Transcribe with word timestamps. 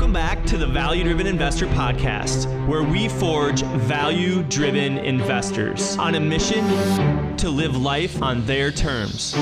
Welcome 0.00 0.14
back 0.14 0.46
to 0.46 0.56
the 0.56 0.66
Value 0.66 1.04
Driven 1.04 1.26
Investor 1.26 1.66
Podcast, 1.66 2.46
where 2.66 2.82
we 2.82 3.06
forge 3.06 3.60
value 3.60 4.42
driven 4.44 4.96
investors 4.96 5.98
on 5.98 6.14
a 6.14 6.20
mission 6.20 7.36
to 7.36 7.50
live 7.50 7.76
life 7.76 8.22
on 8.22 8.46
their 8.46 8.70
terms. 8.70 9.36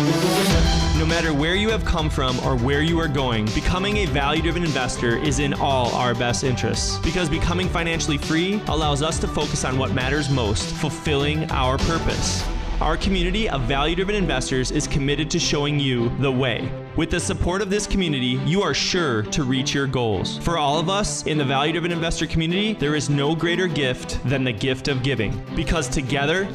No 0.98 1.06
matter 1.06 1.32
where 1.32 1.54
you 1.54 1.70
have 1.70 1.84
come 1.84 2.10
from 2.10 2.40
or 2.40 2.56
where 2.56 2.82
you 2.82 2.98
are 2.98 3.06
going, 3.06 3.44
becoming 3.54 3.98
a 3.98 4.06
value 4.06 4.42
driven 4.42 4.64
investor 4.64 5.16
is 5.18 5.38
in 5.38 5.54
all 5.54 5.94
our 5.94 6.12
best 6.12 6.42
interests 6.42 6.98
because 7.04 7.28
becoming 7.28 7.68
financially 7.68 8.18
free 8.18 8.60
allows 8.66 9.00
us 9.00 9.20
to 9.20 9.28
focus 9.28 9.64
on 9.64 9.78
what 9.78 9.92
matters 9.92 10.28
most, 10.28 10.74
fulfilling 10.74 11.48
our 11.52 11.78
purpose. 11.78 12.44
Our 12.80 12.96
community 12.96 13.48
of 13.48 13.62
value 13.62 13.94
driven 13.94 14.16
investors 14.16 14.72
is 14.72 14.88
committed 14.88 15.30
to 15.30 15.38
showing 15.38 15.78
you 15.78 16.08
the 16.18 16.32
way. 16.32 16.68
With 16.98 17.10
the 17.10 17.20
support 17.20 17.62
of 17.62 17.70
this 17.70 17.86
community, 17.86 18.40
you 18.44 18.60
are 18.60 18.74
sure 18.74 19.22
to 19.22 19.44
reach 19.44 19.72
your 19.72 19.86
goals. 19.86 20.38
For 20.38 20.58
all 20.58 20.80
of 20.80 20.88
us 20.88 21.24
in 21.26 21.38
the 21.38 21.44
value 21.44 21.70
driven 21.70 21.92
investor 21.92 22.26
community, 22.26 22.72
there 22.72 22.96
is 22.96 23.08
no 23.08 23.36
greater 23.36 23.68
gift 23.68 24.18
than 24.24 24.42
the 24.42 24.50
gift 24.50 24.88
of 24.88 25.04
giving 25.04 25.40
because 25.54 25.86
together, 25.86 26.48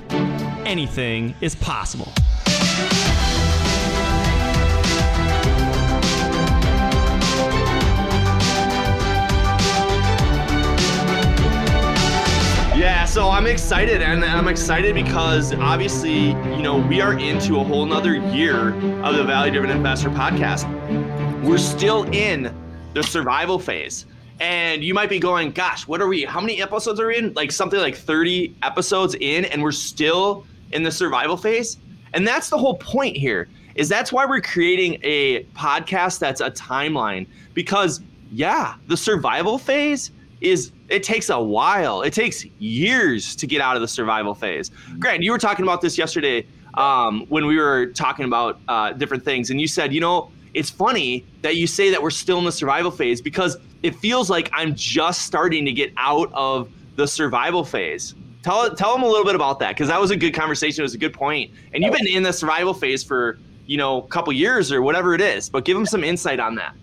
anything 0.65 1.34
is 1.39 1.55
possible. 1.55 2.11
Yeah, 12.83 13.05
so 13.05 13.29
I'm 13.29 13.47
excited, 13.47 14.01
and 14.01 14.25
I'm 14.25 14.49
excited 14.49 14.93
because 14.93 15.53
obviously, 15.53 16.31
you 16.31 16.61
know, 16.61 16.85
we 16.85 16.99
are 16.99 17.17
into 17.17 17.57
a 17.61 17.63
whole 17.63 17.85
nother 17.85 18.15
year 18.15 18.73
of 19.05 19.15
the 19.15 19.23
Value 19.23 19.53
Driven 19.53 19.69
Investor 19.69 20.09
podcast. 20.09 20.65
We're 21.45 21.59
still 21.59 22.03
in 22.13 22.53
the 22.93 23.01
survival 23.01 23.57
phase. 23.57 24.05
And 24.41 24.83
you 24.83 24.93
might 24.93 25.07
be 25.07 25.17
going, 25.17 25.51
gosh, 25.51 25.87
what 25.87 26.01
are 26.01 26.09
we? 26.09 26.25
How 26.25 26.41
many 26.41 26.61
episodes 26.61 26.99
are 26.99 27.07
we 27.07 27.20
in? 27.20 27.34
Like 27.35 27.53
something 27.53 27.79
like 27.79 27.95
30 27.95 28.53
episodes 28.63 29.15
in, 29.18 29.45
and 29.45 29.63
we're 29.63 29.71
still 29.71 30.45
in 30.73 30.84
the 30.84 30.91
survival 30.91 31.37
phase. 31.37 31.77
And 32.13 32.27
that's 32.27 32.49
the 32.49 32.57
whole 32.57 32.75
point 32.79 33.15
here, 33.15 33.47
is 33.75 33.87
that's 33.87 34.12
why 34.12 34.25
we're 34.25 34.41
creating 34.41 34.99
a 35.03 35.45
podcast 35.55 36.20
that's 36.20 36.41
a 36.41 36.51
timeline. 36.51 37.27
Because 37.53 38.01
yeah, 38.29 38.75
the 38.87 38.97
survival 38.97 39.57
phase 39.57 40.12
is 40.41 40.73
it 40.94 41.02
takes 41.02 41.30
a 41.30 41.41
while. 41.41 42.04
It 42.04 42.13
takes 42.13 42.46
years 42.60 43.36
to 43.38 43.48
get 43.48 43.62
out 43.62 43.76
of 43.76 43.82
the 43.82 43.88
survival 43.88 44.36
phase. 44.36 44.70
Grant, 44.99 45.24
you 45.24 45.32
were 45.32 45.40
talking 45.40 45.63
about 45.63 45.82
this 45.82 45.98
yesterday 45.98 46.46
um, 46.76 47.26
when 47.30 47.48
we 47.48 47.58
were 47.58 47.88
talking 47.88 48.26
about 48.26 48.60
uh, 48.68 48.94
different 48.94 49.26
things, 49.26 49.49
and 49.49 49.60
you 49.60 49.68
said, 49.68 49.91
you 49.91 49.99
know, 49.99 50.32
it's 50.54 50.70
funny 50.70 51.26
that 51.41 51.55
you 51.55 51.66
say 51.66 51.90
that 51.90 52.02
we're 52.02 52.12
still 52.12 52.38
in 52.38 52.46
the 52.46 52.52
survival 52.52 52.91
phase 52.91 53.21
because 53.21 53.58
it 53.82 53.96
feels 53.96 54.30
like 54.30 54.52
I'm 54.54 54.76
just 54.76 55.24
starting 55.24 55.66
to 55.66 55.71
get 55.71 55.91
out 55.98 56.32
of 56.32 56.70
the 56.96 57.08
survival 57.08 57.66
phase. 57.66 58.14
Tell 58.44 58.70
tell 58.76 58.94
them 58.94 59.02
a 59.02 59.08
little 59.08 59.26
bit 59.26 59.36
about 59.36 59.58
that 59.60 59.70
because 59.70 59.88
that 59.88 59.99
was 59.99 60.12
a 60.12 60.16
good 60.16 60.36
conversation. 60.36 60.82
It 60.82 60.84
was 60.84 60.94
a 60.94 60.99
good 60.99 61.14
point, 61.14 61.49
and 61.74 61.84
you've 61.84 61.94
been 61.94 62.08
in 62.08 62.21
the 62.21 62.34
survival 62.34 62.76
phase 62.76 63.04
for 63.04 63.40
you 63.66 63.77
know 63.77 64.03
a 64.03 64.08
couple 64.09 64.31
years 64.31 64.72
or 64.72 64.84
whatever 64.84 65.16
it 65.16 65.22
is. 65.22 65.50
But 65.50 65.66
give 65.66 65.75
them 65.75 65.88
some 65.88 66.03
insight 66.03 66.40
on 66.40 66.53
that. 66.56 66.75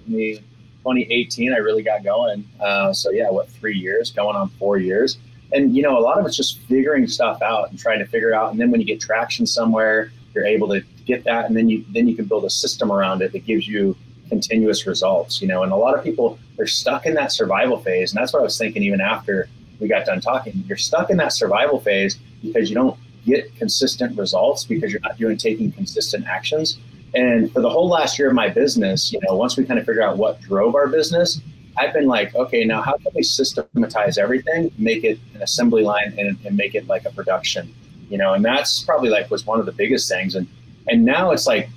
Me 0.87 1.05
2018, 1.05 1.53
I 1.53 1.59
really 1.59 1.83
got 1.83 2.03
going. 2.03 2.49
Uh, 2.59 2.93
so 2.93 3.11
yeah, 3.11 3.31
what 3.31 3.49
three 3.51 3.77
years, 3.77 4.11
going 4.11 4.37
on 4.37 4.49
four 4.51 4.79
years, 4.79 5.19
and 5.53 5.77
you 5.77 5.83
know 5.83 5.99
a 5.99 6.01
lot 6.01 6.19
of 6.19 6.27
it's 6.27 6.37
just 6.37 6.59
figuring 6.61 7.07
stuff 7.07 7.43
out 7.43 7.71
and 7.71 7.79
trying 7.79 7.99
to 7.99 8.07
figure 8.07 8.35
out. 8.35 8.51
And 8.51 8.61
then 8.61 8.71
when 8.71 8.81
you 8.81 8.87
get 8.87 9.01
traction 9.01 9.47
somewhere, 9.47 10.11
you're 10.35 10.47
able 10.47 10.69
to 10.69 10.83
get 11.05 11.25
that, 11.25 11.47
and 11.47 11.57
then 11.57 11.69
you 11.69 11.85
then 11.93 12.09
you 12.09 12.17
can 12.17 12.25
build 12.25 12.45
a 12.45 12.51
system 12.51 12.91
around 12.91 13.21
it 13.23 13.33
that 13.33 13.45
gives 13.45 13.69
you 13.69 13.97
continuous 14.29 14.87
results. 14.87 15.43
You 15.43 15.49
know, 15.49 15.63
and 15.63 15.73
a 15.73 15.77
lot 15.77 15.97
of 15.97 16.03
people 16.03 16.39
they're 16.57 16.67
stuck 16.67 17.05
in 17.05 17.15
that 17.15 17.33
survival 17.33 17.79
phase, 17.79 18.13
and 18.13 18.21
that's 18.21 18.33
what 18.33 18.41
I 18.41 18.43
was 18.43 18.57
thinking 18.57 18.83
even 18.83 19.01
after 19.01 19.49
we 19.81 19.89
got 19.89 20.07
done 20.07 20.21
talking. 20.21 20.65
You're 20.67 20.79
stuck 20.79 21.11
in 21.11 21.17
that 21.19 21.33
survival 21.33 21.81
phase 21.81 22.19
because 22.43 22.71
you 22.71 22.75
don't 22.75 22.99
get 23.27 23.55
consistent 23.57 24.17
results 24.19 24.65
because 24.65 24.93
you're 24.93 25.01
not 25.03 25.19
doing 25.19 25.37
taking 25.37 25.73
consistent 25.73 26.27
actions. 26.27 26.79
And 27.15 27.53
for 27.53 27.61
the 27.61 27.71
whole 27.71 27.89
last 27.89 28.19
year 28.19 28.29
of 28.29 28.35
my 28.35 28.49
business, 28.49 29.13
you 29.13 29.21
know, 29.27 29.35
once 29.35 29.57
we 29.57 29.65
kind 29.65 29.79
of 29.79 29.87
figure 29.87 30.03
out 30.03 30.17
what 30.17 30.41
drove 30.41 30.75
our 30.75 30.87
business, 30.87 31.41
I've 31.77 31.93
been 31.93 32.07
like, 32.07 32.35
okay, 32.35 32.65
now 32.65 32.83
how 32.83 32.97
can 32.99 33.13
we 33.15 33.23
systematize 33.23 34.19
everything, 34.19 34.71
make 34.79 35.05
it 35.05 35.19
an 35.35 35.43
assembly 35.43 35.83
line, 35.83 36.15
and, 36.19 36.39
and 36.45 36.57
make 36.57 36.75
it 36.75 36.87
like 36.87 37.05
a 37.05 37.11
production, 37.11 37.75
you 38.09 38.19
know? 38.19 38.35
And 38.35 38.45
that's 38.45 38.83
probably 38.85 39.09
like 39.09 39.31
was 39.31 39.47
one 39.47 39.61
of 39.61 39.67
the 39.67 39.73
biggest 39.73 40.09
things. 40.09 40.35
And 40.35 40.47
and 40.89 41.05
now 41.05 41.31
it's 41.31 41.47
like 41.47 41.69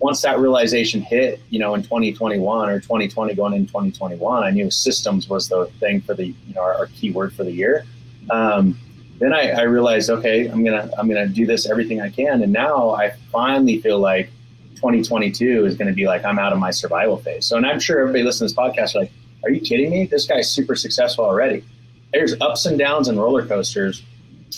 once 0.00 0.22
that 0.22 0.38
realization 0.38 1.02
hit, 1.02 1.40
you 1.50 1.58
know, 1.58 1.74
in 1.74 1.82
2021 1.82 2.68
or 2.68 2.80
2020 2.80 3.34
going 3.34 3.52
into 3.54 3.68
2021, 3.68 4.42
I 4.42 4.50
knew 4.50 4.70
systems 4.70 5.28
was 5.28 5.48
the 5.48 5.66
thing 5.80 6.00
for 6.00 6.14
the 6.14 6.26
you 6.26 6.54
know 6.54 6.60
our, 6.60 6.74
our 6.74 6.86
key 6.86 7.10
word 7.10 7.32
for 7.34 7.44
the 7.44 7.52
year. 7.52 7.84
Um, 8.30 8.78
then 9.18 9.32
I, 9.32 9.50
I 9.50 9.62
realized, 9.62 10.10
okay, 10.10 10.48
I'm 10.48 10.64
gonna 10.64 10.90
I'm 10.98 11.08
gonna 11.08 11.28
do 11.28 11.46
this 11.46 11.68
everything 11.68 12.00
I 12.00 12.10
can, 12.10 12.42
and 12.42 12.52
now 12.52 12.90
I 12.90 13.12
finally 13.30 13.80
feel 13.80 13.98
like 13.98 14.30
2022 14.84 15.64
is 15.64 15.76
going 15.76 15.88
to 15.88 15.94
be 15.94 16.06
like 16.06 16.26
I'm 16.26 16.38
out 16.38 16.52
of 16.52 16.58
my 16.58 16.70
survival 16.70 17.16
phase. 17.16 17.46
So, 17.46 17.56
and 17.56 17.64
I'm 17.64 17.80
sure 17.80 18.00
everybody 18.00 18.22
listening 18.22 18.50
to 18.50 18.54
this 18.54 18.58
podcast 18.58 18.94
are 18.94 19.00
like, 19.00 19.12
"Are 19.42 19.50
you 19.50 19.62
kidding 19.62 19.90
me? 19.90 20.04
This 20.04 20.26
guy's 20.26 20.50
super 20.50 20.76
successful 20.76 21.24
already." 21.24 21.64
There's 22.12 22.38
ups 22.42 22.66
and 22.66 22.78
downs 22.78 23.08
and 23.08 23.18
roller 23.18 23.46
coasters, 23.46 24.02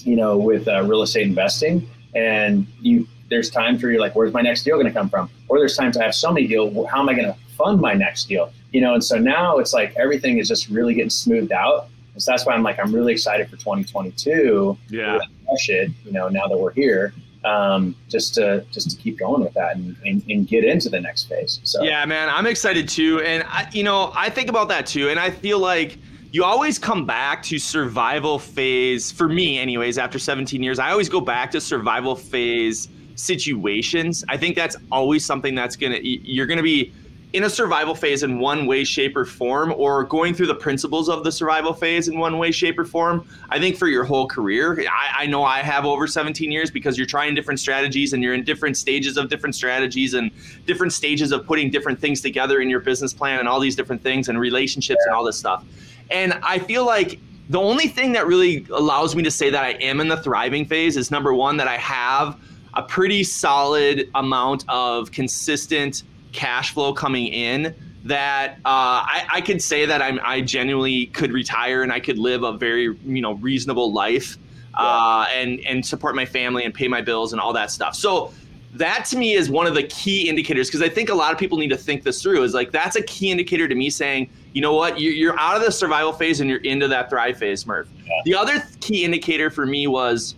you 0.03 0.17
know, 0.17 0.37
with 0.37 0.67
uh, 0.67 0.83
real 0.83 1.03
estate 1.03 1.29
investing, 1.29 1.89
and 2.17 2.67
you 2.81 3.07
there's 3.31 3.51
times 3.51 3.81
where 3.81 3.93
you're 3.93 4.01
like, 4.01 4.17
"Where's 4.17 4.33
my 4.33 4.43
next 4.43 4.65
deal 4.65 4.75
going 4.75 4.89
to 4.89 4.93
come 4.93 5.09
from?" 5.09 5.31
Or 5.47 5.61
there's 5.61 5.77
times 5.77 5.97
I 5.97 6.03
have 6.03 6.15
so 6.15 6.33
many 6.33 6.49
deals. 6.49 6.75
How 6.91 7.03
am 7.03 7.09
I 7.09 7.15
going 7.15 7.33
to 7.33 7.37
fund 7.57 7.81
my 7.81 7.95
next 7.95 8.25
deal? 8.25 8.53
You 8.73 8.81
know, 8.81 8.95
and 8.95 9.05
so 9.05 9.19
now 9.19 9.59
it's 9.59 9.73
like 9.73 9.95
everything 9.95 10.39
is 10.39 10.49
just 10.49 10.69
really 10.69 10.95
getting 10.95 11.11
smoothed 11.11 11.53
out. 11.53 11.89
So 12.17 12.33
that's 12.33 12.45
why 12.45 12.55
I'm 12.55 12.65
like, 12.65 12.81
I'm 12.81 12.93
really 12.93 13.13
excited 13.13 13.49
for 13.49 13.57
2022. 13.59 14.77
Yeah. 14.89 15.19
Push 15.49 15.69
it, 15.69 15.93
you 16.05 16.11
know, 16.11 16.29
now 16.29 16.49
that 16.49 16.59
we're 16.59 16.73
here 16.73 17.13
um, 17.47 17.95
just 18.09 18.35
to 18.35 18.65
just 18.73 18.91
to 18.91 18.97
keep 18.97 19.19
going 19.19 19.43
with 19.43 19.55
that 19.55 19.77
and, 19.77 19.97
and, 20.05 20.23
and, 20.29 20.49
get 20.49 20.65
into 20.65 20.89
the 20.89 21.01
next 21.01 21.25
phase. 21.25 21.61
So 21.63 21.83
yeah, 21.85 22.05
man, 22.05 22.29
I'm 22.29 22.47
excited 22.47 22.89
too, 22.89 23.23
and 23.23 23.45
I, 23.47 23.69
you 23.73 23.85
know 23.85 24.13
I 24.15 24.31
think 24.31 24.51
about 24.51 24.69
that 24.69 24.85
too, 24.87 25.09
and 25.11 25.21
I 25.21 25.31
feel 25.31 25.61
like 25.61 25.99
you 26.33 26.43
always 26.43 26.79
come 26.79 27.07
back 27.07 27.43
to 27.45 27.59
survival 27.59 28.39
phase 28.39 29.13
for 29.13 29.29
me, 29.29 29.59
anyways. 29.59 29.97
After 29.97 30.19
17 30.19 30.61
years, 30.61 30.81
I 30.81 30.91
always 30.91 31.09
go 31.09 31.21
back 31.21 31.53
to 31.53 31.61
survival 31.61 32.17
phase 32.17 32.89
situations. 33.15 34.25
I 34.29 34.37
think 34.37 34.57
that's 34.57 34.77
always 34.91 35.25
something 35.25 35.55
that's 35.55 35.77
gonna 35.77 35.99
you're 36.03 36.47
gonna 36.47 36.63
be 36.65 36.93
in 37.33 37.45
a 37.45 37.51
survival 37.51 37.95
phase 37.95 38.23
in 38.23 38.39
one 38.39 38.67
way, 38.67 38.85
shape, 38.85 39.17
or 39.17 39.25
form, 39.25 39.75
or 39.77 40.05
going 40.05 40.33
through 40.33 40.47
the 40.47 40.55
principles 40.55 41.09
of 41.09 41.25
the 41.25 41.33
survival 41.33 41.73
phase 41.73 42.09
in 42.09 42.19
one 42.19 42.39
way, 42.39 42.53
shape, 42.53 42.79
or 42.79 42.85
form, 42.85 43.27
I 43.51 43.59
think 43.59 43.77
for 43.77 43.89
your 43.89 44.05
whole 44.05 44.29
career, 44.29 44.81
I, 44.89 45.25
I, 45.25 45.27
know 45.27 45.43
I 45.43 45.59
have 45.59 45.85
over 45.85 46.07
17 46.07 46.53
years 46.53 46.71
because 46.71 46.97
you're 46.97 47.07
trying 47.07 47.35
different 47.35 47.59
strategies 47.59 48.13
and 48.13 48.23
you're 48.23 48.35
in 48.35 48.45
different 48.45 48.77
stages 48.77 49.17
of 49.17 49.29
different 49.29 49.55
strategies 49.55 50.15
and 50.15 50.31
different 50.67 50.93
stages 50.93 51.33
of 51.33 51.45
putting 51.47 51.69
different 51.69 51.99
things 51.99 52.21
together 52.21 52.61
in 52.61 52.71
your 52.71 52.81
business 52.81 53.13
plan 53.13 53.41
and 53.41 53.49
all 53.49 53.59
these 53.59 53.77
different 53.77 54.03
things 54.03 54.29
and 54.29 54.39
relationships 54.39 55.01
yeah. 55.03 55.11
and 55.11 55.17
all 55.17 55.25
this 55.25 55.39
stuff. 55.39 55.65
And 56.11 56.35
I 56.43 56.61
feel 56.61 56.87
like 56.87 57.19
the 57.49 57.61
only 57.61 57.89
thing 57.89 58.13
that 58.13 58.27
really 58.27 58.67
allows 58.71 59.15
me 59.17 59.23
to 59.25 59.31
say 59.31 59.51
that 59.51 59.65
I 59.65 59.71
am 59.73 60.01
in 60.01 60.09
the 60.09 60.17
thriving 60.23 60.65
phase 60.65 60.97
is 60.97 61.11
number 61.11 61.35
one, 61.35 61.57
that 61.57 61.69
I 61.69 61.77
have 61.77 62.39
a 62.75 62.83
pretty 62.83 63.25
solid 63.25 64.09
amount 64.15 64.65
of 64.69 65.11
consistent 65.11 66.05
cash 66.37 66.73
flow 66.73 66.93
coming 66.93 67.27
in 67.27 67.75
that 68.05 68.59
uh, 68.65 69.03
I, 69.03 69.27
I, 69.33 69.41
could 69.41 69.61
say 69.61 69.85
that 69.87 70.01
I'm, 70.01 70.21
I 70.23 70.41
genuinely 70.41 71.07
could 71.07 71.33
retire 71.33 71.83
and 71.83 71.93
I 71.93 71.99
could 71.99 72.19
live 72.19 72.45
a 72.45 72.53
very 72.53 72.97
you 73.05 73.21
know 73.21 73.33
reasonable 73.33 73.93
life 73.93 74.39
uh, 74.75 75.27
and 75.35 75.59
and 75.67 75.85
support 75.85 76.15
my 76.15 76.27
family 76.27 76.65
and 76.65 76.73
pay 76.73 76.87
my 76.87 77.01
bills 77.01 77.33
and 77.33 77.41
all 77.41 77.53
that 77.55 77.71
stuff. 77.73 77.97
So 77.97 78.33
that 78.75 79.07
to 79.07 79.17
me 79.17 79.33
is 79.33 79.51
one 79.51 79.67
of 79.67 79.75
the 79.75 79.85
key 79.85 80.29
indicators 80.29 80.69
because 80.69 80.83
I 80.83 80.89
think 80.89 81.09
a 81.09 81.15
lot 81.15 81.33
of 81.33 81.39
people 81.39 81.59
need 81.59 81.71
to 81.71 81.77
think 81.77 82.03
this 82.05 82.23
through. 82.23 82.43
Is 82.43 82.55
like 82.55 82.71
that's 82.71 82.95
a 82.95 83.03
key 83.03 83.33
indicator 83.33 83.67
to 83.67 83.75
me 83.75 83.91
saying, 83.91 84.31
you 84.53 84.61
know 84.61 84.75
what, 84.75 85.01
you're 85.01 85.39
out 85.41 85.57
of 85.57 85.63
the 85.63 85.73
survival 85.73 86.13
phase 86.13 86.41
and 86.41 86.49
you're 86.49 86.61
into 86.61 86.87
that 86.89 87.11
thrive 87.11 87.39
phase, 87.39 87.67
Murph. 87.67 87.89
Yeah. 88.05 88.13
The 88.25 88.35
other 88.35 88.63
key 88.81 89.05
indicator 89.05 89.51
for 89.51 89.67
me 89.67 89.87
was 89.87 90.37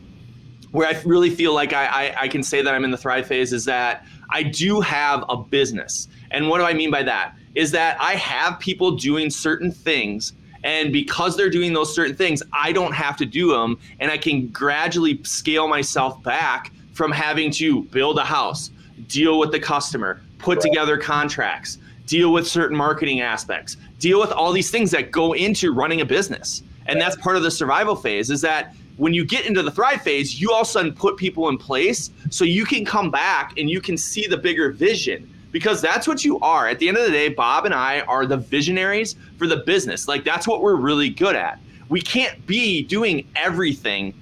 where 0.71 0.87
I 0.87 1.00
really 1.05 1.31
feel 1.31 1.55
like 1.55 1.73
I, 1.73 1.87
I, 1.87 2.23
I 2.23 2.29
can 2.29 2.43
say 2.43 2.62
that 2.62 2.75
I'm 2.75 2.85
in 2.85 2.91
the 2.91 2.97
thrive 2.97 3.27
phase 3.27 3.53
is 3.53 3.65
that 3.65 4.06
I 4.31 4.43
do 4.43 4.81
have 4.81 5.25
a 5.29 5.37
business. 5.37 6.09
And 6.31 6.49
what 6.49 6.59
do 6.59 6.65
I 6.65 6.75
mean 6.75 6.91
by 6.91 7.03
that? 7.05 7.35
Is 7.55 7.71
that 7.73 8.01
I 8.01 8.15
have 8.15 8.59
people 8.61 8.93
doing 8.93 9.31
certain 9.31 9.73
things 9.73 10.33
and 10.65 10.93
because 10.93 11.37
they're 11.37 11.51
doing 11.51 11.73
those 11.73 11.95
certain 11.95 12.17
things, 12.17 12.43
I 12.53 12.73
don't 12.73 12.93
have 12.93 13.17
to 13.19 13.27
do 13.27 13.51
them. 13.51 13.79
And 14.01 14.11
I 14.11 14.19
can 14.19 14.49
gradually 14.49 15.23
scale 15.23 15.69
myself 15.69 16.23
back 16.23 16.73
from 16.93 17.13
having 17.13 17.51
to 17.53 17.85
build 17.85 18.19
a 18.19 18.25
house, 18.25 18.71
deal 19.07 19.39
with 19.39 19.53
the 19.53 19.61
customer, 19.61 20.21
put 20.39 20.59
right. 20.59 20.63
together 20.63 20.99
contracts, 20.99 21.79
deal 22.07 22.33
with 22.33 22.47
certain 22.47 22.77
marketing 22.77 23.21
aspects, 23.21 23.77
deal 23.99 24.19
with 24.19 24.33
all 24.33 24.53
these 24.53 24.71
things 24.71 24.91
that 24.91 25.13
go 25.13 25.33
into 25.33 25.73
running 25.73 26.01
a 26.01 26.05
business. 26.05 26.63
And 26.87 27.01
that's 27.01 27.17
part 27.17 27.37
of 27.37 27.43
the 27.43 27.51
survival 27.51 27.95
phase 27.95 28.31
is 28.31 28.41
that 28.41 28.75
when 28.99 29.15
you 29.15 29.25
get 29.25 29.47
into 29.47 29.62
the 29.62 29.71
thrive 29.71 30.03
phase, 30.03 30.41
you 30.41 30.53
all 30.53 30.61
of 30.61 30.67
a 30.67 30.71
sudden 30.71 30.93
put 30.93 31.17
people 31.17 31.49
in 31.49 31.56
place 31.56 32.11
so 32.31 32.45
you 32.45 32.67
can 32.67 32.85
come 32.85 33.11
back 33.11 33.56
and 33.56 33.71
you 33.71 33.81
can 33.81 33.97
see 33.97 34.27
the 34.27 34.37
bigger 34.37 34.71
vision. 34.71 35.33
because 35.50 35.81
that's 35.81 36.06
what 36.06 36.25
you 36.25 36.39
are. 36.41 36.69
At 36.69 36.79
the 36.79 36.89
end 36.89 36.97
of 36.97 37.05
the 37.05 37.11
day, 37.11 37.29
Bob 37.29 37.65
and 37.65 37.75
I 37.75 38.00
are 38.03 38.27
the 38.27 38.37
visionaries 38.37 39.17
for 39.39 39.47
the 39.47 39.59
business. 39.59 40.09
Like 40.09 40.25
that's 40.25 40.47
what 40.47 40.61
we're 40.62 40.77
really 40.77 41.09
good 41.09 41.35
at. 41.35 41.59
We 41.89 42.00
can't 42.00 42.47
be 42.47 42.83
doing 42.83 43.27
everything 43.35 44.15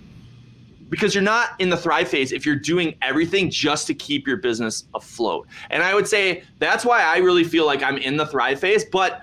because 0.89 1.15
you're 1.15 1.25
not 1.25 1.51
in 1.59 1.69
the 1.69 1.77
thrive 1.77 2.09
phase 2.09 2.31
if 2.31 2.47
you're 2.47 2.55
doing 2.55 2.95
everything 3.03 3.51
just 3.51 3.89
to 3.89 3.95
keep 3.95 4.25
your 4.27 4.37
business 4.37 4.85
afloat. 4.95 5.49
And 5.71 5.83
I 5.83 5.95
would 5.95 6.07
say 6.07 6.45
that's 6.61 6.85
why 6.85 7.03
I 7.03 7.17
really 7.19 7.43
feel 7.43 7.67
like 7.67 7.83
I'm 7.83 7.99
in 7.99 8.17
the 8.17 8.27
thrive 8.27 8.61
phase, 8.61 8.85
but 8.85 9.23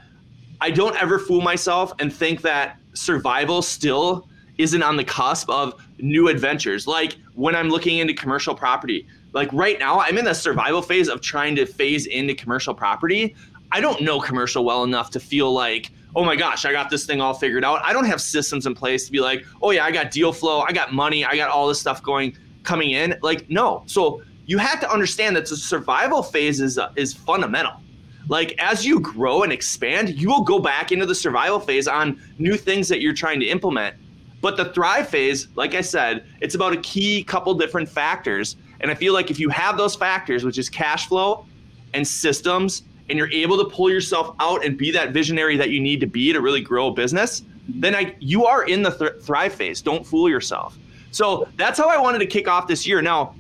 I 0.59 0.71
don't 0.71 1.01
ever 1.01 1.19
fool 1.19 1.39
myself 1.41 1.93
and 1.99 2.13
think 2.13 2.41
that 2.41 2.77
survival 2.93 3.61
still 3.61 4.27
isn't 4.57 4.83
on 4.83 4.97
the 4.97 5.03
cusp 5.03 5.49
of 5.49 5.73
new 5.99 6.27
adventures. 6.27 6.87
Like 6.87 7.17
when 7.35 7.55
I'm 7.55 7.69
looking 7.69 7.99
into 7.99 8.13
commercial 8.13 8.55
property, 8.55 9.07
like 9.33 9.51
right 9.51 9.79
now, 9.79 9.99
I'm 9.99 10.17
in 10.17 10.25
the 10.25 10.33
survival 10.33 10.81
phase 10.81 11.09
of 11.09 11.21
trying 11.21 11.55
to 11.55 11.65
phase 11.65 12.05
into 12.05 12.35
commercial 12.35 12.73
property. 12.73 13.35
I 13.71 13.81
don't 13.81 14.01
know 14.01 14.19
commercial 14.19 14.63
well 14.63 14.83
enough 14.83 15.09
to 15.11 15.19
feel 15.19 15.51
like, 15.51 15.91
oh 16.15 16.23
my 16.23 16.35
gosh, 16.35 16.65
I 16.65 16.71
got 16.71 16.91
this 16.91 17.05
thing 17.05 17.19
all 17.19 17.33
figured 17.33 17.65
out. 17.65 17.81
I 17.83 17.91
don't 17.91 18.05
have 18.05 18.21
systems 18.21 18.67
in 18.67 18.75
place 18.75 19.05
to 19.07 19.11
be 19.11 19.19
like, 19.19 19.45
oh 19.61 19.71
yeah, 19.71 19.83
I 19.83 19.91
got 19.91 20.11
deal 20.11 20.31
flow, 20.31 20.61
I 20.61 20.71
got 20.71 20.93
money, 20.93 21.25
I 21.25 21.35
got 21.35 21.49
all 21.49 21.67
this 21.67 21.79
stuff 21.79 22.03
going 22.03 22.37
coming 22.61 22.91
in. 22.91 23.17
Like 23.21 23.49
no. 23.49 23.83
So 23.87 24.21
you 24.45 24.59
have 24.59 24.79
to 24.81 24.91
understand 24.91 25.35
that 25.35 25.47
the 25.47 25.57
survival 25.57 26.21
phase 26.21 26.61
is 26.61 26.77
uh, 26.77 26.91
is 26.95 27.13
fundamental. 27.13 27.81
Like 28.29 28.55
as 28.59 28.85
you 28.85 28.99
grow 28.99 29.43
and 29.43 29.51
expand, 29.51 30.09
you 30.09 30.29
will 30.29 30.43
go 30.43 30.59
back 30.59 30.91
into 30.91 31.05
the 31.05 31.15
survival 31.15 31.59
phase 31.59 31.87
on 31.87 32.21
new 32.37 32.55
things 32.55 32.87
that 32.89 33.01
you're 33.01 33.13
trying 33.13 33.39
to 33.39 33.47
implement. 33.47 33.95
But 34.43 34.57
the 34.57 34.65
thrive 34.65 35.07
phase, 35.07 35.47
like 35.55 35.73
I 35.73 35.79
said, 35.79 36.25
it's 36.41 36.53
about 36.53 36.73
a 36.73 36.77
key 36.81 37.23
couple 37.23 37.53
different 37.53 37.87
factors. 37.87 38.57
And 38.81 38.91
I 38.91 38.93
feel 38.93 39.13
like 39.13 39.31
if 39.31 39.39
you 39.39 39.47
have 39.47 39.77
those 39.77 39.95
factors, 39.95 40.43
which 40.43 40.57
is 40.57 40.69
cash 40.69 41.07
flow 41.07 41.45
and 41.93 42.05
systems, 42.05 42.83
and 43.07 43.17
you're 43.17 43.31
able 43.31 43.57
to 43.57 43.63
pull 43.73 43.89
yourself 43.89 44.35
out 44.41 44.65
and 44.65 44.77
be 44.77 44.91
that 44.91 45.11
visionary 45.11 45.55
that 45.55 45.69
you 45.69 45.79
need 45.79 46.01
to 46.01 46.07
be 46.07 46.33
to 46.33 46.41
really 46.41 46.59
grow 46.59 46.87
a 46.87 46.91
business, 46.91 47.43
then 47.69 47.95
I, 47.95 48.17
you 48.19 48.45
are 48.45 48.65
in 48.65 48.83
the 48.83 48.91
th- 48.91 49.21
thrive 49.21 49.53
phase. 49.53 49.81
Don't 49.81 50.05
fool 50.05 50.29
yourself. 50.29 50.77
So 51.11 51.47
that's 51.55 51.79
how 51.79 51.87
I 51.87 51.97
wanted 51.97 52.19
to 52.19 52.25
kick 52.25 52.49
off 52.49 52.67
this 52.67 52.85
year. 52.85 53.01
Now, 53.01 53.35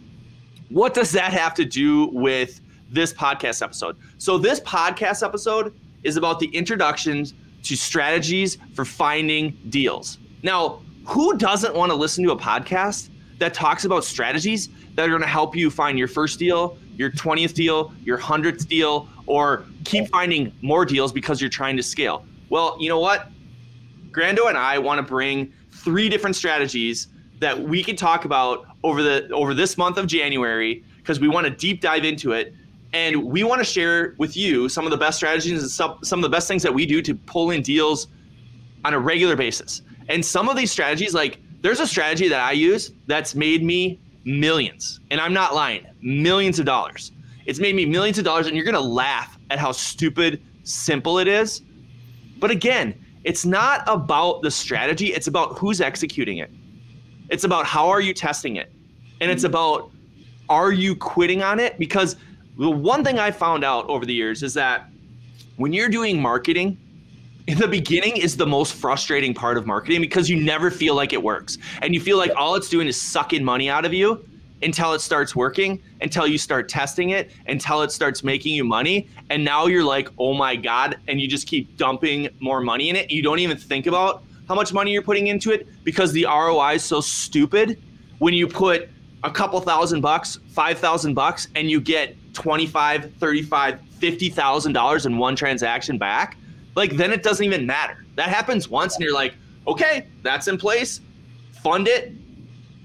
what 0.69 0.93
does 0.93 1.11
that 1.11 1.33
have 1.33 1.53
to 1.55 1.65
do 1.65 2.05
with 2.13 2.61
this 2.89 3.11
podcast 3.11 3.61
episode? 3.61 3.97
So, 4.19 4.37
this 4.37 4.61
podcast 4.61 5.21
episode 5.21 5.73
is 6.03 6.15
about 6.15 6.39
the 6.39 6.47
introductions 6.47 7.33
to 7.63 7.75
strategies 7.75 8.57
for 8.73 8.85
finding 8.85 9.57
deals. 9.69 10.17
Now, 10.43 10.81
who 11.05 11.37
doesn't 11.37 11.75
want 11.75 11.91
to 11.91 11.95
listen 11.95 12.23
to 12.23 12.31
a 12.31 12.37
podcast 12.37 13.09
that 13.39 13.53
talks 13.53 13.85
about 13.85 14.03
strategies 14.03 14.69
that 14.95 15.05
are 15.05 15.09
going 15.09 15.21
to 15.21 15.27
help 15.27 15.55
you 15.55 15.69
find 15.69 15.97
your 15.97 16.07
first 16.07 16.39
deal, 16.39 16.77
your 16.95 17.11
20th 17.11 17.53
deal, 17.53 17.93
your 18.03 18.17
100th 18.17 18.67
deal, 18.67 19.07
or 19.25 19.65
keep 19.83 20.07
finding 20.09 20.53
more 20.61 20.85
deals 20.85 21.11
because 21.11 21.41
you're 21.41 21.49
trying 21.49 21.75
to 21.75 21.83
scale? 21.83 22.25
Well, 22.49 22.77
you 22.79 22.89
know 22.89 22.99
what? 22.99 23.29
Grando 24.11 24.47
and 24.47 24.57
I 24.57 24.77
want 24.77 24.99
to 24.99 25.03
bring 25.03 25.51
three 25.71 26.07
different 26.07 26.35
strategies 26.35 27.07
that 27.39 27.59
we 27.59 27.83
can 27.83 27.95
talk 27.95 28.25
about 28.25 28.65
over 28.83 29.01
the 29.01 29.27
over 29.31 29.53
this 29.53 29.77
month 29.77 29.97
of 29.97 30.07
January 30.07 30.83
because 30.97 31.19
we 31.19 31.27
want 31.27 31.45
to 31.45 31.51
deep 31.51 31.81
dive 31.81 32.05
into 32.05 32.31
it 32.31 32.53
and 32.93 33.23
we 33.23 33.43
want 33.43 33.59
to 33.59 33.65
share 33.65 34.13
with 34.19 34.37
you 34.37 34.69
some 34.69 34.85
of 34.85 34.91
the 34.91 34.97
best 34.97 35.17
strategies 35.17 35.61
and 35.61 35.69
some, 35.69 35.97
some 36.03 36.19
of 36.19 36.23
the 36.23 36.29
best 36.29 36.47
things 36.47 36.61
that 36.61 36.73
we 36.73 36.85
do 36.85 37.01
to 37.01 37.15
pull 37.15 37.49
in 37.49 37.61
deals 37.61 38.07
on 38.85 38.93
a 38.93 38.99
regular 38.99 39.35
basis. 39.35 39.81
And 40.09 40.25
some 40.25 40.49
of 40.49 40.55
these 40.57 40.71
strategies, 40.71 41.13
like 41.13 41.39
there's 41.61 41.79
a 41.79 41.87
strategy 41.87 42.27
that 42.27 42.39
I 42.39 42.51
use 42.51 42.91
that's 43.07 43.35
made 43.35 43.63
me 43.63 43.99
millions. 44.25 44.99
And 45.11 45.19
I'm 45.19 45.33
not 45.33 45.55
lying, 45.55 45.85
millions 46.01 46.59
of 46.59 46.65
dollars. 46.65 47.11
It's 47.45 47.59
made 47.59 47.75
me 47.75 47.85
millions 47.85 48.17
of 48.17 48.25
dollars, 48.25 48.47
and 48.47 48.55
you're 48.55 48.65
gonna 48.65 48.79
laugh 48.79 49.37
at 49.49 49.59
how 49.59 49.71
stupid 49.71 50.41
simple 50.63 51.19
it 51.19 51.27
is. 51.27 51.61
But 52.39 52.51
again, 52.51 52.95
it's 53.23 53.45
not 53.45 53.83
about 53.87 54.41
the 54.41 54.51
strategy, 54.51 55.13
it's 55.13 55.27
about 55.27 55.57
who's 55.57 55.81
executing 55.81 56.39
it. 56.39 56.51
It's 57.29 57.43
about 57.43 57.65
how 57.65 57.89
are 57.89 58.01
you 58.01 58.13
testing 58.13 58.57
it? 58.57 58.71
And 59.21 59.31
it's 59.31 59.43
about 59.43 59.91
are 60.49 60.71
you 60.71 60.95
quitting 60.95 61.41
on 61.41 61.59
it? 61.59 61.79
Because 61.79 62.17
the 62.57 62.69
one 62.69 63.03
thing 63.03 63.17
I 63.19 63.31
found 63.31 63.63
out 63.63 63.87
over 63.87 64.05
the 64.05 64.13
years 64.13 64.43
is 64.43 64.53
that 64.55 64.89
when 65.55 65.71
you're 65.71 65.89
doing 65.89 66.21
marketing, 66.21 66.77
in 67.47 67.57
the 67.57 67.67
beginning 67.67 68.17
is 68.17 68.37
the 68.37 68.45
most 68.45 68.73
frustrating 68.73 69.33
part 69.33 69.57
of 69.57 69.65
marketing 69.65 69.99
because 69.99 70.29
you 70.29 70.41
never 70.41 70.71
feel 70.71 70.95
like 70.95 71.11
it 71.11 71.21
works. 71.21 71.57
And 71.81 71.93
you 71.93 71.99
feel 71.99 72.17
like 72.17 72.31
all 72.37 72.55
it's 72.55 72.69
doing 72.69 72.87
is 72.87 72.99
sucking 72.99 73.43
money 73.43 73.69
out 73.69 73.83
of 73.85 73.93
you 73.93 74.25
until 74.61 74.93
it 74.93 74.99
starts 74.99 75.35
working, 75.35 75.81
until 75.99 76.25
you 76.25 76.37
start 76.37 76.69
testing 76.69 77.09
it, 77.09 77.31
until 77.47 77.81
it 77.81 77.91
starts 77.91 78.23
making 78.23 78.55
you 78.55 78.63
money. 78.63 79.09
And 79.29 79.43
now 79.43 79.65
you're 79.65 79.83
like, 79.83 80.07
oh 80.17 80.33
my 80.33 80.55
God. 80.55 80.97
And 81.09 81.19
you 81.19 81.27
just 81.27 81.45
keep 81.45 81.75
dumping 81.75 82.29
more 82.39 82.61
money 82.61 82.89
in 82.89 82.95
it. 82.95 83.11
You 83.11 83.21
don't 83.21 83.39
even 83.39 83.57
think 83.57 83.87
about 83.87 84.23
how 84.47 84.55
much 84.55 84.71
money 84.71 84.91
you're 84.91 85.01
putting 85.01 85.27
into 85.27 85.51
it 85.51 85.67
because 85.83 86.13
the 86.13 86.25
ROI 86.25 86.75
is 86.75 86.83
so 86.83 87.01
stupid 87.01 87.81
when 88.19 88.33
you 88.33 88.47
put 88.47 88.87
a 89.25 89.31
couple 89.31 89.59
thousand 89.59 89.99
bucks, 89.99 90.39
5,000 90.49 91.13
bucks, 91.13 91.49
and 91.55 91.69
you 91.69 91.81
get 91.81 92.15
25, 92.33 93.13
35, 93.15 93.79
$50,000 93.99 95.05
in 95.05 95.17
one 95.17 95.35
transaction 95.35 95.97
back 95.97 96.37
like 96.75 96.95
then 96.97 97.11
it 97.11 97.23
doesn't 97.23 97.45
even 97.45 97.65
matter. 97.65 98.05
That 98.15 98.29
happens 98.29 98.69
once, 98.69 98.95
and 98.95 99.03
you're 99.03 99.13
like, 99.13 99.35
okay, 99.67 100.07
that's 100.21 100.47
in 100.47 100.57
place. 100.57 101.01
Fund 101.63 101.87
it, 101.87 102.13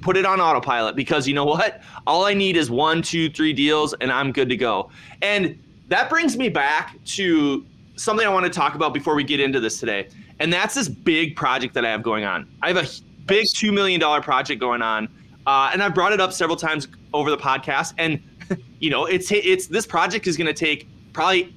put 0.00 0.16
it 0.16 0.24
on 0.24 0.40
autopilot 0.40 0.96
because 0.96 1.26
you 1.26 1.34
know 1.34 1.44
what? 1.44 1.82
All 2.06 2.24
I 2.24 2.34
need 2.34 2.56
is 2.56 2.70
one, 2.70 3.02
two, 3.02 3.28
three 3.30 3.52
deals, 3.52 3.94
and 3.94 4.12
I'm 4.12 4.32
good 4.32 4.48
to 4.48 4.56
go. 4.56 4.90
And 5.22 5.58
that 5.88 6.08
brings 6.08 6.36
me 6.36 6.48
back 6.48 6.96
to 7.04 7.66
something 7.96 8.26
I 8.26 8.30
want 8.30 8.44
to 8.44 8.50
talk 8.50 8.74
about 8.74 8.94
before 8.94 9.14
we 9.14 9.24
get 9.24 9.40
into 9.40 9.60
this 9.60 9.80
today. 9.80 10.08
And 10.38 10.52
that's 10.52 10.74
this 10.74 10.88
big 10.88 11.34
project 11.34 11.74
that 11.74 11.84
I 11.84 11.90
have 11.90 12.02
going 12.02 12.24
on. 12.24 12.48
I 12.62 12.68
have 12.68 12.76
a 12.76 12.86
big 13.26 13.46
$2 13.46 13.72
million 13.72 14.00
project 14.22 14.60
going 14.60 14.82
on. 14.82 15.08
Uh, 15.46 15.70
and 15.72 15.82
I've 15.82 15.94
brought 15.94 16.12
it 16.12 16.20
up 16.20 16.32
several 16.32 16.56
times 16.56 16.88
over 17.12 17.30
the 17.30 17.36
podcast. 17.36 17.94
And, 17.98 18.22
you 18.78 18.90
know, 18.90 19.06
it's, 19.06 19.32
it's 19.32 19.66
this 19.66 19.86
project 19.86 20.26
is 20.26 20.36
going 20.36 20.46
to 20.46 20.52
take 20.52 20.86
probably 21.12 21.54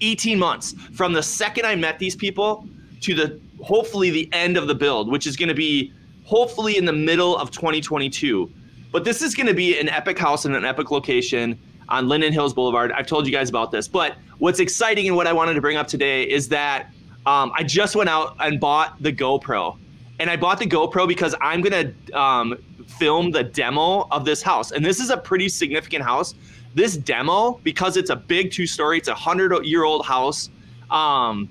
18 0.00 0.38
months 0.38 0.74
from 0.92 1.12
the 1.12 1.22
second 1.22 1.66
I 1.66 1.74
met 1.74 1.98
these 1.98 2.16
people 2.16 2.66
to 3.00 3.14
the 3.14 3.40
hopefully 3.62 4.10
the 4.10 4.28
end 4.32 4.56
of 4.56 4.68
the 4.68 4.74
build, 4.74 5.10
which 5.10 5.26
is 5.26 5.36
going 5.36 5.48
to 5.48 5.54
be 5.54 5.92
hopefully 6.24 6.76
in 6.76 6.84
the 6.84 6.92
middle 6.92 7.36
of 7.36 7.50
2022. 7.50 8.50
But 8.92 9.04
this 9.04 9.22
is 9.22 9.34
going 9.34 9.46
to 9.46 9.54
be 9.54 9.78
an 9.78 9.88
epic 9.88 10.18
house 10.18 10.44
in 10.44 10.54
an 10.54 10.64
epic 10.64 10.90
location 10.90 11.58
on 11.88 12.08
Linden 12.08 12.32
Hills 12.32 12.54
Boulevard. 12.54 12.92
I've 12.92 13.06
told 13.06 13.26
you 13.26 13.32
guys 13.32 13.48
about 13.48 13.70
this, 13.70 13.88
but 13.88 14.16
what's 14.38 14.60
exciting 14.60 15.06
and 15.08 15.16
what 15.16 15.26
I 15.26 15.32
wanted 15.32 15.54
to 15.54 15.60
bring 15.60 15.76
up 15.76 15.88
today 15.88 16.22
is 16.22 16.48
that 16.48 16.90
um, 17.26 17.52
I 17.54 17.62
just 17.62 17.96
went 17.96 18.08
out 18.08 18.36
and 18.40 18.60
bought 18.60 19.02
the 19.02 19.12
GoPro, 19.12 19.76
and 20.18 20.30
I 20.30 20.36
bought 20.36 20.58
the 20.58 20.66
GoPro 20.66 21.06
because 21.06 21.34
I'm 21.40 21.60
gonna 21.60 21.92
um, 22.14 22.56
film 22.86 23.30
the 23.30 23.42
demo 23.42 24.08
of 24.10 24.24
this 24.24 24.42
house, 24.42 24.70
and 24.70 24.84
this 24.84 25.00
is 25.00 25.10
a 25.10 25.16
pretty 25.16 25.48
significant 25.48 26.04
house 26.04 26.34
this 26.78 26.96
demo, 26.96 27.60
because 27.64 27.96
it's 27.96 28.10
a 28.10 28.16
big 28.16 28.52
two 28.52 28.66
story, 28.66 28.98
it's 28.98 29.08
a 29.08 29.14
hundred 29.14 29.64
year 29.64 29.84
old 29.84 30.06
house. 30.06 30.48
Um, 30.90 31.48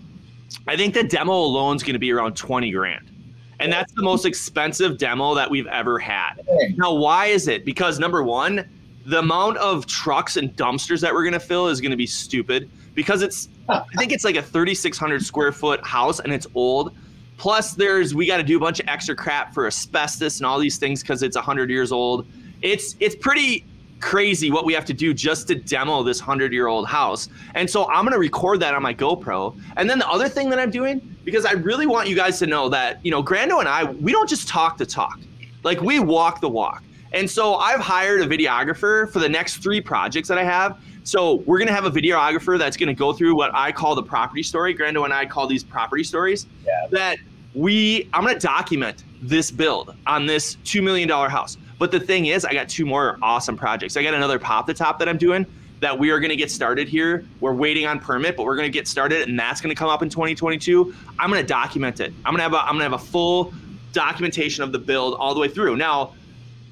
I 0.68 0.78
think 0.78 0.94
the 0.94 1.04
demo 1.04 1.34
alone 1.34 1.76
is 1.76 1.84
going 1.84 1.94
to 1.94 2.00
be 2.00 2.12
around 2.12 2.36
20 2.36 2.72
grand. 2.72 3.12
And 3.60 3.72
that's 3.72 3.92
the 3.94 4.04
most 4.04 4.26
expensive 4.26 4.98
demo 4.98 5.36
that 5.36 5.50
we've 5.50 5.68
ever 5.68 6.00
had. 6.00 6.36
Now, 6.78 6.94
why 6.94 7.26
is 7.26 7.48
it? 7.48 7.66
Because 7.66 8.00
number 8.00 8.24
one, 8.24 8.68
the 9.06 9.20
amount 9.20 9.58
of 9.58 9.86
trucks 9.86 10.38
and 10.38 10.56
dumpsters 10.56 11.02
that 11.02 11.14
we're 11.14 11.24
going 11.24 11.34
to 11.34 11.40
fill 11.40 11.68
is 11.68 11.82
going 11.82 11.92
to 11.92 11.98
be 11.98 12.08
stupid 12.08 12.70
because 12.94 13.22
it's, 13.22 13.50
I 13.68 13.84
think 13.98 14.12
it's 14.12 14.24
like 14.24 14.36
a 14.36 14.42
3,600 14.42 15.24
square 15.24 15.52
foot 15.52 15.86
house 15.86 16.20
and 16.20 16.32
it's 16.32 16.48
old. 16.56 16.96
Plus, 17.38 17.74
there's, 17.74 18.16
we 18.16 18.28
got 18.28 18.38
to 18.38 18.44
do 18.44 18.58
a 18.58 18.60
bunch 18.60 18.80
of 18.80 18.88
extra 18.88 19.16
crap 19.16 19.54
for 19.54 19.68
asbestos 19.68 20.38
and 20.38 20.46
all 20.46 20.60
these 20.60 20.78
things 20.78 21.02
because 21.02 21.22
it's 21.22 21.36
100 21.36 21.70
years 21.70 21.92
old. 21.92 22.26
It's, 22.62 22.96
it's 23.00 23.16
pretty 23.16 23.66
crazy 24.00 24.52
what 24.52 24.66
we 24.66 24.74
have 24.74 24.86
to 24.86 24.94
do 24.94 25.14
just 25.14 25.48
to 25.48 25.56
demo 25.56 26.04
this 26.04 26.20
100 26.20 26.54
year 26.54 26.68
old 26.68 26.88
house. 26.88 27.30
And 27.56 27.70
so 27.70 27.90
I'm 27.90 28.04
going 28.04 28.14
to 28.14 28.20
record 28.20 28.60
that 28.60 28.74
on 28.74 28.82
my 28.82 28.94
GoPro. 28.94 29.60
And 29.76 29.90
then 29.90 30.00
the 30.00 30.08
other 30.08 30.30
thing 30.30 30.50
that 30.50 30.60
I'm 30.60 30.72
doing, 30.72 31.16
because 31.24 31.46
I 31.46 31.54
really 31.54 31.88
want 31.88 32.08
you 32.08 32.16
guys 32.16 32.40
to 32.40 32.48
know 32.48 32.70
that, 32.70 33.04
you 33.04 33.12
know, 33.12 33.24
Grando 33.24 33.60
and 33.60 33.68
I, 33.68 33.86
we 33.86 34.12
don't 34.12 34.30
just 34.30 34.48
talk 34.48 34.78
the 34.78 34.86
talk, 34.86 35.20
like 35.64 35.82
we 35.82 36.00
walk 36.00 36.42
the 36.42 36.50
walk. 36.50 36.84
And 37.14 37.30
so 37.30 37.56
I've 37.56 37.80
hired 37.80 38.22
a 38.22 38.28
videographer 38.28 39.12
for 39.12 39.20
the 39.20 39.30
next 39.30 39.58
three 39.58 39.82
projects 39.82 40.28
that 40.28 40.38
I 40.38 40.44
have. 40.44 40.80
So 41.04 41.36
we're 41.46 41.58
going 41.58 41.70
to 41.70 41.74
have 41.74 41.86
a 41.86 41.92
videographer 41.92 42.60
that's 42.60 42.76
going 42.76 42.88
to 42.88 42.94
go 42.94 43.14
through 43.14 43.36
what 43.36 43.52
I 43.54 43.72
call 43.72 43.96
the 43.96 44.04
property 44.04 44.44
story. 44.44 44.76
Grando 44.76 45.06
and 45.06 45.14
I 45.14 45.26
call 45.26 45.48
these 45.48 45.64
property 45.64 46.04
stories 46.04 46.48
yeah. 46.66 46.88
that 46.92 47.18
we, 47.54 48.10
I'm 48.14 48.24
going 48.24 48.36
to 48.36 48.46
document 48.46 49.06
this 49.22 49.50
build 49.50 49.96
on 50.06 50.26
this 50.26 50.58
$2 50.58 50.84
million 50.84 51.10
house. 51.10 51.58
But 51.80 51.92
the 51.92 52.00
thing 52.00 52.28
is, 52.28 52.46
I 52.46 52.54
got 52.54 52.70
two 52.70 52.86
more 52.86 53.18
awesome 53.22 53.58
projects. 53.58 53.98
I 53.98 54.04
got 54.04 54.14
another 54.14 54.40
pop 54.40 54.68
the 54.68 54.74
top 54.74 55.00
that 55.00 55.08
I'm 55.08 55.18
doing 55.18 55.46
that 55.80 55.98
we 55.98 56.10
are 56.10 56.20
going 56.20 56.30
to 56.30 56.36
get 56.36 56.50
started 56.50 56.88
here. 56.88 57.24
We're 57.40 57.54
waiting 57.54 57.86
on 57.86 58.00
permit, 58.00 58.36
but 58.36 58.46
we're 58.46 58.56
going 58.56 58.72
to 58.72 58.74
get 58.74 58.88
started, 58.88 59.28
and 59.28 59.40
that's 59.40 59.62
going 59.62 59.74
to 59.74 59.80
come 59.80 59.90
up 59.90 60.02
in 60.02 60.10
2022. 60.10 60.94
I'm 61.20 61.30
going 61.30 61.42
to 61.42 61.48
document 61.48 62.00
it. 62.00 62.14
I'm 62.26 62.34
going 62.36 62.38
to 62.38 62.44
have 62.44 62.54
a 62.54 62.60
I'm 62.62 62.78
going 62.78 62.80
to 62.80 62.84
have 62.86 62.94
a 62.94 62.98
full 62.98 63.54
documentation 63.94 64.64
of 64.64 64.72
the 64.72 64.80
build 64.80 65.16
all 65.16 65.34
the 65.34 65.40
way 65.40 65.48
through. 65.48 65.76
Now, 65.76 66.14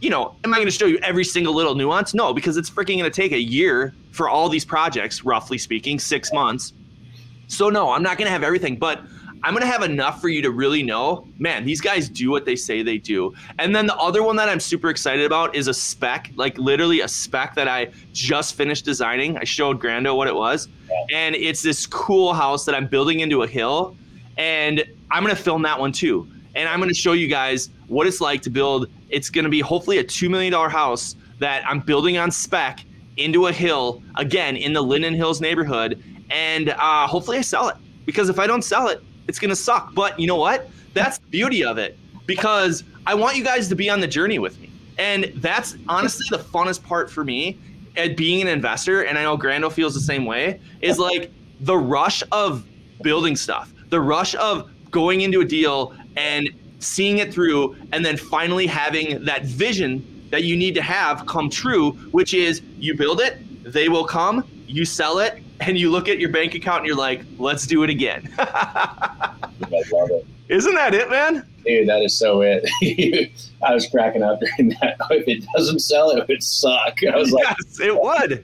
you 0.01 0.09
know, 0.09 0.35
am 0.43 0.53
I 0.53 0.57
going 0.57 0.67
to 0.67 0.71
show 0.71 0.85
you 0.85 0.97
every 0.99 1.23
single 1.23 1.53
little 1.53 1.75
nuance? 1.75 2.13
No, 2.13 2.33
because 2.33 2.57
it's 2.57 2.69
freaking 2.69 2.99
going 2.99 3.03
to 3.03 3.09
take 3.09 3.31
a 3.31 3.39
year 3.39 3.93
for 4.11 4.29
all 4.29 4.49
these 4.49 4.65
projects, 4.65 5.23
roughly 5.23 5.57
speaking, 5.57 5.99
six 5.99 6.33
months. 6.33 6.73
So, 7.47 7.69
no, 7.69 7.91
I'm 7.91 8.03
not 8.03 8.17
going 8.17 8.25
to 8.25 8.31
have 8.31 8.43
everything, 8.43 8.75
but 8.75 9.01
I'm 9.45 9.53
going 9.53 9.61
to 9.61 9.71
have 9.71 9.83
enough 9.83 10.21
for 10.21 10.27
you 10.27 10.41
to 10.41 10.49
really 10.49 10.81
know, 10.81 11.27
man, 11.37 11.65
these 11.65 11.79
guys 11.79 12.09
do 12.09 12.31
what 12.31 12.45
they 12.45 12.55
say 12.55 12.81
they 12.81 12.97
do. 12.97 13.31
And 13.59 13.75
then 13.75 13.85
the 13.85 13.95
other 13.97 14.23
one 14.23 14.35
that 14.37 14.49
I'm 14.49 14.59
super 14.59 14.89
excited 14.89 15.23
about 15.23 15.55
is 15.55 15.67
a 15.67 15.73
spec, 15.73 16.31
like 16.35 16.57
literally 16.57 17.01
a 17.01 17.07
spec 17.07 17.53
that 17.53 17.67
I 17.67 17.91
just 18.11 18.55
finished 18.55 18.85
designing. 18.85 19.37
I 19.37 19.43
showed 19.43 19.79
Grando 19.79 20.17
what 20.17 20.27
it 20.27 20.33
was. 20.33 20.67
And 21.13 21.35
it's 21.35 21.61
this 21.61 21.85
cool 21.85 22.33
house 22.33 22.65
that 22.65 22.73
I'm 22.73 22.87
building 22.87 23.19
into 23.19 23.43
a 23.43 23.47
hill. 23.47 23.95
And 24.35 24.83
I'm 25.11 25.21
going 25.21 25.35
to 25.35 25.39
film 25.39 25.61
that 25.61 25.79
one 25.79 25.91
too. 25.91 26.27
And 26.55 26.67
I'm 26.67 26.79
going 26.79 26.89
to 26.89 26.99
show 26.99 27.13
you 27.13 27.27
guys 27.27 27.69
what 27.85 28.07
it's 28.07 28.21
like 28.21 28.41
to 28.43 28.49
build. 28.49 28.89
It's 29.09 29.29
going 29.29 29.45
to 29.45 29.51
be 29.51 29.59
hopefully 29.59 29.99
a 29.99 30.03
$2 30.03 30.27
million 30.27 30.53
house 30.71 31.17
that 31.37 31.63
I'm 31.69 31.81
building 31.81 32.17
on 32.17 32.31
spec 32.31 32.83
into 33.17 33.45
a 33.45 33.51
hill, 33.51 34.01
again, 34.15 34.57
in 34.57 34.73
the 34.73 34.81
Linden 34.81 35.13
Hills 35.13 35.39
neighborhood. 35.39 36.03
And 36.31 36.69
uh, 36.69 37.05
hopefully 37.05 37.37
I 37.37 37.41
sell 37.41 37.69
it. 37.69 37.75
Because 38.07 38.29
if 38.29 38.39
I 38.39 38.47
don't 38.47 38.63
sell 38.63 38.87
it, 38.87 39.03
it's 39.27 39.39
going 39.39 39.49
to 39.49 39.55
suck. 39.55 39.93
But 39.93 40.19
you 40.19 40.27
know 40.27 40.35
what? 40.35 40.69
That's 40.93 41.17
the 41.17 41.27
beauty 41.27 41.63
of 41.63 41.77
it 41.77 41.97
because 42.25 42.83
I 43.05 43.15
want 43.15 43.37
you 43.37 43.43
guys 43.43 43.67
to 43.69 43.75
be 43.75 43.89
on 43.89 43.99
the 43.99 44.07
journey 44.07 44.39
with 44.39 44.59
me. 44.59 44.71
And 44.97 45.25
that's 45.35 45.75
honestly 45.87 46.25
the 46.29 46.43
funnest 46.43 46.83
part 46.83 47.11
for 47.11 47.23
me 47.23 47.57
at 47.97 48.15
being 48.15 48.41
an 48.41 48.47
investor. 48.47 49.03
And 49.03 49.17
I 49.17 49.23
know 49.23 49.37
Grando 49.37 49.71
feels 49.71 49.93
the 49.93 49.99
same 49.99 50.25
way 50.25 50.59
is 50.81 50.99
like 50.99 51.31
the 51.61 51.77
rush 51.77 52.23
of 52.31 52.65
building 53.01 53.35
stuff, 53.35 53.71
the 53.89 53.99
rush 53.99 54.35
of 54.35 54.69
going 54.91 55.21
into 55.21 55.41
a 55.41 55.45
deal 55.45 55.93
and 56.15 56.49
seeing 56.79 57.17
it 57.17 57.33
through, 57.33 57.75
and 57.91 58.05
then 58.05 58.15
finally 58.15 58.67
having 58.67 59.23
that 59.25 59.43
vision 59.45 60.27
that 60.29 60.43
you 60.43 60.55
need 60.55 60.75
to 60.75 60.81
have 60.81 61.25
come 61.25 61.49
true, 61.49 61.91
which 62.11 62.33
is 62.33 62.61
you 62.77 62.95
build 62.95 63.19
it, 63.21 63.37
they 63.63 63.89
will 63.89 64.05
come, 64.05 64.47
you 64.67 64.85
sell 64.85 65.19
it, 65.19 65.41
and 65.61 65.77
you 65.77 65.91
look 65.91 66.07
at 66.07 66.19
your 66.19 66.29
bank 66.29 66.55
account 66.55 66.79
and 66.79 66.87
you're 66.87 66.97
like, 66.97 67.21
let's 67.37 67.65
do 67.65 67.83
it 67.83 67.89
again. 67.89 68.31
I 68.39 69.33
love 69.91 70.11
it. 70.11 70.25
Isn't 70.47 70.75
that 70.75 70.93
it, 70.93 71.09
man? 71.09 71.47
Dude, 71.65 71.89
that 71.89 72.03
is 72.03 72.17
so 72.17 72.41
it. 72.41 72.69
I 73.63 73.73
was 73.73 73.87
cracking 73.87 74.21
up 74.21 74.39
during 74.39 74.69
that. 74.81 74.97
If 75.09 75.27
it 75.27 75.45
doesn't 75.55 75.79
sell, 75.79 76.11
it 76.11 76.27
would 76.27 76.43
suck. 76.43 76.99
I 77.03 77.15
was 77.15 77.31
like, 77.31 77.45
yes, 77.45 77.79
it 77.79 77.99
would. 77.99 78.43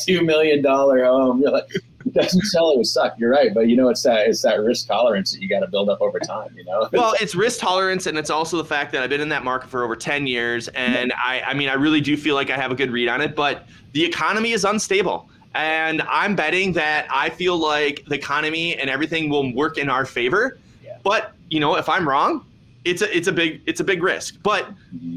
two 0.00 0.24
million 0.24 0.62
dollar 0.62 1.04
home. 1.04 1.40
You're 1.40 1.50
like, 1.50 1.68
it 1.74 2.12
doesn't 2.12 2.42
sell, 2.42 2.70
it 2.70 2.76
would 2.76 2.86
suck. 2.86 3.18
You're 3.18 3.30
right, 3.30 3.52
but 3.52 3.68
you 3.68 3.76
know, 3.76 3.88
it's 3.88 4.02
that 4.02 4.28
it's 4.28 4.42
that 4.42 4.60
risk 4.60 4.86
tolerance 4.86 5.32
that 5.32 5.40
you 5.40 5.48
got 5.48 5.60
to 5.60 5.66
build 5.66 5.88
up 5.88 6.00
over 6.00 6.20
time. 6.20 6.54
You 6.56 6.64
know. 6.64 6.88
Well, 6.92 7.14
it's 7.20 7.34
risk 7.34 7.60
tolerance, 7.60 8.06
and 8.06 8.16
it's 8.18 8.30
also 8.30 8.56
the 8.56 8.64
fact 8.64 8.92
that 8.92 9.02
I've 9.02 9.10
been 9.10 9.20
in 9.20 9.30
that 9.30 9.42
market 9.42 9.68
for 9.70 9.82
over 9.82 9.96
ten 9.96 10.26
years, 10.26 10.68
and 10.68 11.12
I, 11.14 11.40
I 11.40 11.54
mean, 11.54 11.68
I 11.68 11.74
really 11.74 12.00
do 12.00 12.16
feel 12.16 12.34
like 12.34 12.50
I 12.50 12.56
have 12.56 12.70
a 12.70 12.74
good 12.74 12.90
read 12.90 13.08
on 13.08 13.20
it. 13.20 13.34
But 13.34 13.66
the 13.92 14.04
economy 14.04 14.52
is 14.52 14.64
unstable. 14.64 15.28
And 15.54 16.02
I'm 16.02 16.34
betting 16.34 16.72
that 16.72 17.06
I 17.10 17.30
feel 17.30 17.56
like 17.56 18.04
the 18.06 18.16
economy 18.16 18.76
and 18.76 18.90
everything 18.90 19.28
will 19.28 19.54
work 19.54 19.78
in 19.78 19.88
our 19.88 20.04
favor. 20.04 20.58
Yeah. 20.82 20.98
But 21.02 21.32
you 21.48 21.60
know, 21.60 21.76
if 21.76 21.88
I'm 21.88 22.08
wrong, 22.08 22.44
it's 22.84 23.02
a 23.02 23.16
it's 23.16 23.28
a 23.28 23.32
big 23.32 23.62
it's 23.66 23.80
a 23.80 23.84
big 23.84 24.02
risk. 24.02 24.36
But 24.42 24.68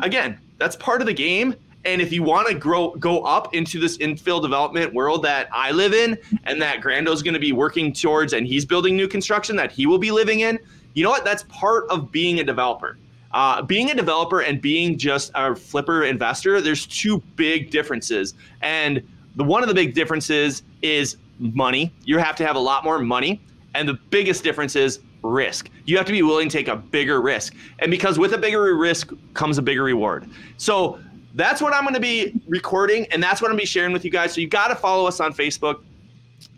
again, 0.02 0.40
that's 0.58 0.76
part 0.76 1.02
of 1.02 1.08
the 1.08 1.14
game. 1.14 1.56
And 1.86 2.02
if 2.02 2.12
you 2.12 2.22
want 2.22 2.48
to 2.50 2.54
grow 2.54 2.92
go 2.96 3.24
up 3.24 3.54
into 3.54 3.80
this 3.80 3.98
infill 3.98 4.42
development 4.42 4.94
world 4.94 5.24
that 5.24 5.48
I 5.52 5.72
live 5.72 5.94
in 5.94 6.18
and 6.44 6.62
that 6.62 6.82
Grando's 6.82 7.24
going 7.24 7.34
to 7.34 7.40
be 7.40 7.52
working 7.52 7.94
towards 7.94 8.34
and 8.34 8.46
he's 8.46 8.66
building 8.66 8.96
new 8.96 9.08
construction 9.08 9.56
that 9.56 9.72
he 9.72 9.86
will 9.86 10.00
be 10.00 10.12
living 10.12 10.42
in, 10.42 10.60
you 10.94 11.04
know 11.04 11.10
what? 11.10 11.24
That's 11.24 11.44
part 11.44 11.88
of 11.90 12.12
being 12.12 12.40
a 12.40 12.44
developer. 12.44 12.98
Uh, 13.32 13.62
being 13.62 13.92
a 13.92 13.96
developer 13.96 14.42
and 14.42 14.62
being 14.62 14.98
just 14.98 15.32
a 15.36 15.56
flipper 15.56 16.04
investor, 16.04 16.62
there's 16.62 16.86
two 16.86 17.22
big 17.36 17.70
differences. 17.70 18.34
And 18.62 19.08
the 19.38 19.44
one 19.44 19.64
of 19.64 19.70
the 19.70 19.76
big 19.76 19.94
differences 19.94 20.64
is 20.82 21.18
money. 21.40 21.94
You 22.04 22.18
have 22.18 22.36
to 22.38 22.46
have 22.46 22.56
a 22.56 22.60
lot 22.60 22.84
more 22.84 23.00
money. 23.00 23.42
And 23.76 23.88
the 23.88 23.94
biggest 24.10 24.44
difference 24.44 24.76
is 24.76 25.00
risk. 25.24 25.70
You 25.86 25.98
have 25.98 26.06
to 26.08 26.12
be 26.12 26.24
willing 26.24 26.50
to 26.50 26.58
take 26.58 26.68
a 26.68 26.76
bigger 26.76 27.22
risk. 27.22 27.54
And 27.80 27.92
because 27.92 28.18
with 28.18 28.34
a 28.34 28.38
bigger 28.38 28.76
risk 28.76 29.14
comes 29.36 29.60
a 29.60 29.62
bigger 29.62 29.84
reward. 29.84 30.30
So 30.58 31.00
that's 31.36 31.62
what 31.62 31.74
I'm 31.74 31.84
going 31.84 31.94
to 31.94 32.00
be 32.00 32.42
recording 32.48 33.06
and 33.12 33.22
that's 33.22 33.42
what 33.42 33.50
I'm 33.50 33.54
going 33.54 33.60
to 33.60 33.64
be 33.64 33.68
sharing 33.68 33.94
with 33.94 34.04
you 34.04 34.10
guys. 34.10 34.34
So 34.34 34.42
you 34.42 34.48
got 34.48 34.70
to 34.70 34.76
follow 34.76 35.08
us 35.08 35.20
on 35.20 35.34
Facebook, 35.34 35.84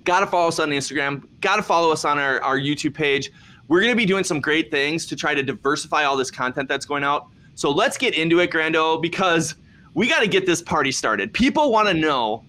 got 0.05 0.21
to 0.21 0.27
follow 0.27 0.47
us 0.47 0.59
on 0.59 0.69
Instagram, 0.69 1.27
got 1.41 1.57
to 1.57 1.63
follow 1.63 1.91
us 1.91 2.05
on 2.05 2.17
our, 2.17 2.41
our 2.41 2.57
YouTube 2.57 2.93
page. 2.93 3.31
We're 3.67 3.81
going 3.81 3.91
to 3.91 3.97
be 3.97 4.05
doing 4.05 4.23
some 4.23 4.39
great 4.39 4.71
things 4.71 5.05
to 5.07 5.17
try 5.17 5.35
to 5.35 5.43
diversify 5.43 6.05
all 6.05 6.15
this 6.15 6.31
content 6.31 6.69
that's 6.69 6.85
going 6.85 7.03
out. 7.03 7.27
So 7.55 7.69
let's 7.69 7.97
get 7.97 8.13
into 8.13 8.39
it, 8.39 8.51
Grando, 8.51 9.01
because 9.01 9.55
we 9.93 10.07
got 10.07 10.21
to 10.21 10.27
get 10.27 10.45
this 10.45 10.61
party 10.61 10.93
started. 10.93 11.33
People 11.33 11.71
want 11.71 11.89
to 11.89 11.93
know 11.93 12.45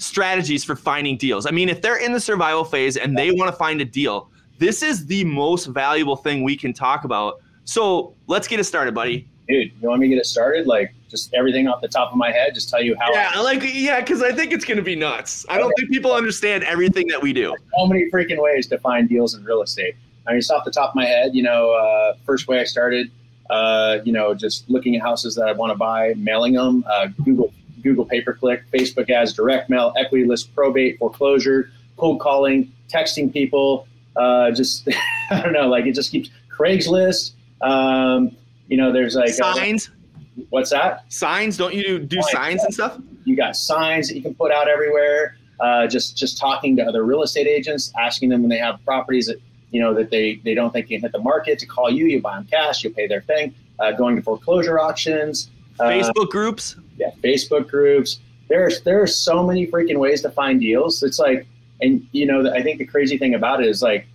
strategies 0.00 0.64
for 0.64 0.74
finding 0.74 1.16
deals. 1.16 1.46
I 1.46 1.50
mean, 1.50 1.68
if 1.68 1.82
they're 1.82 1.98
in 1.98 2.12
the 2.12 2.20
survival 2.20 2.64
phase 2.64 2.96
and 2.96 3.16
they 3.16 3.30
want 3.30 3.50
to 3.50 3.56
find 3.56 3.80
a 3.80 3.84
deal, 3.84 4.30
this 4.58 4.82
is 4.82 5.06
the 5.06 5.24
most 5.24 5.66
valuable 5.66 6.16
thing 6.16 6.42
we 6.42 6.56
can 6.56 6.72
talk 6.72 7.04
about. 7.04 7.40
So 7.64 8.14
let's 8.26 8.48
get 8.48 8.58
it 8.58 8.64
started, 8.64 8.94
buddy. 8.94 9.28
Dude, 9.48 9.72
you 9.80 9.88
want 9.88 10.00
me 10.00 10.08
to 10.08 10.14
get 10.14 10.20
it 10.20 10.26
started? 10.26 10.66
Like 10.66 10.94
just 11.08 11.34
everything 11.34 11.68
off 11.68 11.80
the 11.80 11.88
top 11.88 12.12
of 12.12 12.16
my 12.16 12.30
head, 12.30 12.54
just 12.54 12.68
tell 12.68 12.82
you 12.82 12.96
how. 12.98 13.12
Yeah, 13.12 13.32
I, 13.34 13.40
like 13.40 13.62
yeah, 13.64 14.00
because 14.00 14.22
I 14.22 14.32
think 14.32 14.52
it's 14.52 14.64
gonna 14.64 14.80
be 14.80 14.94
nuts. 14.94 15.44
I 15.48 15.58
don't 15.58 15.72
think 15.76 15.90
people 15.90 16.12
understand 16.12 16.62
everything 16.64 17.08
that 17.08 17.20
we 17.20 17.32
do. 17.32 17.54
So 17.76 17.86
many 17.86 18.10
freaking 18.10 18.40
ways 18.40 18.68
to 18.68 18.78
find 18.78 19.08
deals 19.08 19.34
in 19.34 19.44
real 19.44 19.62
estate. 19.62 19.96
I 20.26 20.32
mean, 20.32 20.40
just 20.40 20.50
off 20.52 20.64
the 20.64 20.70
top 20.70 20.90
of 20.90 20.94
my 20.94 21.06
head, 21.06 21.34
you 21.34 21.42
know, 21.42 21.72
uh, 21.72 22.14
first 22.24 22.46
way 22.46 22.60
I 22.60 22.64
started, 22.64 23.10
uh, 23.48 23.98
you 24.04 24.12
know, 24.12 24.34
just 24.34 24.70
looking 24.70 24.94
at 24.94 25.02
houses 25.02 25.34
that 25.34 25.48
I 25.48 25.52
want 25.52 25.72
to 25.72 25.76
buy, 25.76 26.14
mailing 26.16 26.52
them, 26.52 26.84
uh, 26.88 27.08
Google 27.24 27.52
Google 27.82 28.04
pay 28.04 28.20
per 28.20 28.34
click, 28.34 28.62
Facebook 28.72 29.10
ads, 29.10 29.32
direct 29.32 29.70
mail, 29.70 29.92
equity 29.96 30.24
list, 30.24 30.54
probate, 30.54 30.98
foreclosure, 30.98 31.70
cold 31.96 32.20
calling, 32.20 32.72
texting 32.88 33.32
people. 33.32 33.86
Uh, 34.16 34.50
just 34.50 34.88
I 35.30 35.40
don't 35.42 35.52
know, 35.52 35.68
like 35.68 35.86
it 35.86 35.94
just 35.94 36.10
keeps 36.10 36.30
Craigslist. 36.50 37.32
Um, 37.60 38.36
you 38.68 38.76
know, 38.76 38.92
there's 38.92 39.14
like 39.14 39.30
signs. 39.30 39.88
Uh, 39.88 40.42
what's 40.50 40.70
that? 40.70 41.04
Signs? 41.12 41.56
Don't 41.56 41.74
you 41.74 41.82
do, 41.82 41.98
do 41.98 42.22
signs 42.22 42.62
and 42.64 42.72
stuff? 42.72 42.98
You 43.24 43.36
got 43.36 43.56
signs 43.56 44.08
that 44.08 44.16
you 44.16 44.22
can 44.22 44.34
put 44.34 44.52
out 44.52 44.68
everywhere. 44.68 45.36
Uh, 45.58 45.86
just 45.86 46.16
just 46.16 46.38
talking 46.38 46.76
to 46.76 46.82
other 46.82 47.04
real 47.04 47.22
estate 47.22 47.46
agents, 47.46 47.92
asking 47.98 48.30
them 48.30 48.40
when 48.40 48.48
they 48.48 48.58
have 48.58 48.82
properties 48.84 49.26
that 49.26 49.36
you 49.70 49.80
know 49.80 49.92
that 49.94 50.10
they 50.10 50.36
they 50.36 50.54
don't 50.54 50.72
think 50.72 50.88
can 50.88 51.00
hit 51.00 51.12
the 51.12 51.18
market 51.18 51.58
to 51.58 51.66
call 51.66 51.90
you. 51.90 52.06
You 52.06 52.20
buy 52.20 52.36
them 52.36 52.46
cash. 52.46 52.82
You 52.82 52.90
pay 52.90 53.06
their 53.06 53.20
thing. 53.22 53.54
Uh, 53.78 53.92
going 53.92 54.16
to 54.16 54.22
foreclosure 54.22 54.78
auctions. 54.78 55.50
Uh, 55.80 55.90
Facebook 55.90 56.28
groups 56.28 56.76
yeah, 57.00 57.10
Facebook 57.24 57.68
groups. 57.68 58.20
There's 58.48 58.82
there 58.82 59.02
are 59.02 59.06
so 59.06 59.44
many 59.44 59.66
freaking 59.66 59.98
ways 59.98 60.20
to 60.22 60.30
find 60.30 60.60
deals. 60.60 61.02
It's 61.02 61.18
like, 61.18 61.46
and 61.80 62.06
you 62.12 62.26
know, 62.26 62.52
I 62.52 62.62
think 62.62 62.78
the 62.78 62.84
crazy 62.84 63.16
thing 63.16 63.34
about 63.34 63.62
it 63.62 63.68
is 63.68 63.82
like, 63.82 64.06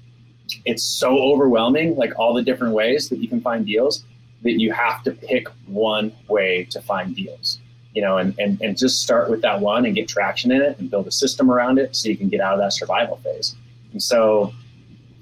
it's 0.65 0.83
so 0.83 1.17
overwhelming, 1.17 1.95
like 1.95 2.17
all 2.19 2.33
the 2.33 2.43
different 2.43 2.73
ways 2.73 3.09
that 3.09 3.19
you 3.19 3.27
can 3.27 3.41
find 3.41 3.65
deals, 3.65 4.05
that 4.43 4.59
you 4.59 4.71
have 4.71 5.03
to 5.03 5.11
pick 5.11 5.47
one 5.65 6.13
way 6.27 6.65
to 6.65 6.81
find 6.81 7.15
deals. 7.15 7.59
You 7.93 8.01
know, 8.01 8.17
and, 8.17 8.37
and, 8.37 8.61
and 8.61 8.77
just 8.77 9.01
start 9.01 9.29
with 9.29 9.41
that 9.43 9.61
one 9.61 9.85
and 9.85 9.95
get 9.95 10.09
traction 10.09 10.51
in 10.51 10.61
it 10.61 10.77
and 10.79 10.91
build 10.91 11.07
a 11.07 11.11
system 11.11 11.49
around 11.49 11.79
it 11.79 11.95
so 11.95 12.09
you 12.09 12.17
can 12.17 12.27
get 12.27 12.41
out 12.41 12.53
of 12.53 12.59
that 12.59 12.73
survival 12.73 13.15
phase. 13.23 13.55
And 13.93 14.03
so, 14.03 14.53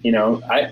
you 0.01 0.11
know, 0.11 0.41
I 0.49 0.71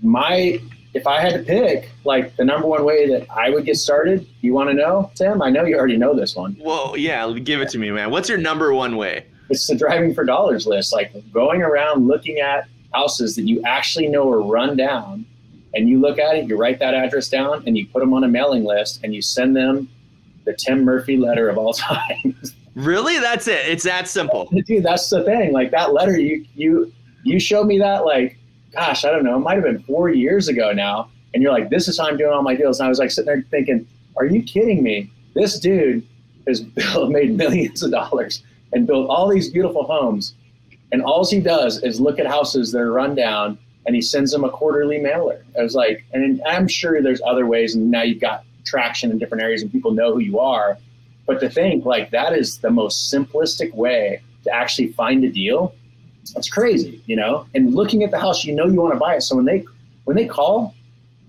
my 0.00 0.58
if 0.94 1.06
I 1.06 1.20
had 1.20 1.32
to 1.32 1.42
pick, 1.42 1.90
like 2.04 2.36
the 2.36 2.44
number 2.44 2.66
one 2.66 2.84
way 2.84 3.08
that 3.08 3.26
I 3.30 3.50
would 3.50 3.64
get 3.64 3.76
started, 3.76 4.26
you 4.42 4.52
want 4.52 4.68
to 4.70 4.74
know, 4.74 5.10
Tim? 5.14 5.40
I 5.40 5.48
know 5.50 5.64
you 5.64 5.76
already 5.76 5.96
know 5.96 6.14
this 6.14 6.36
one. 6.36 6.52
Whoa, 6.54 6.94
yeah, 6.96 7.30
give 7.42 7.60
it 7.60 7.70
to 7.70 7.78
me, 7.78 7.90
man. 7.90 8.10
What's 8.10 8.28
your 8.28 8.38
number 8.38 8.74
one 8.74 8.96
way? 8.96 9.24
It's 9.48 9.66
the 9.66 9.74
driving 9.74 10.14
for 10.14 10.24
dollars 10.24 10.66
list, 10.66 10.92
like 10.92 11.12
going 11.32 11.62
around 11.62 12.06
looking 12.06 12.38
at 12.40 12.68
houses 12.92 13.36
that 13.36 13.42
you 13.42 13.62
actually 13.64 14.08
know 14.08 14.30
are 14.30 14.42
run 14.42 14.76
down, 14.76 15.24
and 15.74 15.88
you 15.88 15.98
look 16.00 16.18
at 16.18 16.36
it, 16.36 16.46
you 16.46 16.56
write 16.56 16.78
that 16.80 16.94
address 16.94 17.28
down, 17.28 17.62
and 17.66 17.76
you 17.76 17.86
put 17.86 18.00
them 18.00 18.12
on 18.12 18.24
a 18.24 18.28
mailing 18.28 18.64
list, 18.64 19.00
and 19.02 19.14
you 19.14 19.22
send 19.22 19.56
them 19.56 19.88
the 20.44 20.52
Tim 20.54 20.84
Murphy 20.84 21.16
letter 21.16 21.48
of 21.48 21.56
all 21.56 21.72
time. 21.72 22.36
really? 22.74 23.18
That's 23.18 23.48
it? 23.48 23.66
It's 23.66 23.84
that 23.84 24.08
simple, 24.08 24.48
dude. 24.66 24.82
That's 24.84 25.08
the 25.08 25.24
thing. 25.24 25.52
Like 25.52 25.70
that 25.70 25.92
letter, 25.94 26.18
you 26.18 26.44
you 26.54 26.92
you 27.24 27.40
showed 27.40 27.66
me 27.66 27.78
that 27.78 28.04
like 28.04 28.36
gosh, 28.72 29.04
I 29.04 29.10
don't 29.10 29.24
know, 29.24 29.36
it 29.36 29.40
might 29.40 29.54
have 29.54 29.64
been 29.64 29.82
four 29.82 30.10
years 30.10 30.48
ago 30.48 30.72
now. 30.72 31.10
And 31.34 31.42
you're 31.42 31.52
like, 31.52 31.70
this 31.70 31.88
is 31.88 31.98
how 31.98 32.06
I'm 32.06 32.16
doing 32.16 32.32
all 32.32 32.42
my 32.42 32.54
deals. 32.54 32.78
And 32.78 32.86
I 32.86 32.88
was 32.88 32.98
like 32.98 33.10
sitting 33.10 33.26
there 33.26 33.42
thinking, 33.50 33.86
are 34.16 34.26
you 34.26 34.42
kidding 34.42 34.82
me? 34.82 35.10
This 35.34 35.58
dude 35.58 36.06
has 36.46 36.60
built, 36.62 37.10
made 37.10 37.36
millions 37.36 37.82
of 37.82 37.90
dollars 37.90 38.42
and 38.72 38.86
built 38.86 39.08
all 39.08 39.28
these 39.28 39.50
beautiful 39.50 39.84
homes. 39.84 40.34
And 40.90 41.02
all 41.02 41.26
he 41.26 41.40
does 41.40 41.82
is 41.82 42.00
look 42.00 42.18
at 42.18 42.26
houses 42.26 42.72
that 42.72 42.80
are 42.80 42.92
run 42.92 43.14
down 43.14 43.58
and 43.86 43.96
he 43.96 44.02
sends 44.02 44.30
them 44.30 44.44
a 44.44 44.50
quarterly 44.50 44.98
mailer. 44.98 45.44
I 45.58 45.62
was 45.62 45.74
like, 45.74 46.04
and 46.12 46.40
I'm 46.46 46.68
sure 46.68 47.02
there's 47.02 47.22
other 47.26 47.46
ways. 47.46 47.74
And 47.74 47.90
now 47.90 48.02
you've 48.02 48.20
got 48.20 48.44
traction 48.64 49.10
in 49.10 49.18
different 49.18 49.42
areas 49.42 49.62
and 49.62 49.72
people 49.72 49.92
know 49.92 50.12
who 50.12 50.20
you 50.20 50.38
are. 50.38 50.78
But 51.26 51.40
to 51.40 51.48
think 51.48 51.84
like 51.84 52.10
that 52.10 52.32
is 52.32 52.58
the 52.58 52.70
most 52.70 53.12
simplistic 53.12 53.72
way 53.74 54.20
to 54.44 54.50
actually 54.50 54.88
find 54.92 55.24
a 55.24 55.30
deal 55.30 55.74
that's 56.34 56.48
crazy, 56.48 57.02
you 57.06 57.16
know. 57.16 57.46
And 57.54 57.74
looking 57.74 58.02
at 58.04 58.10
the 58.10 58.18
house, 58.18 58.44
you 58.44 58.54
know 58.54 58.66
you 58.66 58.80
want 58.80 58.94
to 58.94 58.98
buy 58.98 59.16
it. 59.16 59.22
So 59.22 59.36
when 59.36 59.44
they 59.44 59.64
when 60.04 60.16
they 60.16 60.26
call, 60.26 60.74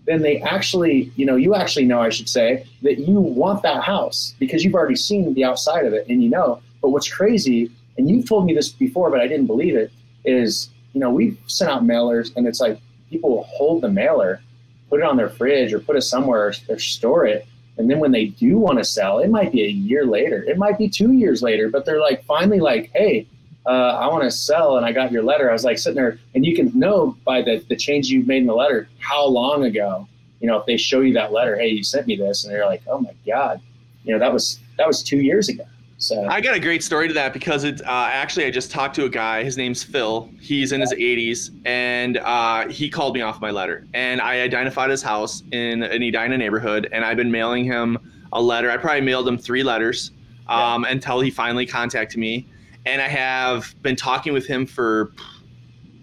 then 0.06 0.22
they 0.22 0.42
actually, 0.42 1.12
you 1.16 1.26
know, 1.26 1.36
you 1.36 1.56
actually 1.56 1.86
know, 1.86 2.02
I 2.02 2.10
should 2.10 2.30
say, 2.30 2.66
that 2.82 3.00
you 3.00 3.20
want 3.20 3.64
that 3.64 3.84
house 3.84 4.36
because 4.40 4.64
you've 4.64 4.76
already 4.76 4.96
seen 4.96 5.34
the 5.34 5.44
outside 5.44 5.86
of 5.86 5.94
it 5.94 6.08
and 6.10 6.22
you 6.22 6.30
know. 6.30 6.62
But 6.82 6.90
what's 6.90 7.12
crazy, 7.12 7.72
and 7.98 8.10
you've 8.10 8.28
told 8.28 8.46
me 8.46 8.54
this 8.54 8.70
before, 8.70 9.10
but 9.10 9.22
I 9.22 9.28
didn't 9.28 9.48
believe 9.48 9.76
it, 9.76 9.92
is, 10.26 10.70
you 10.94 11.00
know, 11.00 11.10
we've 11.10 11.38
sent 11.48 11.72
out 11.72 11.84
mailers 11.84 12.36
and 12.36 12.48
it's 12.48 12.60
like 12.60 12.80
people 13.10 13.30
will 13.30 13.44
hold 13.44 13.82
the 13.82 13.90
mailer, 13.90 14.42
put 14.90 15.00
it 15.00 15.06
on 15.06 15.18
their 15.18 15.30
fridge 15.30 15.74
or 15.74 15.80
put 15.80 15.96
it 15.96 16.02
somewhere 16.02 16.54
or 16.70 16.80
store 16.80 17.26
it. 17.26 17.48
And 17.78 17.90
then 17.90 18.00
when 18.00 18.12
they 18.12 18.26
do 18.26 18.58
want 18.58 18.78
to 18.80 18.84
sell, 18.84 19.20
it 19.20 19.30
might 19.30 19.52
be 19.52 19.64
a 19.64 19.70
year 19.70 20.06
later, 20.06 20.44
it 20.44 20.58
might 20.58 20.78
be 20.78 20.90
two 20.90 21.14
years 21.14 21.42
later, 21.42 21.70
but 21.70 21.86
they're 21.86 22.02
like 22.02 22.24
finally 22.26 22.60
like, 22.60 22.92
hey, 22.94 23.26
uh, 23.66 23.70
I 23.70 24.08
want 24.08 24.24
to 24.24 24.32
sell 24.32 24.78
and 24.78 24.86
I 24.86 24.92
got 24.92 25.12
your 25.12 25.24
letter. 25.24 25.50
I 25.50 25.54
was 25.54 25.64
like 25.64 25.78
sitting 25.78 25.96
there 25.96 26.20
and 26.36 26.46
you 26.46 26.56
can 26.56 26.78
know 26.78 27.18
by 27.26 27.42
the, 27.42 27.64
the 27.70 27.76
change 27.76 28.10
you've 28.10 28.28
made 28.28 28.42
in 28.42 28.48
the 28.48 28.56
letter, 28.56 28.88
how 29.00 29.26
long 29.26 29.66
ago, 29.66 30.08
you 30.40 30.48
know, 30.48 30.58
if 30.58 30.66
they 30.66 30.78
show 30.78 31.02
you 31.02 31.14
that 31.14 31.32
letter, 31.32 31.58
hey, 31.58 31.70
you 31.70 31.84
sent 31.84 32.08
me 32.08 32.16
this 32.16 32.44
and 32.44 32.54
they're 32.54 32.66
like, 32.66 32.82
oh 32.88 33.00
my 33.00 33.14
God, 33.26 33.62
you 34.04 34.12
know, 34.12 34.20
that 34.20 34.34
was, 34.34 34.60
that 34.78 34.88
was 34.88 35.02
two 35.02 35.20
years 35.20 35.48
ago. 35.48 35.64
So 35.98 36.26
I 36.26 36.42
got 36.42 36.54
a 36.54 36.60
great 36.60 36.84
story 36.84 37.08
to 37.08 37.14
that 37.14 37.32
because 37.32 37.64
it 37.64 37.80
uh, 37.82 38.10
actually 38.12 38.46
I 38.46 38.52
just 38.52 38.70
talked 38.70 38.94
to 38.96 39.06
a 39.06 39.10
guy. 39.10 39.42
His 39.42 39.56
name's 39.56 39.84
Phil. 39.84 40.30
He's 40.42 40.74
in 40.74 40.82
his 40.82 40.92
80s, 40.92 41.52
and 41.64 42.18
uh, 42.18 42.68
he 42.68 42.90
called 42.90 43.14
me 43.14 43.22
off 43.22 43.40
my 43.40 43.52
letter. 43.52 43.88
And 43.94 44.20
I 44.20 44.42
identified 44.42 44.90
his 44.90 45.02
house 45.02 45.44
in 45.54 45.82
an 45.82 46.04
Edina 46.04 46.38
neighborhood, 46.38 46.90
and 46.92 47.06
I've 47.06 47.16
been 47.16 47.32
mailing 47.32 47.64
him 47.64 47.98
a 48.34 48.42
letter. 48.42 48.70
I 48.70 48.76
probably 48.76 49.00
mailed 49.00 49.30
him 49.30 49.38
three 49.38 49.64
letters 49.64 50.12
um, 50.48 50.84
yeah. 50.84 50.92
until 50.92 51.22
he 51.22 51.32
finally 51.32 51.66
contacted 51.66 52.20
me 52.20 52.48
and 52.86 53.02
I 53.02 53.08
have 53.08 53.74
been 53.82 53.96
talking 53.96 54.34
with 54.34 54.46
him 54.46 54.66
for 54.66 55.14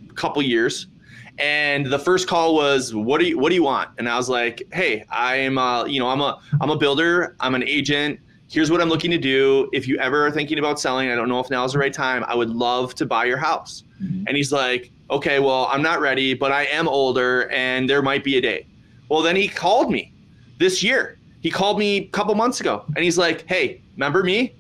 a 0.09 0.15
couple 0.15 0.43
years. 0.43 0.87
And 1.39 1.87
the 1.87 1.99
first 1.99 2.29
call 2.29 2.55
was, 2.55 2.95
"What 2.95 3.21
do 3.21 3.27
you 3.27 3.39
What 3.39 3.49
do 3.49 3.55
you 3.55 3.63
want?" 3.63 3.91
And 3.99 4.09
I 4.09 4.17
was 4.17 4.29
like, 4.29 4.63
"Hey, 4.73 5.05
I'm 5.11 5.57
uh, 5.57 5.85
you 5.87 5.99
know 5.99 6.09
I'm 6.09 6.21
a 6.21 6.39
I'm 6.61 6.71
a 6.71 6.77
builder. 6.77 7.35
I'm 7.41 7.55
an 7.55 7.63
agent. 7.65 8.21
Here's 8.49 8.71
what 8.71 8.81
I'm 8.81 8.89
looking 8.89 9.11
to 9.13 9.19
do. 9.19 9.71
If 9.73 9.87
you 9.89 9.97
ever 9.99 10.27
are 10.27 10.31
thinking 10.31 10.59
about 10.59 10.79
selling, 10.79 11.09
I 11.11 11.15
don't 11.15 11.29
know 11.29 11.41
if 11.41 11.49
now 11.51 11.65
is 11.65 11.73
the 11.73 11.79
right 11.79 11.93
time. 11.93 12.25
I 12.27 12.35
would 12.35 12.51
love 12.51 12.95
to 12.97 13.07
buy 13.07 13.25
your 13.25 13.39
house." 13.39 13.85
Mm-hmm. 14.03 14.25
And 14.27 14.37
he's 14.37 14.53
like, 14.53 14.91
"Okay, 15.11 15.39
well, 15.39 15.67
I'm 15.71 15.83
not 15.83 16.01
ready, 16.01 16.35
but 16.35 16.53
I 16.53 16.65
am 16.65 16.87
older, 16.87 17.49
and 17.51 17.89
there 17.89 18.03
might 18.03 18.23
be 18.23 18.37
a 18.37 18.41
day." 18.41 18.67
Well, 19.09 19.23
then 19.23 19.35
he 19.35 19.49
called 19.49 19.91
me 19.91 20.13
this 20.59 20.83
year. 20.83 21.19
He 21.41 21.51
called 21.51 21.79
me 21.79 21.97
a 21.97 22.07
couple 22.09 22.35
months 22.35 22.61
ago, 22.61 22.85
and 22.97 23.03
he's 23.03 23.17
like, 23.17 23.47
"Hey, 23.47 23.81
remember 23.97 24.23
me? 24.23 24.55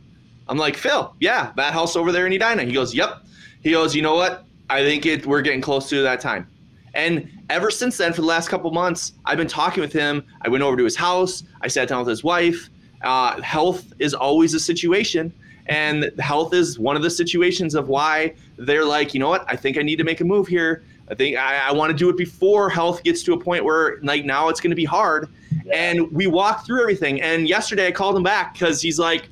I'm 0.50 0.58
like, 0.58 0.76
Phil, 0.76 1.14
yeah, 1.20 1.52
that 1.56 1.72
house 1.72 1.94
over 1.94 2.10
there 2.10 2.26
in 2.26 2.32
Edina. 2.32 2.64
He 2.64 2.72
goes, 2.72 2.92
Yep. 2.92 3.22
He 3.62 3.70
goes, 3.70 3.94
You 3.94 4.02
know 4.02 4.16
what? 4.16 4.44
I 4.68 4.84
think 4.84 5.06
it 5.06 5.24
we're 5.24 5.42
getting 5.42 5.60
close 5.60 5.88
to 5.90 6.02
that 6.02 6.20
time. 6.20 6.46
And 6.92 7.30
ever 7.48 7.70
since 7.70 7.96
then, 7.96 8.12
for 8.12 8.20
the 8.20 8.26
last 8.26 8.48
couple 8.48 8.70
months, 8.72 9.12
I've 9.24 9.38
been 9.38 9.46
talking 9.46 9.80
with 9.80 9.92
him. 9.92 10.24
I 10.42 10.48
went 10.48 10.64
over 10.64 10.76
to 10.76 10.84
his 10.84 10.96
house. 10.96 11.44
I 11.60 11.68
sat 11.68 11.88
down 11.88 12.00
with 12.00 12.08
his 12.08 12.24
wife. 12.24 12.68
Uh, 13.02 13.40
health 13.40 13.92
is 14.00 14.12
always 14.12 14.52
a 14.52 14.60
situation, 14.60 15.32
and 15.66 16.10
health 16.18 16.52
is 16.52 16.78
one 16.78 16.96
of 16.96 17.02
the 17.02 17.10
situations 17.10 17.76
of 17.76 17.88
why 17.88 18.34
they're 18.58 18.84
like, 18.84 19.14
you 19.14 19.20
know 19.20 19.28
what? 19.28 19.44
I 19.48 19.54
think 19.54 19.78
I 19.78 19.82
need 19.82 19.96
to 19.96 20.04
make 20.04 20.20
a 20.20 20.24
move 20.24 20.48
here. 20.48 20.82
I 21.08 21.14
think 21.14 21.36
I, 21.36 21.68
I 21.68 21.72
want 21.72 21.90
to 21.90 21.96
do 21.96 22.08
it 22.08 22.16
before 22.16 22.68
health 22.68 23.02
gets 23.04 23.22
to 23.22 23.32
a 23.34 23.38
point 23.38 23.64
where 23.64 23.98
like 24.02 24.24
now 24.24 24.48
it's 24.48 24.60
going 24.60 24.70
to 24.70 24.76
be 24.76 24.84
hard. 24.84 25.28
And 25.72 26.10
we 26.12 26.26
walked 26.26 26.66
through 26.66 26.82
everything. 26.82 27.20
And 27.22 27.48
yesterday 27.48 27.86
I 27.86 27.92
called 27.92 28.16
him 28.16 28.22
back 28.22 28.52
because 28.52 28.82
he's 28.82 28.98
like, 28.98 29.28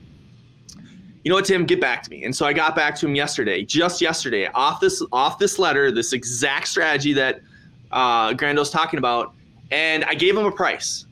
you 1.25 1.31
know 1.31 1.37
what, 1.37 1.45
Tim, 1.45 1.67
get 1.67 1.81
back 1.81 2.03
to 2.05 2.11
me. 2.11 2.25
And 2.25 2.35
so 2.35 2.47
I 2.47 2.53
got 2.53 2.77
back 2.77 2.95
to 2.97 3.07
him 3.07 3.15
yesterday, 3.15 3.65
just 3.65 4.01
yesterday, 4.01 4.47
off 4.55 4.81
this 4.81 5.03
off 5.13 5.39
this 5.39 5.59
letter, 5.59 5.91
this 5.91 6.13
exact 6.13 6.69
strategy 6.69 7.13
that 7.15 7.41
uh, 7.91 8.33
Grando's 8.35 8.71
talking 8.71 8.99
about, 8.99 9.35
and 9.71 10.05
I 10.05 10.15
gave 10.15 10.37
him 10.37 10.47
a 10.47 10.53
price, 10.53 11.07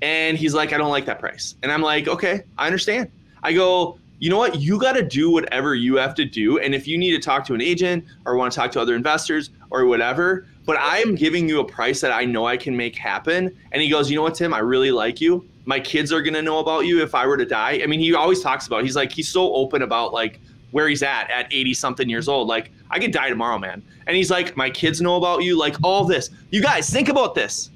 and 0.00 0.36
he's 0.36 0.54
like, 0.54 0.72
I 0.72 0.78
don't 0.78 0.90
like 0.90 1.06
that 1.06 1.20
price, 1.20 1.56
and 1.62 1.70
I'm 1.70 1.82
like, 1.82 2.08
okay, 2.08 2.42
I 2.58 2.66
understand. 2.66 3.10
I 3.42 3.52
go, 3.52 3.98
you 4.18 4.30
know 4.30 4.38
what, 4.38 4.56
you 4.56 4.78
got 4.78 4.92
to 4.92 5.02
do 5.02 5.30
whatever 5.30 5.74
you 5.74 5.96
have 5.96 6.14
to 6.16 6.24
do, 6.24 6.58
and 6.58 6.74
if 6.74 6.86
you 6.86 6.98
need 6.98 7.12
to 7.12 7.18
talk 7.18 7.44
to 7.46 7.54
an 7.54 7.60
agent 7.60 8.04
or 8.24 8.36
want 8.36 8.52
to 8.52 8.56
talk 8.56 8.72
to 8.72 8.80
other 8.80 8.94
investors 8.94 9.50
or 9.70 9.86
whatever, 9.86 10.46
but 10.64 10.76
I 10.76 10.98
am 10.98 11.14
giving 11.14 11.48
you 11.48 11.60
a 11.60 11.64
price 11.64 12.00
that 12.00 12.12
I 12.12 12.24
know 12.24 12.46
I 12.46 12.56
can 12.56 12.76
make 12.76 12.96
happen. 12.96 13.56
And 13.72 13.82
he 13.82 13.88
goes, 13.88 14.08
you 14.08 14.16
know 14.16 14.22
what, 14.22 14.36
Tim, 14.36 14.54
I 14.54 14.58
really 14.58 14.92
like 14.92 15.20
you 15.20 15.44
my 15.64 15.78
kids 15.78 16.12
are 16.12 16.22
to 16.22 16.42
know 16.42 16.58
about 16.58 16.86
you 16.86 17.02
if 17.02 17.14
I 17.14 17.26
were 17.26 17.36
to 17.36 17.44
die. 17.44 17.80
I 17.82 17.86
mean, 17.86 18.00
he 18.00 18.14
always 18.14 18.40
talks 18.40 18.66
about, 18.66 18.82
he's 18.82 18.96
like, 18.96 19.12
he's 19.12 19.28
so 19.28 19.54
open 19.54 19.82
about 19.82 20.12
like 20.12 20.40
where 20.72 20.88
he's 20.88 21.02
at 21.02 21.30
at 21.30 21.52
80 21.52 21.74
something 21.74 22.08
years 22.08 22.28
old. 22.28 22.48
Like, 22.48 22.72
I 22.90 22.98
could 22.98 23.12
die 23.12 23.28
tomorrow, 23.28 23.58
man. 23.58 23.82
And 24.06 24.16
he's 24.16 24.30
like, 24.30 24.56
my 24.56 24.70
kids 24.70 25.00
know 25.00 25.16
about 25.16 25.42
you, 25.42 25.56
like 25.56 25.76
all 25.82 26.04
this. 26.04 26.30
You 26.50 26.62
guys, 26.62 26.90
think 26.90 27.08
about 27.08 27.34
this. 27.34 27.70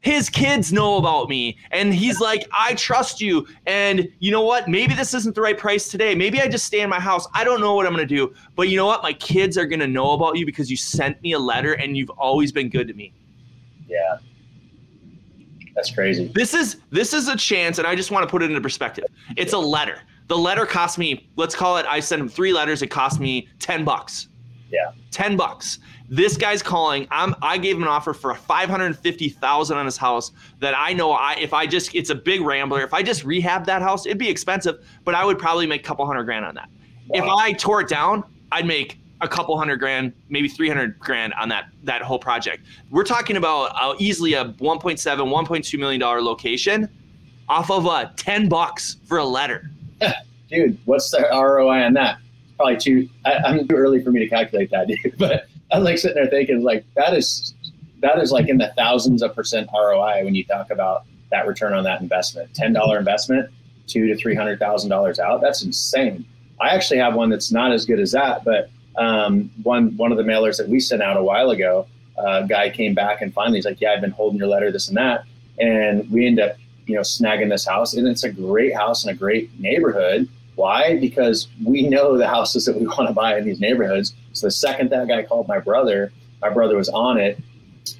His 0.00 0.30
kids 0.30 0.72
know 0.72 0.96
about 0.96 1.28
me. 1.28 1.56
And 1.72 1.92
he's 1.92 2.20
like, 2.20 2.48
I 2.56 2.74
trust 2.74 3.20
you. 3.20 3.46
And 3.66 4.08
you 4.20 4.30
know 4.30 4.42
what? 4.42 4.68
Maybe 4.68 4.94
this 4.94 5.12
isn't 5.12 5.34
the 5.34 5.40
right 5.40 5.58
price 5.58 5.88
today. 5.88 6.14
Maybe 6.14 6.40
I 6.40 6.48
just 6.48 6.64
stay 6.64 6.80
in 6.80 6.90
my 6.90 7.00
house. 7.00 7.26
I 7.34 7.42
don't 7.42 7.60
know 7.60 7.74
what 7.74 7.86
I'm 7.86 7.96
to 7.96 8.06
do. 8.06 8.32
But 8.54 8.68
you 8.68 8.76
know 8.76 8.86
what? 8.86 9.02
My 9.02 9.12
kids 9.12 9.58
are 9.58 9.66
to 9.80 9.86
know 9.88 10.12
about 10.12 10.38
you 10.38 10.46
because 10.46 10.70
you 10.70 10.76
sent 10.76 11.20
me 11.22 11.32
a 11.32 11.38
letter 11.38 11.74
and 11.74 11.96
you've 11.96 12.10
always 12.10 12.52
been 12.52 12.68
good 12.68 12.86
to 12.88 12.94
me. 12.94 13.12
Yeah. 13.88 14.18
That's 15.74 15.90
crazy. 15.90 16.30
This 16.34 16.54
is 16.54 16.78
this 16.90 17.12
is 17.12 17.28
a 17.28 17.36
chance, 17.36 17.78
and 17.78 17.86
I 17.86 17.94
just 17.94 18.10
want 18.10 18.24
to 18.26 18.30
put 18.30 18.42
it 18.42 18.46
into 18.46 18.60
perspective. 18.60 19.04
It's 19.36 19.52
a 19.52 19.58
letter. 19.58 20.00
The 20.28 20.38
letter 20.38 20.66
cost 20.66 20.98
me, 20.98 21.28
let's 21.36 21.54
call 21.54 21.76
it, 21.78 21.86
I 21.86 22.00
sent 22.00 22.22
him 22.22 22.28
three 22.28 22.52
letters. 22.52 22.80
It 22.80 22.86
cost 22.86 23.20
me 23.20 23.48
10 23.58 23.84
bucks. 23.84 24.28
Yeah. 24.70 24.92
10 25.10 25.36
bucks. 25.36 25.78
This 26.08 26.36
guy's 26.36 26.62
calling. 26.62 27.06
I'm 27.10 27.34
I 27.42 27.58
gave 27.58 27.76
him 27.76 27.82
an 27.82 27.88
offer 27.88 28.14
for 28.14 28.34
550,000 28.34 29.76
on 29.76 29.84
his 29.84 29.96
house 29.96 30.32
that 30.60 30.74
I 30.76 30.92
know 30.92 31.12
I 31.12 31.34
if 31.34 31.52
I 31.52 31.66
just 31.66 31.94
it's 31.94 32.10
a 32.10 32.14
big 32.14 32.40
rambler. 32.40 32.82
If 32.82 32.94
I 32.94 33.02
just 33.02 33.24
rehab 33.24 33.66
that 33.66 33.82
house, 33.82 34.06
it'd 34.06 34.18
be 34.18 34.28
expensive, 34.28 34.86
but 35.04 35.14
I 35.14 35.24
would 35.24 35.38
probably 35.38 35.66
make 35.66 35.82
a 35.82 35.84
couple 35.84 36.06
hundred 36.06 36.24
grand 36.24 36.44
on 36.44 36.54
that. 36.54 36.68
Wow. 37.08 37.18
If 37.18 37.24
I 37.24 37.52
tore 37.52 37.80
it 37.82 37.88
down, 37.88 38.24
I'd 38.52 38.66
make 38.66 39.01
a 39.22 39.28
couple 39.28 39.56
hundred 39.56 39.78
grand, 39.78 40.12
maybe 40.28 40.48
300 40.48 40.98
grand 40.98 41.32
on 41.34 41.48
that 41.48 41.70
that 41.84 42.02
whole 42.02 42.18
project. 42.18 42.64
We're 42.90 43.04
talking 43.04 43.36
about 43.36 43.72
uh, 43.80 43.94
easily 43.98 44.34
a 44.34 44.46
1.7, 44.46 45.00
1.2 45.00 45.78
million 45.78 46.00
dollar 46.00 46.20
location 46.20 46.88
off 47.48 47.70
of 47.70 47.86
a 47.86 48.12
10 48.16 48.48
bucks 48.48 48.96
for 49.06 49.18
a 49.18 49.24
letter. 49.24 49.70
dude, 50.50 50.78
what's 50.84 51.10
the 51.10 51.26
ROI 51.32 51.84
on 51.84 51.94
that? 51.94 52.18
Probably 52.56 52.76
too. 52.76 53.08
I, 53.24 53.50
am 53.50 53.66
too 53.66 53.76
early 53.76 54.02
for 54.02 54.10
me 54.10 54.20
to 54.20 54.28
calculate 54.28 54.70
that, 54.70 54.88
dude. 55.04 55.16
But 55.18 55.46
I'm 55.70 55.84
like 55.84 55.98
sitting 55.98 56.16
there 56.16 56.26
thinking, 56.26 56.62
like 56.62 56.84
that 56.96 57.14
is 57.14 57.54
that 58.00 58.18
is 58.18 58.32
like 58.32 58.48
in 58.48 58.58
the 58.58 58.72
thousands 58.76 59.22
of 59.22 59.34
percent 59.34 59.68
ROI 59.72 60.24
when 60.24 60.34
you 60.34 60.44
talk 60.44 60.70
about 60.70 61.04
that 61.30 61.46
return 61.46 61.72
on 61.72 61.84
that 61.84 62.00
investment. 62.00 62.52
Ten 62.54 62.72
dollar 62.72 62.98
investment, 62.98 63.50
two 63.86 64.08
to 64.08 64.16
three 64.16 64.34
hundred 64.34 64.58
thousand 64.58 64.90
dollars 64.90 65.20
out. 65.20 65.40
That's 65.40 65.62
insane. 65.62 66.26
I 66.60 66.70
actually 66.70 66.98
have 66.98 67.14
one 67.14 67.30
that's 67.30 67.50
not 67.50 67.72
as 67.72 67.84
good 67.84 67.98
as 67.98 68.12
that, 68.12 68.44
but 68.44 68.70
um, 68.96 69.50
one 69.62 69.96
one 69.96 70.12
of 70.12 70.18
the 70.18 70.24
mailers 70.24 70.58
that 70.58 70.68
we 70.68 70.80
sent 70.80 71.02
out 71.02 71.16
a 71.16 71.22
while 71.22 71.50
ago, 71.50 71.86
a 72.18 72.20
uh, 72.20 72.42
guy 72.46 72.70
came 72.70 72.94
back 72.94 73.22
and 73.22 73.32
finally 73.32 73.58
he's 73.58 73.64
like, 73.64 73.80
"Yeah, 73.80 73.92
I've 73.92 74.00
been 74.00 74.10
holding 74.10 74.38
your 74.38 74.48
letter, 74.48 74.70
this 74.70 74.88
and 74.88 74.96
that," 74.96 75.24
and 75.58 76.10
we 76.10 76.26
end 76.26 76.40
up, 76.40 76.56
you 76.86 76.94
know, 76.94 77.00
snagging 77.00 77.48
this 77.48 77.66
house, 77.66 77.94
and 77.94 78.06
it's 78.06 78.24
a 78.24 78.30
great 78.30 78.74
house 78.74 79.04
in 79.04 79.10
a 79.10 79.14
great 79.14 79.58
neighborhood. 79.58 80.28
Why? 80.54 80.98
Because 80.98 81.48
we 81.64 81.88
know 81.88 82.18
the 82.18 82.28
houses 82.28 82.66
that 82.66 82.78
we 82.78 82.86
want 82.86 83.08
to 83.08 83.14
buy 83.14 83.38
in 83.38 83.44
these 83.44 83.60
neighborhoods. 83.60 84.14
So 84.32 84.46
the 84.46 84.50
second 84.50 84.90
that 84.90 85.08
guy 85.08 85.22
called 85.22 85.48
my 85.48 85.58
brother, 85.58 86.12
my 86.42 86.50
brother 86.50 86.76
was 86.76 86.90
on 86.90 87.18
it, 87.18 87.38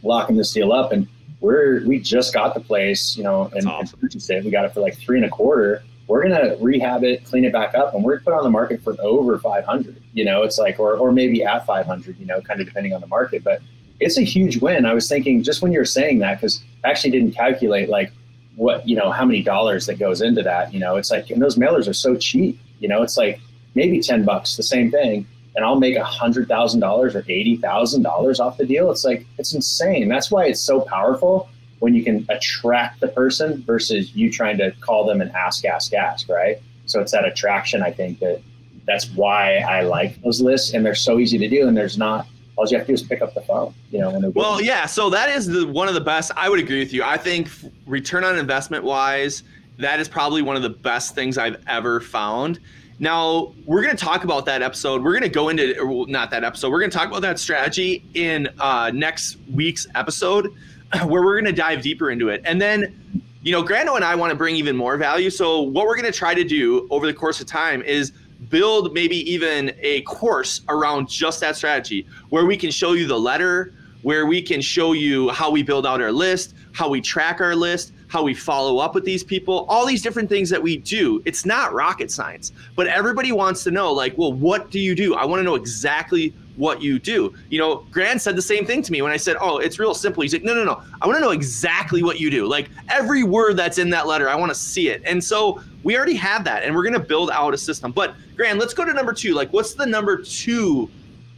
locking 0.02 0.36
this 0.36 0.52
deal 0.52 0.72
up, 0.72 0.92
and 0.92 1.08
we're 1.40 1.84
we 1.86 1.98
just 1.98 2.34
got 2.34 2.54
the 2.54 2.60
place, 2.60 3.16
you 3.16 3.24
know, 3.24 3.50
and, 3.54 3.66
awesome. 3.66 3.98
and 4.02 4.44
we 4.44 4.50
got 4.50 4.64
it 4.64 4.72
for 4.74 4.80
like 4.80 4.96
three 4.96 5.16
and 5.16 5.26
a 5.26 5.30
quarter 5.30 5.82
we're 6.06 6.28
going 6.28 6.34
to 6.34 6.56
rehab 6.62 7.04
it, 7.04 7.24
clean 7.24 7.44
it 7.44 7.52
back 7.52 7.74
up, 7.74 7.94
and 7.94 8.02
we're 8.02 8.12
going 8.12 8.20
to 8.20 8.24
put 8.24 8.34
on 8.34 8.42
the 8.42 8.50
market 8.50 8.82
for 8.82 8.94
over 9.00 9.38
500. 9.38 10.02
You 10.12 10.24
know, 10.24 10.42
it's 10.42 10.58
like, 10.58 10.78
or, 10.78 10.94
or 10.96 11.12
maybe 11.12 11.44
at 11.44 11.64
500, 11.64 12.18
you 12.18 12.26
know, 12.26 12.40
kind 12.40 12.60
of 12.60 12.66
depending 12.66 12.92
on 12.92 13.00
the 13.00 13.06
market. 13.06 13.44
But 13.44 13.62
it's 14.00 14.18
a 14.18 14.22
huge 14.22 14.58
win. 14.58 14.84
I 14.84 14.94
was 14.94 15.08
thinking 15.08 15.42
just 15.42 15.62
when 15.62 15.72
you 15.72 15.78
were 15.78 15.84
saying 15.84 16.18
that, 16.18 16.40
because 16.40 16.62
I 16.84 16.90
actually 16.90 17.10
didn't 17.10 17.32
calculate 17.32 17.88
like 17.88 18.12
what, 18.56 18.86
you 18.86 18.96
know, 18.96 19.10
how 19.10 19.24
many 19.24 19.42
dollars 19.42 19.86
that 19.86 19.98
goes 19.98 20.20
into 20.20 20.42
that. 20.42 20.74
You 20.74 20.80
know, 20.80 20.96
it's 20.96 21.10
like, 21.10 21.30
and 21.30 21.40
those 21.40 21.56
mailers 21.56 21.88
are 21.88 21.94
so 21.94 22.16
cheap. 22.16 22.58
You 22.80 22.88
know, 22.88 23.02
it's 23.02 23.16
like 23.16 23.40
maybe 23.74 24.00
10 24.00 24.24
bucks, 24.24 24.56
the 24.56 24.62
same 24.62 24.90
thing. 24.90 25.26
And 25.54 25.64
I'll 25.64 25.78
make 25.78 25.96
a 25.96 26.04
hundred 26.04 26.48
thousand 26.48 26.80
dollars 26.80 27.14
or 27.14 27.26
eighty 27.28 27.56
thousand 27.56 28.04
dollars 28.04 28.40
off 28.40 28.56
the 28.56 28.64
deal. 28.64 28.90
It's 28.90 29.04
like 29.04 29.26
it's 29.36 29.52
insane. 29.54 30.08
That's 30.08 30.30
why 30.30 30.46
it's 30.46 30.60
so 30.60 30.80
powerful 30.80 31.50
when 31.82 31.94
you 31.94 32.04
can 32.04 32.24
attract 32.28 33.00
the 33.00 33.08
person 33.08 33.60
versus 33.66 34.14
you 34.14 34.30
trying 34.30 34.56
to 34.56 34.70
call 34.80 35.04
them 35.04 35.20
and 35.20 35.32
ask, 35.32 35.64
ask, 35.64 35.92
ask, 35.92 36.28
right? 36.28 36.62
So 36.86 37.00
it's 37.00 37.10
that 37.10 37.24
attraction, 37.24 37.82
I 37.82 37.90
think, 37.90 38.20
that 38.20 38.40
that's 38.86 39.10
why 39.10 39.56
I 39.56 39.80
like 39.80 40.22
those 40.22 40.40
lists 40.40 40.74
and 40.74 40.86
they're 40.86 40.94
so 40.94 41.18
easy 41.18 41.38
to 41.38 41.48
do 41.48 41.66
and 41.66 41.76
there's 41.76 41.98
not 41.98 42.28
all 42.54 42.68
you 42.68 42.76
have 42.76 42.86
to 42.86 42.92
do 42.92 42.94
is 42.94 43.02
pick 43.02 43.20
up 43.20 43.34
the 43.34 43.40
phone, 43.40 43.74
you 43.90 43.98
know. 43.98 44.30
well, 44.32 44.62
yeah. 44.62 44.86
So 44.86 45.10
that 45.10 45.28
is 45.28 45.48
the, 45.48 45.66
one 45.66 45.88
of 45.88 45.94
the 45.94 46.00
best. 46.00 46.30
I 46.36 46.48
would 46.48 46.60
agree 46.60 46.78
with 46.78 46.92
you. 46.92 47.02
I 47.02 47.16
think 47.16 47.48
return 47.84 48.22
on 48.22 48.38
investment 48.38 48.84
wise, 48.84 49.42
that 49.78 49.98
is 49.98 50.06
probably 50.06 50.42
one 50.42 50.54
of 50.54 50.62
the 50.62 50.70
best 50.70 51.16
things 51.16 51.36
I've 51.36 51.60
ever 51.66 52.00
found. 52.00 52.60
Now, 53.00 53.54
we're 53.66 53.82
going 53.82 53.96
to 53.96 54.04
talk 54.04 54.22
about 54.22 54.46
that 54.46 54.62
episode. 54.62 55.02
We're 55.02 55.18
going 55.18 55.24
to 55.24 55.28
go 55.28 55.48
into, 55.48 55.84
well, 55.84 56.06
not 56.06 56.30
that 56.30 56.44
episode, 56.44 56.70
we're 56.70 56.78
going 56.78 56.92
to 56.92 56.96
talk 56.96 57.08
about 57.08 57.22
that 57.22 57.40
strategy 57.40 58.04
in 58.14 58.48
uh, 58.60 58.92
next 58.94 59.38
week's 59.52 59.88
episode 59.96 60.54
where 61.06 61.22
we're 61.22 61.40
going 61.40 61.44
to 61.44 61.52
dive 61.52 61.82
deeper 61.82 62.10
into 62.10 62.28
it. 62.28 62.42
And 62.44 62.60
then, 62.60 63.22
you 63.42 63.52
know, 63.52 63.62
Grando 63.62 63.96
and 63.96 64.04
I 64.04 64.14
want 64.14 64.30
to 64.30 64.36
bring 64.36 64.56
even 64.56 64.76
more 64.76 64.96
value. 64.96 65.30
So, 65.30 65.60
what 65.60 65.86
we're 65.86 65.96
going 65.96 66.10
to 66.10 66.16
try 66.16 66.34
to 66.34 66.44
do 66.44 66.86
over 66.90 67.06
the 67.06 67.14
course 67.14 67.40
of 67.40 67.46
time 67.46 67.82
is 67.82 68.12
build 68.50 68.92
maybe 68.92 69.16
even 69.30 69.74
a 69.80 70.02
course 70.02 70.62
around 70.68 71.08
just 71.08 71.40
that 71.40 71.56
strategy 71.56 72.06
where 72.28 72.44
we 72.44 72.56
can 72.56 72.70
show 72.70 72.92
you 72.92 73.06
the 73.06 73.18
letter, 73.18 73.72
where 74.02 74.26
we 74.26 74.42
can 74.42 74.60
show 74.60 74.92
you 74.92 75.30
how 75.30 75.50
we 75.50 75.62
build 75.62 75.86
out 75.86 76.00
our 76.00 76.12
list, 76.12 76.54
how 76.72 76.88
we 76.88 77.00
track 77.00 77.40
our 77.40 77.54
list, 77.54 77.92
how 78.08 78.22
we 78.22 78.34
follow 78.34 78.78
up 78.78 78.94
with 78.94 79.04
these 79.04 79.24
people, 79.24 79.64
all 79.68 79.86
these 79.86 80.02
different 80.02 80.28
things 80.28 80.50
that 80.50 80.62
we 80.62 80.76
do. 80.76 81.22
It's 81.24 81.46
not 81.46 81.72
rocket 81.72 82.10
science, 82.10 82.52
but 82.76 82.86
everybody 82.86 83.32
wants 83.32 83.64
to 83.64 83.70
know 83.70 83.92
like, 83.92 84.16
well, 84.18 84.32
what 84.32 84.70
do 84.70 84.78
you 84.78 84.94
do? 84.94 85.14
I 85.14 85.24
want 85.24 85.40
to 85.40 85.44
know 85.44 85.54
exactly 85.54 86.34
what 86.56 86.82
you 86.82 86.98
do. 86.98 87.34
You 87.50 87.58
know, 87.58 87.86
Grant 87.90 88.20
said 88.20 88.36
the 88.36 88.42
same 88.42 88.66
thing 88.66 88.82
to 88.82 88.92
me 88.92 89.02
when 89.02 89.12
I 89.12 89.16
said, 89.16 89.36
"Oh, 89.40 89.58
it's 89.58 89.78
real 89.78 89.94
simple." 89.94 90.22
He's 90.22 90.32
like, 90.32 90.44
"No, 90.44 90.54
no, 90.54 90.64
no. 90.64 90.82
I 91.00 91.06
want 91.06 91.16
to 91.16 91.20
know 91.20 91.30
exactly 91.30 92.02
what 92.02 92.20
you 92.20 92.30
do. 92.30 92.46
Like 92.46 92.70
every 92.88 93.22
word 93.22 93.56
that's 93.56 93.78
in 93.78 93.90
that 93.90 94.06
letter, 94.06 94.28
I 94.28 94.34
want 94.34 94.50
to 94.50 94.58
see 94.58 94.88
it." 94.88 95.02
And 95.04 95.22
so 95.22 95.62
we 95.82 95.96
already 95.96 96.14
have 96.14 96.44
that, 96.44 96.62
and 96.62 96.74
we're 96.74 96.84
going 96.84 96.92
to 96.94 97.00
build 97.00 97.30
out 97.30 97.54
a 97.54 97.58
system. 97.58 97.92
But 97.92 98.14
Grant, 98.36 98.58
let's 98.58 98.74
go 98.74 98.84
to 98.84 98.92
number 98.92 99.12
two. 99.12 99.34
Like, 99.34 99.52
what's 99.52 99.74
the 99.74 99.86
number 99.86 100.22
two 100.22 100.90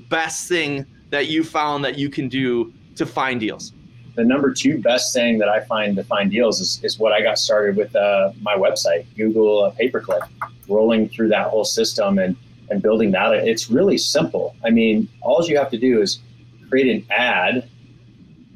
best 0.09 0.49
thing 0.49 0.87
that 1.11 1.29
you 1.29 1.45
found 1.45 1.85
that 1.85 1.99
you 1.99 2.11
can 2.11 2.29
do 2.29 2.73
to 2.97 3.07
find 3.07 3.41
deals? 3.41 3.73
the 4.15 4.25
number 4.25 4.53
two 4.53 4.79
best 4.79 5.13
thing 5.13 5.39
that 5.39 5.49
I 5.49 5.61
find 5.61 5.97
to 5.97 6.05
find 6.05 6.31
deals 6.31 6.61
is, 6.61 6.81
is 6.85 6.99
what 6.99 7.13
I 7.13 7.21
got 7.21 7.39
started 7.39 7.77
with 7.77 7.95
uh, 7.97 8.33
my 8.41 8.55
website, 8.55 9.07
Google 9.17 9.65
uh, 9.65 9.71
Pay 9.71 9.89
Per 9.89 10.01
Click, 10.01 10.23
rolling 10.69 11.09
through 11.09 11.29
that 11.31 11.49
whole 11.49 11.65
system 11.65 12.19
and, 12.19 12.37
and 12.71 12.83
building 12.83 13.11
that. 13.13 13.33
It's 13.35 13.71
really 13.71 13.99
simple. 13.99 14.55
I 14.65 14.71
mean, 14.71 15.09
all 15.23 15.45
you 15.45 15.57
have 15.57 15.71
to 15.71 15.79
do 15.79 16.01
is 16.01 16.21
create 16.69 16.95
an 16.95 17.07
ad 17.11 17.69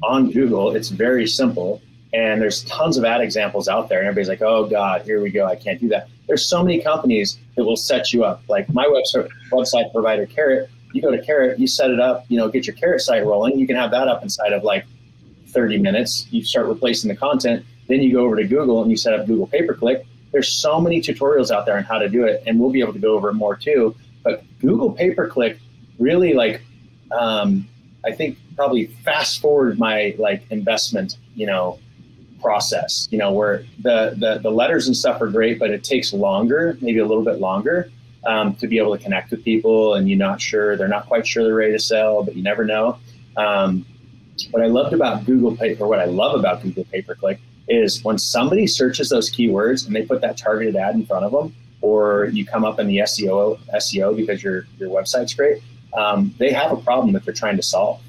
on 0.03 0.31
Google. 0.31 0.75
It's 0.75 0.89
very 0.89 1.27
simple. 1.27 1.81
And 2.13 2.41
there's 2.41 2.63
tons 2.63 2.97
of 2.97 3.05
ad 3.05 3.21
examples 3.21 3.67
out 3.67 3.87
there. 3.89 3.99
And 3.99 4.07
everybody's 4.07 4.29
like, 4.29 4.41
oh 4.41 4.67
God, 4.67 5.03
here 5.03 5.21
we 5.21 5.29
go. 5.29 5.45
I 5.45 5.55
can't 5.55 5.79
do 5.79 5.87
that. 5.89 6.09
There's 6.27 6.47
so 6.47 6.63
many 6.63 6.81
companies 6.81 7.37
that 7.55 7.63
will 7.63 7.77
set 7.77 8.13
you 8.13 8.23
up. 8.23 8.41
Like 8.47 8.67
my 8.73 8.85
website, 8.85 9.29
website 9.51 9.91
provider, 9.91 10.25
Carrot, 10.25 10.69
you 10.93 11.01
go 11.01 11.11
to 11.11 11.21
Carrot, 11.21 11.59
you 11.59 11.67
set 11.67 11.91
it 11.91 11.99
up, 11.99 12.25
you 12.29 12.37
know, 12.37 12.49
get 12.49 12.65
your 12.65 12.75
Carrot 12.75 13.01
site 13.01 13.25
rolling. 13.25 13.59
You 13.59 13.67
can 13.67 13.75
have 13.75 13.91
that 13.91 14.07
up 14.07 14.23
inside 14.23 14.53
of 14.53 14.63
like 14.63 14.85
30 15.49 15.77
minutes. 15.77 16.27
You 16.31 16.43
start 16.43 16.67
replacing 16.67 17.09
the 17.09 17.15
content. 17.15 17.65
Then 17.87 18.01
you 18.01 18.13
go 18.13 18.25
over 18.25 18.35
to 18.35 18.47
Google 18.47 18.81
and 18.81 18.89
you 18.89 18.97
set 18.97 19.13
up 19.13 19.27
Google 19.27 19.47
pay 19.47 19.65
per 19.65 19.73
click. 19.73 20.05
There's 20.31 20.51
so 20.51 20.79
many 20.79 21.01
tutorials 21.01 21.51
out 21.51 21.65
there 21.65 21.77
on 21.77 21.83
how 21.83 21.97
to 21.97 22.09
do 22.09 22.23
it, 22.25 22.43
and 22.45 22.59
we'll 22.59 22.69
be 22.69 22.81
able 22.81 22.93
to 22.93 22.99
go 22.99 23.13
over 23.13 23.33
more 23.33 23.55
too. 23.55 23.95
But 24.23 24.43
Google 24.59 24.91
pay 24.91 25.11
per 25.11 25.27
click 25.27 25.59
really 25.97 26.33
like, 26.33 26.61
um, 27.11 27.67
I 28.05 28.11
think 28.11 28.37
probably 28.55 28.87
fast 29.03 29.41
forward 29.41 29.79
my 29.79 30.15
like 30.17 30.43
investment, 30.49 31.17
you 31.35 31.45
know, 31.45 31.79
process. 32.41 33.07
You 33.11 33.17
know, 33.17 33.31
where 33.31 33.65
the 33.81 34.15
the, 34.17 34.39
the 34.39 34.51
letters 34.51 34.87
and 34.87 34.95
stuff 34.95 35.21
are 35.21 35.27
great, 35.27 35.59
but 35.59 35.71
it 35.71 35.83
takes 35.83 36.13
longer, 36.13 36.77
maybe 36.81 36.99
a 36.99 37.05
little 37.05 37.25
bit 37.25 37.39
longer. 37.39 37.91
Um, 38.25 38.53
to 38.55 38.67
be 38.67 38.77
able 38.77 38.97
to 38.97 39.01
connect 39.01 39.31
with 39.31 39.45
people 39.45 39.93
and 39.93 40.09
you're 40.09 40.17
not 40.17 40.41
sure 40.41 40.75
they're 40.75 40.89
not 40.89 41.07
quite 41.07 41.25
sure 41.25 41.45
they're 41.45 41.55
ready 41.55 41.71
to 41.71 41.79
sell 41.79 42.21
but 42.21 42.35
you 42.35 42.43
never 42.43 42.65
know 42.65 42.99
um, 43.37 43.85
what 44.51 44.63
I 44.63 44.67
loved 44.67 44.93
about 44.93 45.25
Google 45.25 45.55
Pay, 45.55 45.75
or 45.77 45.87
what 45.87 45.99
I 45.99 46.05
love 46.05 46.37
about 46.39 46.61
Google 46.61 46.85
Pay 46.85 47.01
Per 47.01 47.15
Click, 47.15 47.39
is 47.69 48.03
when 48.03 48.17
somebody 48.17 48.67
searches 48.67 49.09
those 49.09 49.31
keywords 49.31 49.85
and 49.85 49.95
they 49.95 50.03
put 50.03 50.21
that 50.21 50.37
targeted 50.37 50.75
ad 50.75 50.95
in 50.95 51.05
front 51.05 51.25
of 51.25 51.31
them, 51.31 51.55
or 51.81 52.25
you 52.25 52.45
come 52.45 52.65
up 52.65 52.79
in 52.79 52.87
the 52.87 52.97
SEO 52.97 53.59
SEO 53.73 54.15
because 54.15 54.43
your 54.43 54.65
your 54.77 54.89
website's 54.89 55.33
great, 55.33 55.61
um, 55.93 56.33
they 56.37 56.51
have 56.51 56.71
a 56.71 56.77
problem 56.77 57.13
that 57.13 57.23
they're 57.25 57.33
trying 57.33 57.57
to 57.57 57.63
solve. 57.63 58.01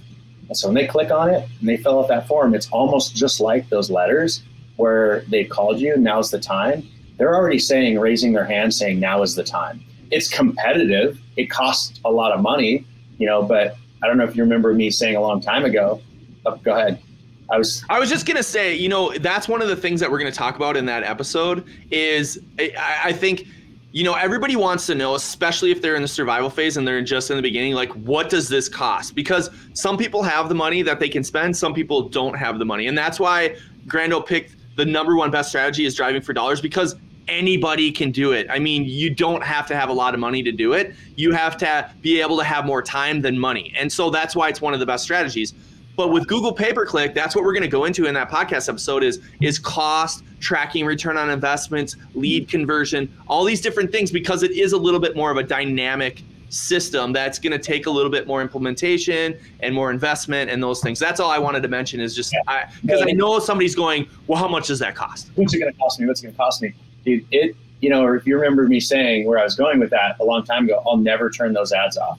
And 0.49 0.57
so 0.57 0.69
when 0.69 0.75
they 0.75 0.87
click 0.87 1.11
on 1.11 1.31
it 1.31 1.49
and 1.61 1.69
they 1.69 1.77
fill 1.77 2.01
out 2.01 2.09
that 2.09 2.27
form, 2.27 2.55
it's 2.55 2.69
almost 2.71 3.15
just 3.15 3.41
like 3.41 3.69
those 3.69 3.91
letters 3.91 4.43
where 4.77 5.21
they 5.29 5.45
called 5.45 5.79
you. 5.79 5.97
Now's 5.97 6.31
the 6.31 6.41
time. 6.41 6.83
They're 7.19 7.35
already 7.35 7.59
saying, 7.59 8.01
raising 8.01 8.33
their 8.33 8.47
hand, 8.47 8.75
saying, 8.75 8.99
"Now 8.99 9.23
is 9.23 9.35
the 9.35 9.45
time." 9.45 9.85
It's 10.11 10.29
competitive. 10.29 11.21
It 11.37 11.51
costs 11.51 12.01
a 12.05 12.11
lot 12.11 12.33
of 12.33 12.41
money, 12.41 12.85
you 13.19 13.27
know, 13.27 13.43
but 13.43 13.77
I 14.03 14.09
don't 14.09 14.17
know 14.17 14.25
if 14.25 14.35
you 14.35 14.43
remember 14.43 14.73
me 14.73 14.91
saying 14.91 15.15
a 15.15 15.21
long 15.21 15.41
time 15.41 15.65
ago 15.65 16.01
Oh, 16.47 16.57
go 16.57 16.75
ahead. 16.75 17.03
I 17.51 17.59
was 17.59 17.85
I 17.91 17.99
was 17.99 18.09
just 18.09 18.27
gonna 18.27 18.43
say, 18.43 18.75
you 18.75 18.89
know, 18.89 19.13
that's 19.19 19.49
one 19.49 19.61
of 19.61 19.69
the 19.69 19.77
things 19.77 20.01
that 20.01 20.11
we're 20.11 20.19
gonna 20.19 20.31
talk 20.31 20.57
about 20.57 20.77
in 20.77 20.87
that 20.87 21.03
episode. 21.03 21.67
Is 21.91 22.41
I, 22.59 23.01
I 23.05 23.13
think 23.13 23.47
you 23.93 24.05
know 24.05 24.15
everybody 24.15 24.55
wants 24.55 24.87
to 24.87 24.95
know 24.95 25.17
especially 25.17 25.73
if 25.73 25.83
they're 25.83 25.97
in 25.97 26.03
the 26.03 26.09
survival 26.09 26.49
phase 26.49 26.77
and 26.77 26.87
they're 26.87 27.03
just 27.03 27.29
in 27.29 27.37
the 27.37 27.43
beginning 27.43 27.75
like 27.75 27.91
what 27.91 28.29
does 28.31 28.49
this 28.49 28.69
cost? 28.69 29.15
Because 29.15 29.51
some 29.75 29.99
people 29.99 30.23
have 30.23 30.49
the 30.49 30.55
money 30.55 30.83
that 30.83 31.01
they 31.01 31.09
can 31.09 31.25
spend 31.25 31.57
some 31.57 31.75
people 31.75 32.09
don't 32.09 32.35
have 32.35 32.59
the 32.59 32.65
money. 32.65 32.87
And 32.87 32.97
that's 32.97 33.19
why 33.19 33.57
grando 33.87 34.25
picked 34.25 34.55
the 34.77 34.85
number 34.85 35.17
one 35.17 35.31
best 35.31 35.49
strategy 35.49 35.85
is 35.85 35.95
driving 35.97 36.23
for 36.23 36.33
dollars 36.33 36.61
because 36.61 36.95
anybody 37.27 37.91
can 37.91 38.13
do 38.13 38.31
it. 38.31 38.47
I 38.49 38.61
mean 38.61 38.85
you 38.85 39.13
don't 39.13 39.43
have 39.43 39.67
to 39.67 39.77
have 39.77 39.89
a 39.89 39.93
lot 39.93 40.15
of 40.15 40.21
money 40.21 40.45
to 40.45 40.53
do 40.53 40.75
it. 40.75 40.95
You 41.17 41.33
have 41.33 41.57
to 41.57 41.91
be 42.01 42.21
able 42.21 42.39
to 42.39 42.45
have 42.45 42.65
more 42.65 42.83
time 42.83 43.21
than 43.21 43.37
money. 43.37 43.75
And 43.77 43.93
so 43.93 44.09
that's 44.09 44.37
why 44.37 44.51
it's 44.51 44.61
one 44.61 44.73
of 44.73 44.79
the 44.79 44.87
best 44.87 45.03
strategies 45.03 45.53
but 46.01 46.13
with 46.13 46.27
Google 46.27 46.55
pay 46.55 46.73
per 46.73 46.87
click, 46.87 47.13
that's 47.13 47.37
what 47.37 47.45
we're 47.45 47.53
going 47.53 47.61
to 47.61 47.69
go 47.69 47.85
into 47.85 48.07
in 48.07 48.15
that 48.15 48.31
podcast 48.31 48.71
episode 48.71 49.05
is 49.05 49.21
is 49.43 49.59
cost, 49.59 50.25
tracking 50.39 50.87
return 50.87 51.19
on 51.19 51.29
investments, 51.29 51.95
lead 52.15 52.49
conversion, 52.49 53.15
all 53.29 53.45
these 53.45 53.61
different 53.61 53.93
things 53.93 54.11
because 54.11 54.43
it 54.43 54.53
is 54.53 54.73
a 54.73 54.79
little 54.79 54.99
bit 54.99 55.15
more 55.15 55.31
of 55.31 55.37
a 55.37 55.43
dynamic 55.43 56.23
system 56.49 57.13
that's 57.13 57.39
going 57.39 57.53
to 57.53 57.59
take 57.59 57.85
a 57.85 57.91
little 57.91 58.11
bit 58.11 58.27
more 58.27 58.41
implementation 58.41 59.39
and 59.61 59.75
more 59.75 59.91
investment 59.91 60.51
and 60.51 60.63
those 60.63 60.81
things. 60.81 60.99
That's 60.99 61.21
all 61.21 61.31
I 61.31 61.39
wanted 61.39 61.63
to 61.65 61.69
mention 61.69 62.01
is 62.01 62.17
just 62.17 62.35
because 62.81 63.03
I, 63.03 63.11
I, 63.11 63.13
know 63.13 63.39
somebody's 63.39 63.75
going, 63.75 64.09
well, 64.27 64.39
how 64.39 64.49
much 64.49 64.69
does 64.69 64.79
that 64.79 64.95
cost? 64.95 65.29
What's 65.35 65.53
it 65.53 65.59
going 65.59 65.71
to 65.71 65.79
cost 65.79 66.01
me? 66.01 66.07
What's 66.07 66.21
it 66.23 66.29
going 66.29 66.33
to 66.33 66.39
cost 66.39 66.63
me? 66.63 66.73
Dude, 67.05 67.27
it, 67.31 67.55
you 67.81 67.91
know, 67.91 68.03
or 68.03 68.17
if 68.17 68.27
you 68.27 68.37
remember 68.37 68.67
me 68.67 68.81
saying 68.81 69.27
where 69.27 69.39
I 69.39 69.45
was 69.45 69.55
going 69.55 69.79
with 69.79 69.91
that 69.91 70.17
a 70.19 70.25
long 70.25 70.45
time 70.45 70.65
ago, 70.65 70.83
I'll 70.87 70.97
never 70.97 71.29
turn 71.29 71.53
those 71.53 71.73
ads 71.73 71.99
off. 71.99 72.19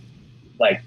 Like 0.60 0.84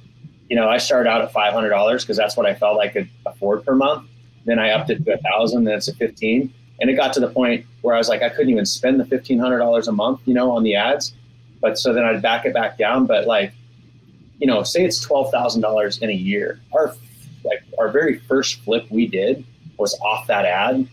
you 0.55 0.61
know, 0.61 0.69
I 0.69 0.79
started 0.79 1.11
out 1.11 1.21
at 1.21 1.33
five 1.33 1.53
hundred 1.53 1.71
dollars 1.71 2.05
because 2.05 2.17
that's 2.17 2.37
what 2.37 2.47
I 2.47 2.55
felt 2.55 2.79
I 2.79 2.87
could 2.87 3.09
afford 3.27 3.65
per 3.65 3.75
month. 3.75 4.09
Then 4.45 4.61
I 4.61 4.71
upped 4.71 4.89
it 4.89 5.05
to 5.05 5.15
a 5.15 5.19
thousand, 5.19 5.65
then 5.65 5.75
it's 5.75 5.89
a 5.89 5.95
fifteen, 5.97 6.55
and 6.81 6.89
it 6.89 6.95
got 6.95 7.13
to 7.15 7.21
the 7.21 7.27
point 7.27 7.67
where 7.81 7.93
I 7.93 7.99
was 7.99 8.09
like, 8.09 8.23
I 8.23 8.29
couldn't 8.29 8.51
even 8.51 8.65
spend 8.65 9.01
the 9.01 9.05
fifteen 9.05 9.41
hundred 9.41 9.59
dollars 9.59 9.89
a 9.89 9.93
month, 9.93 10.21
you 10.27 10.33
know, 10.33 10.53
on 10.53 10.63
the 10.63 10.77
ads. 10.77 11.13
But 11.61 11.77
so 11.77 11.93
then 11.93 12.05
I'd 12.05 12.23
back 12.23 12.47
it 12.47 12.55
back 12.55 12.79
down. 12.79 13.05
But 13.05 13.27
like, 13.27 13.53
you 14.39 14.47
know, 14.47 14.63
say 14.63 14.85
it's 14.85 15.01
twelve 15.01 15.33
thousand 15.33 15.63
dollars 15.63 15.99
in 15.99 16.09
a 16.09 16.15
year. 16.15 16.61
Our 16.73 16.95
like 17.43 17.65
our 17.77 17.89
very 17.89 18.21
first 18.21 18.61
flip 18.61 18.87
we 18.91 19.09
did 19.09 19.45
was 19.77 19.99
off 20.03 20.29
that 20.29 20.45
ad, 20.45 20.87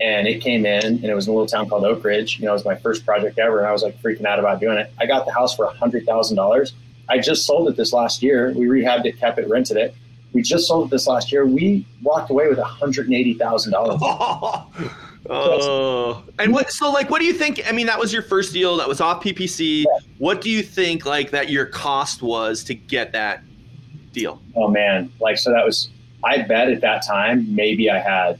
and 0.00 0.26
it 0.26 0.40
came 0.40 0.66
in, 0.66 0.84
and 0.84 1.04
it 1.04 1.14
was 1.14 1.28
in 1.28 1.30
a 1.30 1.36
little 1.36 1.46
town 1.46 1.68
called 1.68 1.84
Oak 1.84 2.02
Ridge. 2.02 2.40
You 2.40 2.46
know, 2.46 2.50
it 2.50 2.54
was 2.54 2.64
my 2.64 2.74
first 2.74 3.06
project 3.06 3.38
ever, 3.38 3.58
and 3.58 3.68
I 3.68 3.72
was 3.72 3.84
like 3.84 4.02
freaking 4.02 4.24
out 4.24 4.40
about 4.40 4.58
doing 4.58 4.78
it. 4.78 4.92
I 4.98 5.06
got 5.06 5.26
the 5.26 5.32
house 5.32 5.54
for 5.54 5.66
a 5.66 5.72
hundred 5.72 6.06
thousand 6.06 6.34
dollars 6.34 6.72
I 7.08 7.18
just 7.18 7.46
sold 7.46 7.68
it 7.68 7.76
this 7.76 7.92
last 7.92 8.20
year. 8.22 8.52
We 8.52 8.66
rehabbed 8.66 9.06
it, 9.06 9.18
kept 9.18 9.38
it, 9.38 9.48
rented 9.48 9.76
it. 9.76 9.94
We 10.32 10.42
just 10.42 10.66
sold 10.66 10.88
it 10.88 10.90
this 10.90 11.06
last 11.06 11.30
year. 11.32 11.46
We 11.46 11.86
walked 12.02 12.30
away 12.30 12.48
with 12.48 12.58
$180,000. 12.58 14.92
Oh, 15.28 16.22
and 16.38 16.52
what? 16.52 16.70
So, 16.70 16.90
like, 16.90 17.10
what 17.10 17.20
do 17.20 17.26
you 17.26 17.32
think? 17.32 17.62
I 17.68 17.72
mean, 17.72 17.86
that 17.86 17.98
was 17.98 18.12
your 18.12 18.22
first 18.22 18.52
deal. 18.52 18.76
That 18.76 18.86
was 18.86 19.00
off 19.00 19.22
PPC. 19.22 19.84
Yeah. 19.84 19.98
What 20.18 20.40
do 20.40 20.50
you 20.50 20.62
think, 20.62 21.04
like, 21.04 21.30
that 21.32 21.50
your 21.50 21.66
cost 21.66 22.22
was 22.22 22.62
to 22.64 22.74
get 22.74 23.12
that 23.12 23.42
deal? 24.12 24.40
Oh 24.54 24.68
man, 24.68 25.12
like, 25.20 25.38
so 25.38 25.50
that 25.50 25.64
was. 25.64 25.88
I 26.24 26.42
bet 26.42 26.70
at 26.70 26.80
that 26.80 27.06
time 27.06 27.54
maybe 27.54 27.90
I 27.90 27.98
had. 27.98 28.38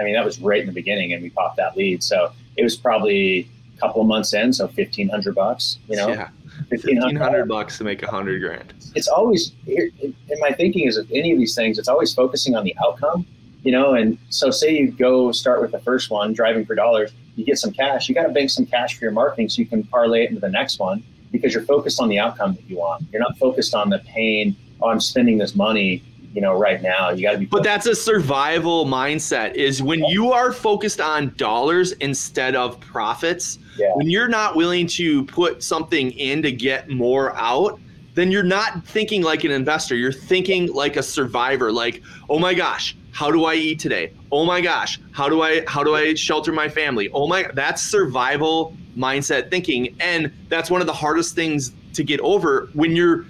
I 0.00 0.04
mean, 0.04 0.14
that 0.14 0.24
was 0.24 0.40
right 0.40 0.60
in 0.60 0.66
the 0.66 0.72
beginning, 0.72 1.12
and 1.12 1.22
we 1.22 1.30
popped 1.30 1.56
that 1.56 1.76
lead. 1.76 2.02
So 2.02 2.32
it 2.56 2.62
was 2.62 2.76
probably 2.76 3.50
a 3.76 3.80
couple 3.80 4.00
of 4.00 4.06
months 4.06 4.32
in, 4.32 4.52
so 4.52 4.68
fifteen 4.68 5.08
hundred 5.08 5.34
bucks. 5.34 5.78
You 5.88 5.96
know, 5.96 6.08
yeah. 6.08 6.28
Fifteen 6.68 7.16
hundred 7.16 7.48
bucks 7.48 7.78
to 7.78 7.84
make 7.84 8.02
a 8.02 8.10
hundred 8.10 8.40
grand. 8.40 8.74
It's 8.94 9.08
always 9.08 9.52
in 9.66 10.14
my 10.40 10.52
thinking 10.52 10.86
is 10.86 10.96
of 10.96 11.10
any 11.10 11.32
of 11.32 11.38
these 11.38 11.54
things. 11.54 11.78
It's 11.78 11.88
always 11.88 12.12
focusing 12.12 12.54
on 12.54 12.64
the 12.64 12.76
outcome, 12.84 13.26
you 13.62 13.72
know. 13.72 13.94
And 13.94 14.18
so, 14.28 14.50
say 14.50 14.76
you 14.76 14.90
go 14.90 15.32
start 15.32 15.62
with 15.62 15.72
the 15.72 15.78
first 15.80 16.10
one, 16.10 16.34
driving 16.34 16.66
for 16.66 16.74
dollars, 16.74 17.12
you 17.36 17.44
get 17.44 17.58
some 17.58 17.72
cash. 17.72 18.08
You 18.08 18.14
got 18.14 18.24
to 18.24 18.32
bank 18.32 18.50
some 18.50 18.66
cash 18.66 18.98
for 18.98 19.04
your 19.04 19.12
marketing 19.12 19.48
so 19.48 19.60
you 19.60 19.66
can 19.66 19.82
parlay 19.84 20.24
it 20.24 20.28
into 20.28 20.40
the 20.40 20.50
next 20.50 20.78
one 20.78 21.02
because 21.32 21.54
you're 21.54 21.64
focused 21.64 22.00
on 22.00 22.08
the 22.08 22.18
outcome 22.18 22.54
that 22.54 22.68
you 22.68 22.76
want. 22.78 23.04
You're 23.12 23.22
not 23.22 23.38
focused 23.38 23.74
on 23.74 23.88
the 23.88 24.00
pain. 24.00 24.56
Oh, 24.82 24.88
I'm 24.88 25.00
spending 25.00 25.38
this 25.38 25.54
money 25.54 26.02
you 26.32 26.40
know 26.40 26.52
right 26.52 26.82
now 26.82 27.10
you 27.10 27.22
got 27.22 27.32
to 27.32 27.38
be 27.38 27.46
but 27.46 27.62
that's 27.62 27.86
a 27.86 27.94
survival 27.94 28.84
mindset 28.84 29.54
is 29.54 29.82
when 29.82 30.04
you 30.04 30.32
are 30.32 30.52
focused 30.52 31.00
on 31.00 31.32
dollars 31.36 31.92
instead 31.92 32.54
of 32.54 32.78
profits 32.80 33.58
yeah. 33.76 33.92
when 33.94 34.10
you're 34.10 34.28
not 34.28 34.56
willing 34.56 34.86
to 34.86 35.24
put 35.24 35.62
something 35.62 36.10
in 36.12 36.42
to 36.42 36.52
get 36.52 36.88
more 36.88 37.34
out 37.36 37.80
then 38.14 38.32
you're 38.32 38.42
not 38.42 38.84
thinking 38.86 39.22
like 39.22 39.44
an 39.44 39.50
investor 39.50 39.96
you're 39.96 40.12
thinking 40.12 40.72
like 40.72 40.96
a 40.96 41.02
survivor 41.02 41.72
like 41.72 42.02
oh 42.28 42.38
my 42.38 42.52
gosh 42.52 42.96
how 43.12 43.30
do 43.30 43.44
i 43.44 43.54
eat 43.54 43.80
today 43.80 44.12
oh 44.30 44.44
my 44.44 44.60
gosh 44.60 45.00
how 45.12 45.28
do 45.28 45.42
i 45.42 45.64
how 45.66 45.82
do 45.82 45.94
i 45.94 46.14
shelter 46.14 46.52
my 46.52 46.68
family 46.68 47.08
oh 47.14 47.26
my 47.26 47.48
that's 47.54 47.82
survival 47.82 48.76
mindset 48.98 49.50
thinking. 49.50 49.96
And 50.00 50.30
that's 50.48 50.70
one 50.70 50.80
of 50.80 50.86
the 50.86 50.92
hardest 50.92 51.34
things 51.34 51.72
to 51.94 52.02
get 52.02 52.20
over 52.20 52.68
when 52.74 52.94
you're 52.94 53.24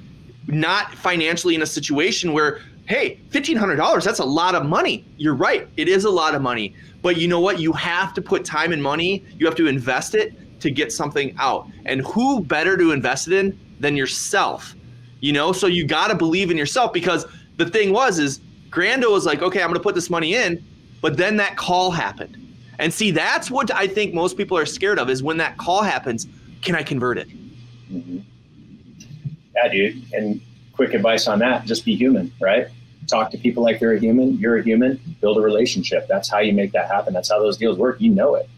not 0.46 0.94
financially 0.94 1.54
in 1.54 1.62
a 1.62 1.66
situation 1.66 2.32
where, 2.32 2.60
hey, 2.88 3.20
$1,500, 3.30 4.02
that's 4.02 4.18
a 4.18 4.24
lot 4.24 4.54
of 4.54 4.64
money. 4.64 5.04
You're 5.18 5.34
right. 5.34 5.68
It 5.76 5.88
is 5.88 6.04
a 6.04 6.10
lot 6.10 6.34
of 6.34 6.40
money. 6.40 6.74
But 7.02 7.18
you 7.18 7.28
know 7.28 7.38
what? 7.38 7.60
You 7.60 7.70
have 7.74 8.14
to 8.14 8.22
put 8.22 8.46
time 8.46 8.72
and 8.72 8.82
money, 8.82 9.24
you 9.38 9.44
have 9.44 9.54
to 9.56 9.66
invest 9.66 10.14
it 10.14 10.60
to 10.60 10.70
get 10.70 10.90
something 10.90 11.36
out. 11.38 11.68
And 11.84 12.00
who 12.06 12.40
better 12.40 12.78
to 12.78 12.92
invest 12.92 13.28
it 13.28 13.34
in 13.34 13.58
than 13.78 13.94
yourself? 13.94 14.74
You 15.20 15.34
know, 15.34 15.52
so 15.52 15.66
you 15.66 15.86
got 15.86 16.08
to 16.08 16.14
believe 16.14 16.50
in 16.50 16.56
yourself 16.56 16.94
because 16.94 17.26
the 17.58 17.66
thing 17.66 17.92
was, 17.92 18.18
is 18.18 18.40
Grando 18.70 19.10
was 19.12 19.26
like, 19.26 19.42
okay, 19.42 19.60
I'm 19.60 19.68
going 19.68 19.74
to 19.74 19.82
put 19.82 19.94
this 19.94 20.08
money 20.08 20.34
in. 20.34 20.64
But 21.02 21.18
then 21.18 21.36
that 21.36 21.56
call 21.56 21.90
happened. 21.90 22.36
And 22.78 22.92
see, 22.92 23.10
that's 23.10 23.50
what 23.50 23.70
I 23.70 23.86
think 23.86 24.14
most 24.14 24.38
people 24.38 24.56
are 24.56 24.66
scared 24.66 24.98
of 24.98 25.10
is 25.10 25.22
when 25.22 25.36
that 25.36 25.58
call 25.58 25.82
happens, 25.82 26.26
can 26.62 26.74
I 26.74 26.82
convert 26.82 27.18
it? 27.18 27.28
Mm-hmm. 27.92 28.18
Yeah, 29.56 29.68
dude. 29.68 30.04
And 30.14 30.40
quick 30.72 30.94
advice 30.94 31.26
on 31.26 31.40
that 31.40 31.66
just 31.66 31.84
be 31.84 31.94
human, 31.94 32.32
right? 32.40 32.68
Talk 33.08 33.30
to 33.30 33.38
people 33.38 33.62
like 33.62 33.80
they're 33.80 33.94
a 33.94 33.98
human. 33.98 34.38
You're 34.38 34.58
a 34.58 34.62
human. 34.62 35.00
Build 35.20 35.38
a 35.38 35.40
relationship. 35.40 36.06
That's 36.08 36.28
how 36.28 36.38
you 36.40 36.52
make 36.52 36.72
that 36.72 36.88
happen. 36.88 37.14
That's 37.14 37.30
how 37.30 37.40
those 37.40 37.56
deals 37.56 37.78
work. 37.78 38.00
You 38.00 38.10
know 38.10 38.34
it. 38.34 38.48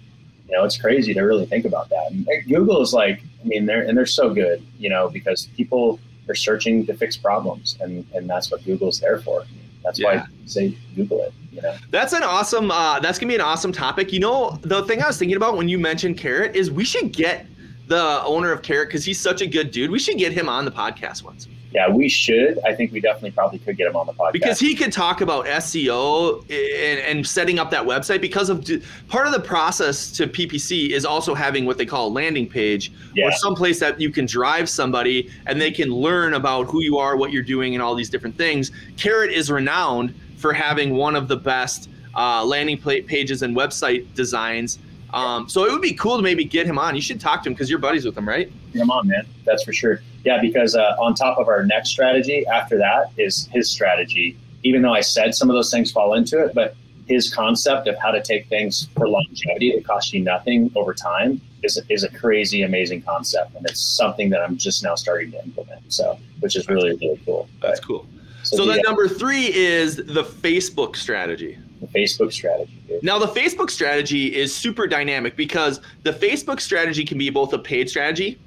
You 0.48 0.56
know, 0.56 0.64
it's 0.64 0.76
crazy 0.76 1.14
to 1.14 1.22
really 1.22 1.46
think 1.46 1.64
about 1.64 1.88
that. 1.90 2.10
And 2.10 2.26
Google 2.48 2.82
is 2.82 2.92
like, 2.92 3.22
I 3.42 3.46
mean, 3.46 3.64
they're 3.64 3.82
and 3.82 3.96
they're 3.96 4.06
so 4.06 4.34
good, 4.34 4.66
you 4.78 4.90
know, 4.90 5.08
because 5.08 5.46
people 5.56 6.00
are 6.28 6.34
searching 6.34 6.84
to 6.86 6.94
fix 6.94 7.16
problems, 7.16 7.78
and 7.80 8.04
and 8.12 8.28
that's 8.28 8.50
what 8.50 8.64
Google's 8.64 8.98
there 8.98 9.20
for. 9.20 9.44
That's 9.84 9.98
yeah. 9.98 10.06
why 10.06 10.14
I 10.16 10.26
say 10.46 10.76
Google 10.96 11.22
it. 11.22 11.32
You 11.52 11.62
know? 11.62 11.76
That's 11.90 12.12
an 12.12 12.24
awesome. 12.24 12.72
Uh, 12.72 12.98
that's 12.98 13.18
gonna 13.18 13.28
be 13.28 13.36
an 13.36 13.40
awesome 13.40 13.72
topic. 13.72 14.12
You 14.12 14.20
know, 14.20 14.58
the 14.62 14.82
thing 14.84 15.00
I 15.00 15.06
was 15.06 15.18
thinking 15.18 15.36
about 15.36 15.56
when 15.56 15.68
you 15.68 15.78
mentioned 15.78 16.18
Carrot 16.18 16.56
is 16.56 16.70
we 16.70 16.84
should 16.84 17.12
get 17.12 17.46
the 17.86 18.22
owner 18.24 18.52
of 18.52 18.62
Carrot 18.62 18.88
because 18.88 19.04
he's 19.04 19.20
such 19.20 19.42
a 19.42 19.46
good 19.46 19.70
dude. 19.70 19.90
We 19.90 19.98
should 19.98 20.18
get 20.18 20.32
him 20.32 20.48
on 20.48 20.64
the 20.64 20.70
podcast 20.70 21.22
once. 21.22 21.48
Yeah, 21.72 21.88
we 21.88 22.08
should. 22.08 22.58
I 22.66 22.74
think 22.74 22.92
we 22.92 23.00
definitely 23.00 23.30
probably 23.30 23.60
could 23.60 23.76
get 23.76 23.86
him 23.86 23.94
on 23.94 24.06
the 24.06 24.12
podcast 24.12 24.32
because 24.32 24.58
he 24.58 24.74
could 24.74 24.92
talk 24.92 25.20
about 25.20 25.46
SEO 25.46 26.40
and, 26.50 27.00
and 27.00 27.26
setting 27.26 27.60
up 27.60 27.70
that 27.70 27.84
website. 27.84 28.20
Because 28.20 28.50
of 28.50 28.68
part 29.08 29.26
of 29.26 29.32
the 29.32 29.40
process 29.40 30.10
to 30.12 30.26
PPC 30.26 30.90
is 30.90 31.04
also 31.04 31.32
having 31.32 31.66
what 31.66 31.78
they 31.78 31.86
call 31.86 32.08
a 32.08 32.12
landing 32.12 32.48
page 32.48 32.92
yeah. 33.14 33.26
or 33.26 33.32
someplace 33.32 33.78
that 33.78 34.00
you 34.00 34.10
can 34.10 34.26
drive 34.26 34.68
somebody 34.68 35.30
and 35.46 35.60
they 35.60 35.70
can 35.70 35.90
learn 35.90 36.34
about 36.34 36.64
who 36.64 36.82
you 36.82 36.98
are, 36.98 37.16
what 37.16 37.30
you're 37.30 37.42
doing, 37.42 37.74
and 37.74 37.82
all 37.82 37.94
these 37.94 38.10
different 38.10 38.36
things. 38.36 38.72
Carrot 38.96 39.30
is 39.30 39.50
renowned 39.50 40.12
for 40.38 40.52
having 40.52 40.94
one 40.94 41.14
of 41.14 41.28
the 41.28 41.36
best 41.36 41.88
uh, 42.16 42.44
landing 42.44 42.78
pages 42.78 43.42
and 43.42 43.56
website 43.56 44.12
designs 44.14 44.80
um, 45.12 45.48
so 45.48 45.64
it 45.64 45.72
would 45.72 45.82
be 45.82 45.94
cool 45.94 46.16
to 46.16 46.22
maybe 46.22 46.44
get 46.44 46.66
him 46.66 46.78
on. 46.78 46.94
You 46.94 47.02
should 47.02 47.20
talk 47.20 47.42
to 47.42 47.48
him 47.48 47.54
because 47.54 47.68
you're 47.68 47.78
buddies 47.78 48.04
with 48.04 48.16
him, 48.16 48.28
right? 48.28 48.50
Get 48.72 48.82
him 48.82 48.90
on, 48.90 49.08
man. 49.08 49.26
That's 49.44 49.64
for 49.64 49.72
sure. 49.72 50.00
Yeah, 50.24 50.40
because 50.40 50.74
uh, 50.74 50.96
on 50.98 51.14
top 51.14 51.38
of 51.38 51.48
our 51.48 51.64
next 51.64 51.90
strategy, 51.90 52.46
after 52.46 52.76
that 52.78 53.10
is 53.16 53.48
his 53.52 53.70
strategy. 53.70 54.36
Even 54.62 54.82
though 54.82 54.92
I 54.92 55.00
said 55.00 55.34
some 55.34 55.48
of 55.48 55.54
those 55.54 55.70
things 55.70 55.90
fall 55.90 56.14
into 56.14 56.38
it, 56.44 56.54
but 56.54 56.76
his 57.06 57.32
concept 57.32 57.88
of 57.88 57.96
how 57.96 58.10
to 58.10 58.22
take 58.22 58.46
things 58.48 58.88
for 58.96 59.08
longevity 59.08 59.72
that 59.74 59.84
cost 59.84 60.12
you 60.12 60.20
nothing 60.20 60.70
over 60.76 60.92
time 60.92 61.40
is, 61.62 61.80
is 61.88 62.04
a 62.04 62.10
crazy, 62.10 62.62
amazing 62.62 63.02
concept. 63.02 63.54
And 63.54 63.64
it's 63.66 63.80
something 63.80 64.28
that 64.30 64.42
I'm 64.42 64.58
just 64.58 64.82
now 64.82 64.94
starting 64.94 65.32
to 65.32 65.42
implement. 65.42 65.92
So, 65.92 66.18
which 66.40 66.56
is 66.56 66.68
really, 66.68 66.96
really 66.96 67.20
cool. 67.24 67.48
That's 67.62 67.80
cool. 67.80 68.06
So, 68.42 68.58
so 68.58 68.66
then 68.66 68.80
number 68.84 69.08
three 69.08 69.52
is 69.54 69.96
the 69.96 70.24
Facebook 70.24 70.96
strategy 70.96 71.58
the 71.80 71.86
Facebook 71.86 72.32
strategy. 72.32 72.78
Dude. 72.86 73.02
Now, 73.02 73.18
the 73.18 73.26
Facebook 73.26 73.70
strategy 73.70 74.34
is 74.34 74.54
super 74.54 74.86
dynamic 74.86 75.36
because 75.36 75.80
the 76.02 76.12
Facebook 76.12 76.60
strategy 76.60 77.04
can 77.04 77.18
be 77.18 77.30
both 77.30 77.52
a 77.52 77.58
paid 77.58 77.88
strategy 77.88 78.38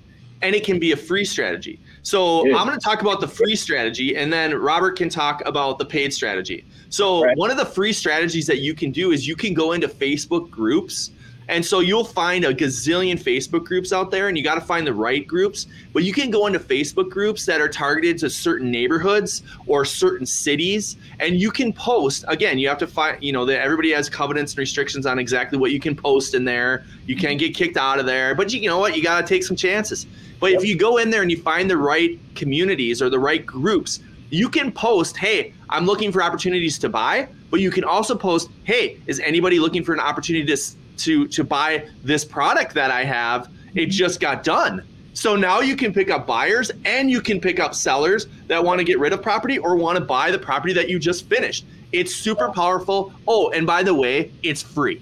and 0.43 0.53
it 0.53 0.63
can 0.63 0.77
be 0.77 0.91
a 0.91 0.97
free 0.97 1.25
strategy. 1.25 1.79
So 2.03 2.43
dude. 2.43 2.56
I'm 2.56 2.67
going 2.67 2.77
to 2.77 2.84
talk 2.84 3.01
about 3.01 3.21
the 3.21 3.27
free 3.27 3.56
strategy, 3.56 4.15
and 4.15 4.32
then 4.32 4.53
Robert 4.53 4.97
can 4.97 5.10
talk 5.10 5.41
about 5.45 5.79
the 5.79 5.86
paid 5.86 6.13
strategy. 6.13 6.65
So 6.89 7.23
right. 7.23 7.38
one 7.38 7.49
of 7.49 7.58
the 7.58 7.65
free 7.65 7.93
strategies 7.93 8.45
that 8.47 8.60
you 8.60 8.75
can 8.75 8.91
do 8.91 9.12
is 9.12 9.27
you 9.27 9.36
can 9.36 9.53
go 9.53 9.71
into 9.71 9.88
Facebook 9.88 10.49
groups 10.49 11.12
and 11.49 11.65
so 11.65 11.79
you'll 11.79 12.06
find 12.06 12.45
a 12.45 12.53
gazillion 12.53 13.21
Facebook 13.21 13.65
groups 13.65 13.91
out 13.91 14.12
there, 14.12 14.27
and 14.27 14.38
you 14.38 14.43
got 14.43 14.56
to 14.56 14.62
find 14.62 14.88
the 14.88 14.93
right 14.93 15.25
groups. 15.25 15.67
But 15.91 16.03
you 16.03 16.13
can 16.13 16.29
go 16.29 16.47
into 16.47 16.60
Facebook 16.60 17.10
groups 17.10 17.45
that 17.45 17.60
are 17.60 17.67
targeted 17.67 18.17
to 18.19 18.29
certain 18.29 18.71
neighborhoods 18.71 19.43
or 19.67 19.84
certain 19.86 20.25
cities, 20.25 20.97
and 21.19 21.39
you 21.39 21.51
can 21.51 21.73
post. 21.73 22.23
Again, 22.27 22.60
you 22.60 22.67
have 22.69 22.77
to 22.79 22.88
find, 22.88 23.21
you 23.21 23.34
know, 23.34 23.45
that 23.45 23.62
everybody 23.62 23.91
has 23.91 24.10
covenants 24.10 24.53
and 24.53 24.60
restrictions 24.60 25.06
on 25.06 25.19
exactly 25.19 25.58
what 25.58 25.71
you 25.71 25.79
can 25.79 25.95
post 25.95 26.34
in 26.34 26.45
there. 26.45 26.86
You 27.08 27.15
can't 27.15 27.39
get 27.39 27.56
kicked 27.56 27.77
out 27.77 27.99
of 27.99 28.06
there, 28.06 28.36
but 28.36 28.53
you, 28.53 28.62
you 28.62 28.69
know 28.69 28.79
what? 28.79 28.95
You 28.95 29.03
got 29.03 29.21
to 29.21 29.27
take 29.27 29.43
some 29.43 29.58
chances. 29.58 30.08
But 30.43 30.51
if 30.51 30.65
you 30.65 30.75
go 30.75 30.97
in 30.97 31.10
there 31.10 31.21
and 31.21 31.32
you 31.32 31.38
find 31.38 31.69
the 31.69 31.77
right 31.77 32.19
communities 32.36 33.01
or 33.01 33.10
the 33.10 33.17
right 33.17 33.45
groups, 33.45 34.01
you 34.29 34.49
can 34.49 34.73
post, 34.73 35.15
hey, 35.15 35.53
I'm 35.69 35.86
looking 35.86 36.12
for 36.12 36.21
opportunities 36.21 36.77
to 36.79 36.89
buy, 36.89 37.29
but 37.49 37.62
you 37.62 37.71
can 37.71 37.86
also 37.86 38.13
post, 38.13 38.49
hey, 38.65 38.99
is 39.08 39.21
anybody 39.21 39.58
looking 39.58 39.86
for 39.86 39.93
an 39.93 40.01
opportunity 40.01 40.45
to 40.53 40.58
to 40.97 41.27
to 41.29 41.45
buy 41.45 41.88
this 42.03 42.25
product 42.25 42.73
that 42.73 42.91
I 42.91 43.06
have. 43.06 43.49
It 43.73 43.84
mm-hmm. 43.84 43.91
just 43.91 44.19
got 44.19 44.43
done. 44.43 44.86
So 45.13 45.38
now 45.38 45.62
you 45.62 45.77
can 45.77 45.93
pick 45.93 46.10
up 46.10 46.27
buyers 46.27 46.71
and 46.84 47.10
you 47.10 47.21
can 47.21 47.39
pick 47.39 47.62
up 47.62 47.73
sellers 47.73 48.27
that 48.47 48.62
want 48.62 48.79
to 48.79 48.84
get 48.84 48.99
rid 48.99 49.13
of 49.13 49.21
property 49.21 49.60
or 49.60 49.77
want 49.77 49.97
to 49.97 50.03
buy 50.03 50.29
the 50.29 50.39
property 50.39 50.73
that 50.73 50.89
you 50.89 50.99
just 50.99 51.29
finished. 51.29 51.65
It's 51.93 52.13
super 52.13 52.49
powerful. 52.49 53.13
Oh, 53.29 53.49
and 53.51 53.65
by 53.65 53.82
the 53.82 53.93
way, 53.93 54.34
it's 54.43 54.62
free. 54.62 55.01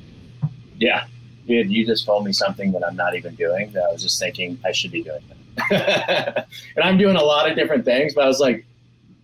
Yeah. 0.78 1.08
Dude, 1.52 1.70
you 1.70 1.86
just 1.86 2.06
told 2.06 2.26
me 2.26 2.32
something 2.32 2.72
that 2.72 2.86
I'm 2.86 2.96
not 2.96 3.16
even 3.16 3.36
doing 3.36 3.72
that 3.74 3.84
I 3.84 3.92
was 3.92 4.02
just 4.02 4.20
thinking 4.20 4.58
I 4.64 4.72
should 4.72 4.92
be 4.92 5.04
doing. 5.04 5.22
and 5.72 6.84
I'm 6.84 6.98
doing 6.98 7.18
a 7.18 7.24
lot 7.24 7.50
of 7.50 7.58
different 7.58 7.84
things, 7.84 8.14
but 8.14 8.24
I 8.24 8.28
was 8.28 8.40
like, 8.40 8.66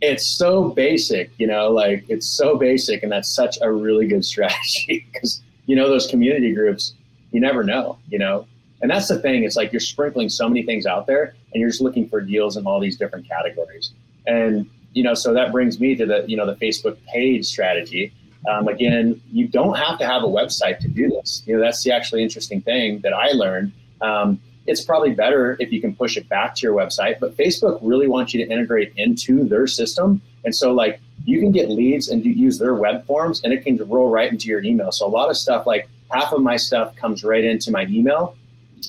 it's 0.01 0.27
so 0.27 0.69
basic, 0.69 1.31
you 1.37 1.47
know, 1.47 1.71
like 1.71 2.03
it's 2.09 2.27
so 2.27 2.57
basic. 2.57 3.01
And 3.03 3.11
that's 3.11 3.29
such 3.29 3.57
a 3.61 3.71
really 3.71 4.07
good 4.07 4.25
strategy 4.33 5.07
because 5.11 5.41
you 5.67 5.75
know, 5.75 5.87
those 5.87 6.07
community 6.07 6.53
groups, 6.53 6.95
you 7.31 7.39
never 7.39 7.63
know, 7.63 7.99
you 8.09 8.17
know. 8.17 8.47
And 8.81 8.89
that's 8.89 9.07
the 9.07 9.19
thing. 9.19 9.43
It's 9.43 9.55
like 9.55 9.71
you're 9.71 9.79
sprinkling 9.79 10.29
so 10.29 10.47
many 10.49 10.63
things 10.63 10.85
out 10.85 11.05
there 11.05 11.35
and 11.53 11.61
you're 11.61 11.69
just 11.69 11.81
looking 11.81 12.09
for 12.09 12.21
deals 12.21 12.57
in 12.57 12.65
all 12.65 12.79
these 12.79 12.97
different 12.97 13.27
categories. 13.27 13.93
And, 14.25 14.69
you 14.93 15.03
know, 15.03 15.13
so 15.13 15.33
that 15.33 15.51
brings 15.51 15.79
me 15.79 15.95
to 15.95 16.05
the, 16.05 16.25
you 16.27 16.37
know, 16.37 16.45
the 16.45 16.55
Facebook 16.55 16.97
page 17.05 17.45
strategy. 17.45 18.13
Um, 18.47 18.67
again, 18.67 19.21
you 19.31 19.47
don't 19.47 19.75
have 19.75 19.99
to 19.99 20.05
have 20.05 20.23
a 20.23 20.27
website 20.27 20.79
to 20.79 20.87
do 20.87 21.09
this. 21.09 21.43
You 21.45 21.55
know, 21.55 21.61
that's 21.61 21.83
the 21.83 21.91
actually 21.91 22.23
interesting 22.23 22.61
thing 22.61 22.99
that 23.01 23.13
I 23.13 23.31
learned. 23.31 23.73
Um, 24.01 24.39
it's 24.65 24.83
probably 24.83 25.11
better 25.11 25.57
if 25.59 25.71
you 25.71 25.81
can 25.81 25.95
push 25.95 26.17
it 26.17 26.27
back 26.29 26.55
to 26.55 26.61
your 26.61 26.75
website, 26.75 27.19
but 27.19 27.35
Facebook 27.35 27.79
really 27.81 28.07
wants 28.07 28.33
you 28.33 28.45
to 28.45 28.51
integrate 28.51 28.93
into 28.97 29.43
their 29.45 29.67
system. 29.67 30.21
And 30.43 30.55
so, 30.55 30.73
like, 30.73 30.99
you 31.25 31.39
can 31.39 31.51
get 31.51 31.69
leads 31.69 32.07
and 32.07 32.23
use 32.25 32.57
their 32.57 32.75
web 32.75 33.05
forms 33.05 33.41
and 33.43 33.51
it 33.51 33.63
can 33.63 33.77
roll 33.89 34.09
right 34.09 34.31
into 34.31 34.47
your 34.47 34.63
email. 34.63 34.91
So 34.91 35.05
a 35.05 35.09
lot 35.09 35.29
of 35.29 35.37
stuff 35.37 35.67
like 35.67 35.89
half 36.09 36.31
of 36.31 36.41
my 36.41 36.55
stuff 36.55 36.95
comes 36.95 37.23
right 37.23 37.43
into 37.43 37.69
my 37.69 37.85
email, 37.89 38.37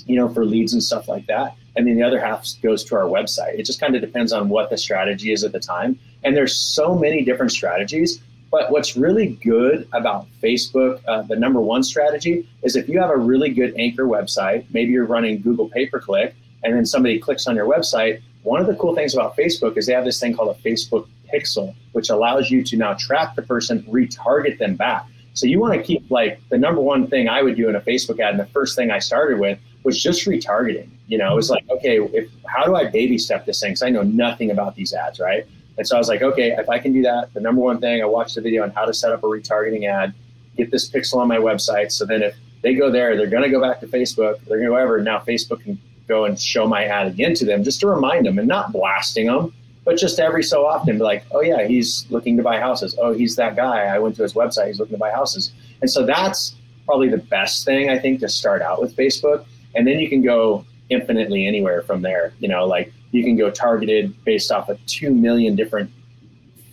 you 0.06 0.14
know, 0.16 0.28
for 0.28 0.44
leads 0.44 0.72
and 0.72 0.82
stuff 0.82 1.08
like 1.08 1.26
that. 1.26 1.56
And 1.74 1.86
then 1.86 1.96
the 1.96 2.02
other 2.02 2.20
half 2.20 2.46
goes 2.62 2.84
to 2.84 2.96
our 2.96 3.04
website. 3.04 3.58
It 3.58 3.64
just 3.64 3.80
kind 3.80 3.94
of 3.94 4.00
depends 4.00 4.32
on 4.32 4.48
what 4.48 4.70
the 4.70 4.78
strategy 4.78 5.32
is 5.32 5.42
at 5.44 5.52
the 5.52 5.60
time. 5.60 5.98
And 6.24 6.36
there's 6.36 6.56
so 6.56 6.94
many 6.94 7.24
different 7.24 7.52
strategies. 7.52 8.20
But 8.50 8.70
what's 8.70 8.96
really 8.96 9.38
good 9.42 9.86
about 9.92 10.26
Facebook, 10.42 11.00
uh, 11.06 11.22
the 11.22 11.36
number 11.36 11.60
one 11.60 11.82
strategy 11.82 12.48
is 12.62 12.76
if 12.76 12.88
you 12.88 12.98
have 13.00 13.10
a 13.10 13.16
really 13.16 13.50
good 13.50 13.74
anchor 13.76 14.04
website, 14.04 14.64
maybe 14.72 14.92
you're 14.92 15.04
running 15.04 15.40
Google 15.40 15.68
pay 15.68 15.86
per 15.86 16.00
click, 16.00 16.34
and 16.64 16.74
then 16.74 16.86
somebody 16.86 17.18
clicks 17.18 17.46
on 17.46 17.56
your 17.56 17.66
website. 17.66 18.22
One 18.42 18.60
of 18.60 18.66
the 18.66 18.74
cool 18.76 18.94
things 18.94 19.14
about 19.14 19.36
Facebook 19.36 19.76
is 19.76 19.86
they 19.86 19.92
have 19.92 20.04
this 20.04 20.18
thing 20.18 20.34
called 20.34 20.56
a 20.56 20.60
Facebook 20.68 21.06
pixel, 21.32 21.74
which 21.92 22.08
allows 22.08 22.50
you 22.50 22.64
to 22.64 22.76
now 22.76 22.94
track 22.94 23.34
the 23.36 23.42
person, 23.42 23.82
retarget 23.82 24.58
them 24.58 24.76
back. 24.76 25.06
So 25.34 25.46
you 25.46 25.60
want 25.60 25.74
to 25.74 25.82
keep 25.82 26.10
like 26.10 26.40
the 26.48 26.58
number 26.58 26.80
one 26.80 27.06
thing 27.06 27.28
I 27.28 27.42
would 27.42 27.56
do 27.56 27.68
in 27.68 27.76
a 27.76 27.80
Facebook 27.80 28.18
ad, 28.18 28.30
and 28.30 28.40
the 28.40 28.46
first 28.46 28.76
thing 28.76 28.90
I 28.90 28.98
started 28.98 29.38
with 29.38 29.58
was 29.84 30.02
just 30.02 30.26
retargeting. 30.26 30.88
You 31.06 31.18
know, 31.18 31.32
it 31.32 31.36
was 31.36 31.50
like, 31.50 31.64
okay, 31.70 31.98
if 32.00 32.30
how 32.46 32.64
do 32.64 32.74
I 32.74 32.86
baby 32.86 33.18
step 33.18 33.46
this 33.46 33.60
thing? 33.60 33.70
Because 33.70 33.82
I 33.82 33.90
know 33.90 34.02
nothing 34.02 34.50
about 34.50 34.74
these 34.74 34.92
ads, 34.92 35.20
right? 35.20 35.46
And 35.78 35.86
so 35.86 35.94
I 35.96 35.98
was 35.98 36.08
like, 36.08 36.22
okay, 36.22 36.50
if 36.50 36.68
I 36.68 36.78
can 36.78 36.92
do 36.92 37.02
that, 37.02 37.32
the 37.32 37.40
number 37.40 37.62
one 37.62 37.80
thing 37.80 38.02
I 38.02 38.04
watched 38.04 38.34
the 38.34 38.40
video 38.40 38.64
on 38.64 38.70
how 38.70 38.84
to 38.84 38.92
set 38.92 39.12
up 39.12 39.22
a 39.22 39.26
retargeting 39.26 39.88
ad, 39.88 40.12
get 40.56 40.72
this 40.72 40.90
pixel 40.90 41.18
on 41.18 41.28
my 41.28 41.38
website. 41.38 41.92
So 41.92 42.04
then 42.04 42.22
if 42.22 42.36
they 42.62 42.74
go 42.74 42.90
there, 42.90 43.16
they're 43.16 43.28
going 43.28 43.44
to 43.44 43.48
go 43.48 43.60
back 43.60 43.78
to 43.80 43.86
Facebook. 43.86 44.40
They're 44.46 44.58
going 44.58 44.70
to 44.70 44.76
go 44.76 44.78
over. 44.78 45.00
Now 45.00 45.20
Facebook 45.20 45.62
can 45.62 45.80
go 46.08 46.24
and 46.24 46.40
show 46.40 46.66
my 46.66 46.84
ad 46.84 47.06
again 47.06 47.32
to 47.34 47.44
them 47.44 47.62
just 47.62 47.78
to 47.80 47.86
remind 47.86 48.26
them 48.26 48.38
and 48.38 48.48
not 48.48 48.72
blasting 48.72 49.26
them, 49.26 49.54
but 49.84 49.96
just 49.96 50.18
every 50.18 50.42
so 50.42 50.66
often 50.66 50.98
be 50.98 51.04
like, 51.04 51.24
oh 51.30 51.42
yeah, 51.42 51.66
he's 51.68 52.06
looking 52.10 52.36
to 52.38 52.42
buy 52.42 52.58
houses. 52.58 52.96
Oh, 53.00 53.12
he's 53.12 53.36
that 53.36 53.54
guy. 53.54 53.84
I 53.84 53.98
went 53.98 54.16
to 54.16 54.22
his 54.22 54.32
website. 54.34 54.66
He's 54.66 54.80
looking 54.80 54.96
to 54.96 54.98
buy 54.98 55.12
houses. 55.12 55.52
And 55.80 55.88
so 55.88 56.04
that's 56.04 56.56
probably 56.86 57.08
the 57.08 57.18
best 57.18 57.64
thing 57.64 57.88
I 57.88 57.98
think 57.98 58.18
to 58.20 58.28
start 58.28 58.62
out 58.62 58.80
with 58.80 58.96
Facebook. 58.96 59.44
And 59.76 59.86
then 59.86 60.00
you 60.00 60.08
can 60.08 60.22
go 60.22 60.64
infinitely 60.90 61.46
anywhere 61.46 61.82
from 61.82 62.02
there. 62.02 62.32
You 62.38 62.48
know, 62.48 62.66
like 62.66 62.92
you 63.10 63.22
can 63.22 63.36
go 63.36 63.50
targeted 63.50 64.24
based 64.24 64.50
off 64.50 64.68
of 64.68 64.84
2 64.86 65.10
million 65.10 65.56
different 65.56 65.90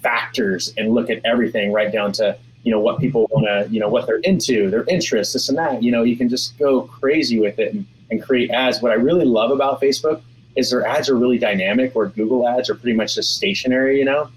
factors 0.02 0.74
and 0.78 0.94
look 0.94 1.10
at 1.10 1.20
everything 1.26 1.72
right 1.74 1.92
down 1.92 2.12
to, 2.14 2.38
you 2.64 2.72
know, 2.72 2.80
what 2.80 3.00
people 3.00 3.28
want 3.32 3.46
to, 3.46 3.72
you 3.74 3.80
know, 3.80 3.90
what 3.90 4.08
they're 4.08 4.20
into, 4.20 4.70
their 4.70 4.84
interests, 4.86 5.34
this 5.34 5.50
and 5.50 5.58
that. 5.58 5.84
You 5.84 5.92
know, 5.92 6.04
you 6.04 6.18
can 6.18 6.30
just 6.30 6.58
go 6.58 6.82
crazy 6.82 7.40
with 7.40 7.60
it. 7.60 7.74
And 7.74 7.86
and 8.12 8.22
create 8.22 8.52
ads. 8.52 8.82
What 8.82 8.92
I 8.92 8.96
really 8.96 9.26
love 9.26 9.52
about 9.52 9.82
Facebook 9.82 10.22
is 10.56 10.70
their 10.70 10.86
ads 10.86 11.10
are 11.10 11.16
really 11.16 11.38
dynamic, 11.38 11.96
where 11.96 12.08
Google 12.08 12.48
ads 12.48 12.70
are 12.70 12.76
pretty 12.76 12.96
much 12.96 13.16
just 13.16 13.36
stationary. 13.36 14.00
You 14.00 14.06
know, 14.06 14.30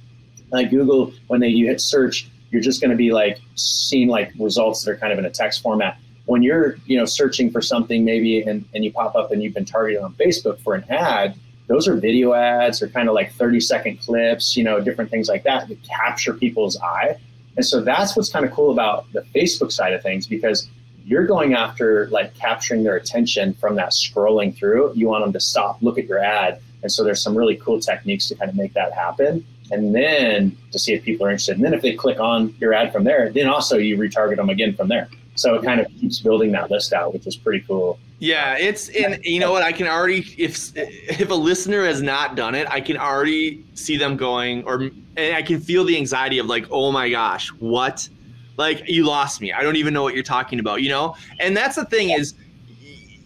like 0.51 0.71
Google, 0.71 1.13
when 1.29 1.41
they 1.41 1.49
you 1.49 1.67
hit 1.67 1.81
search, 1.81 2.31
you're 2.51 2.63
just 2.63 2.81
going 2.81 2.91
to 2.91 2.97
be 2.97 3.13
like 3.13 3.41
seeing 3.55 4.09
like 4.09 4.33
results 4.39 4.85
that 4.85 4.93
are 4.93 4.97
kind 4.97 5.13
of 5.13 5.19
in 5.19 5.25
a 5.25 5.31
text 5.31 5.63
format. 5.63 5.99
When 6.29 6.43
you're 6.43 6.77
you 6.87 6.97
know 6.99 7.05
searching 7.07 7.51
for 7.51 7.63
something 7.63 8.05
maybe 8.05 8.43
and, 8.43 8.65
and 8.75 8.85
you 8.85 8.93
pop 8.93 9.15
up 9.15 9.33
and 9.33 9.43
you've 9.43 9.55
been 9.55 9.65
targeted 9.65 10.03
on 10.03 10.13
Facebook 10.15 10.61
for 10.61 10.75
an 10.75 10.85
ad, 10.91 11.35
those 11.69 11.87
are 11.87 11.95
video 11.95 12.33
ads 12.33 12.83
or 12.83 12.89
kind 12.89 13.09
of 13.09 13.15
like 13.15 13.33
30 13.33 13.61
second 13.61 14.01
clips, 14.01 14.57
you 14.57 14.65
know, 14.65 14.81
different 14.81 15.11
things 15.11 15.29
like 15.29 15.45
that 15.45 15.69
that 15.69 15.83
capture 15.83 16.35
people's 16.35 16.79
eye. 16.81 17.17
And 17.57 17.65
so 17.65 17.81
that's 17.81 18.17
what's 18.17 18.31
kind 18.31 18.45
of 18.45 18.53
cool 18.53 18.71
about 18.71 19.13
the 19.13 19.23
Facebook 19.35 19.73
side 19.73 19.93
of 19.93 20.03
things 20.03 20.27
because 20.27 20.69
you're 21.05 21.27
going 21.27 21.55
after 21.55 22.09
like 22.09 22.35
capturing 22.35 22.85
their 22.85 22.97
attention 22.97 23.55
from 23.55 23.77
that 23.77 23.91
scrolling 23.91 24.55
through. 24.55 24.93
You 24.95 25.09
want 25.09 25.25
them 25.25 25.33
to 25.33 25.41
stop, 25.41 25.83
look 25.83 25.99
at 25.99 26.07
your 26.07 26.19
ad. 26.19 26.61
And 26.83 26.93
so 26.93 27.03
there's 27.03 27.23
some 27.23 27.37
really 27.37 27.57
cool 27.57 27.81
techniques 27.81 28.29
to 28.29 28.35
kind 28.35 28.51
of 28.51 28.57
make 28.57 28.75
that 28.75 28.93
happen. 28.93 29.45
And 29.71 29.95
then 29.95 30.57
to 30.73 30.79
see 30.79 30.95
if 30.95 31.03
people 31.03 31.27
are 31.27 31.31
interested. 31.31 31.57
And 31.57 31.65
then 31.65 31.75
if 31.75 31.83
they 31.83 31.95
click 31.95 32.21
on 32.21 32.55
your 32.61 32.73
ad 32.73 32.93
from 32.93 33.05
there, 33.05 33.31
then 33.31 33.49
also 33.49 33.77
you 33.77 33.97
retarget 33.97 34.37
them 34.37 34.49
again 34.49 34.75
from 34.75 34.89
there. 34.89 35.09
So 35.39 35.55
it 35.55 35.63
kind 35.63 35.81
of 35.81 35.87
keeps 36.01 36.21
building 36.21 36.53
that 36.53 36.71
list 36.71 36.93
out, 36.93 37.13
which 37.13 37.27
is 37.27 37.37
pretty 37.37 37.65
cool. 37.67 37.99
Yeah, 38.19 38.57
it's 38.59 38.89
and 38.89 39.25
you 39.25 39.39
know 39.39 39.53
what 39.53 39.63
I 39.63 39.73
can 39.73 39.87
already 39.87 40.27
if 40.37 40.73
if 40.77 41.31
a 41.31 41.35
listener 41.35 41.85
has 41.85 42.03
not 42.03 42.35
done 42.35 42.55
it, 42.55 42.69
I 42.69 42.81
can 42.81 42.97
already 42.97 43.65
see 43.75 43.97
them 43.97 44.17
going 44.17 44.65
or 44.65 44.91
and 45.17 45.37
I 45.37 45.43
can 45.43 45.61
feel 45.61 45.85
the 45.85 45.97
anxiety 45.97 46.39
of 46.39 46.47
like, 46.47 46.67
"Oh 46.71 46.91
my 46.91 47.09
gosh, 47.09 47.49
what?" 47.61 48.09
Like 48.57 48.89
you 48.89 49.07
lost 49.07 49.41
me. 49.41 49.53
I 49.53 49.63
don't 49.63 49.77
even 49.77 49.95
know 49.95 50.03
what 50.03 50.15
you're 50.15 50.25
talking 50.25 50.59
about, 50.59 50.83
you 50.83 50.89
know? 50.89 51.15
And 51.39 51.57
that's 51.57 51.77
the 51.77 51.85
thing 51.85 52.11
is 52.11 52.35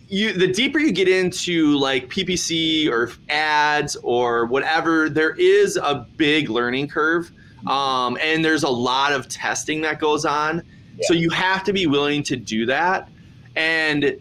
you 0.08 0.34
the 0.34 0.46
deeper 0.46 0.78
you 0.78 0.92
get 0.92 1.08
into 1.08 1.78
like 1.78 2.08
PPC 2.10 2.90
or 2.90 3.10
ads 3.30 3.96
or 4.02 4.44
whatever, 4.44 5.08
there 5.08 5.34
is 5.36 5.78
a 5.78 6.06
big 6.18 6.50
learning 6.50 6.88
curve. 6.88 7.32
Um, 7.66 8.18
and 8.20 8.44
there's 8.44 8.64
a 8.64 8.68
lot 8.68 9.14
of 9.14 9.26
testing 9.28 9.80
that 9.82 9.98
goes 9.98 10.26
on. 10.26 10.62
Yeah. 11.02 11.08
So 11.08 11.14
you 11.14 11.30
have 11.30 11.64
to 11.64 11.72
be 11.72 11.86
willing 11.86 12.22
to 12.24 12.36
do 12.36 12.66
that. 12.66 13.08
And 13.56 14.18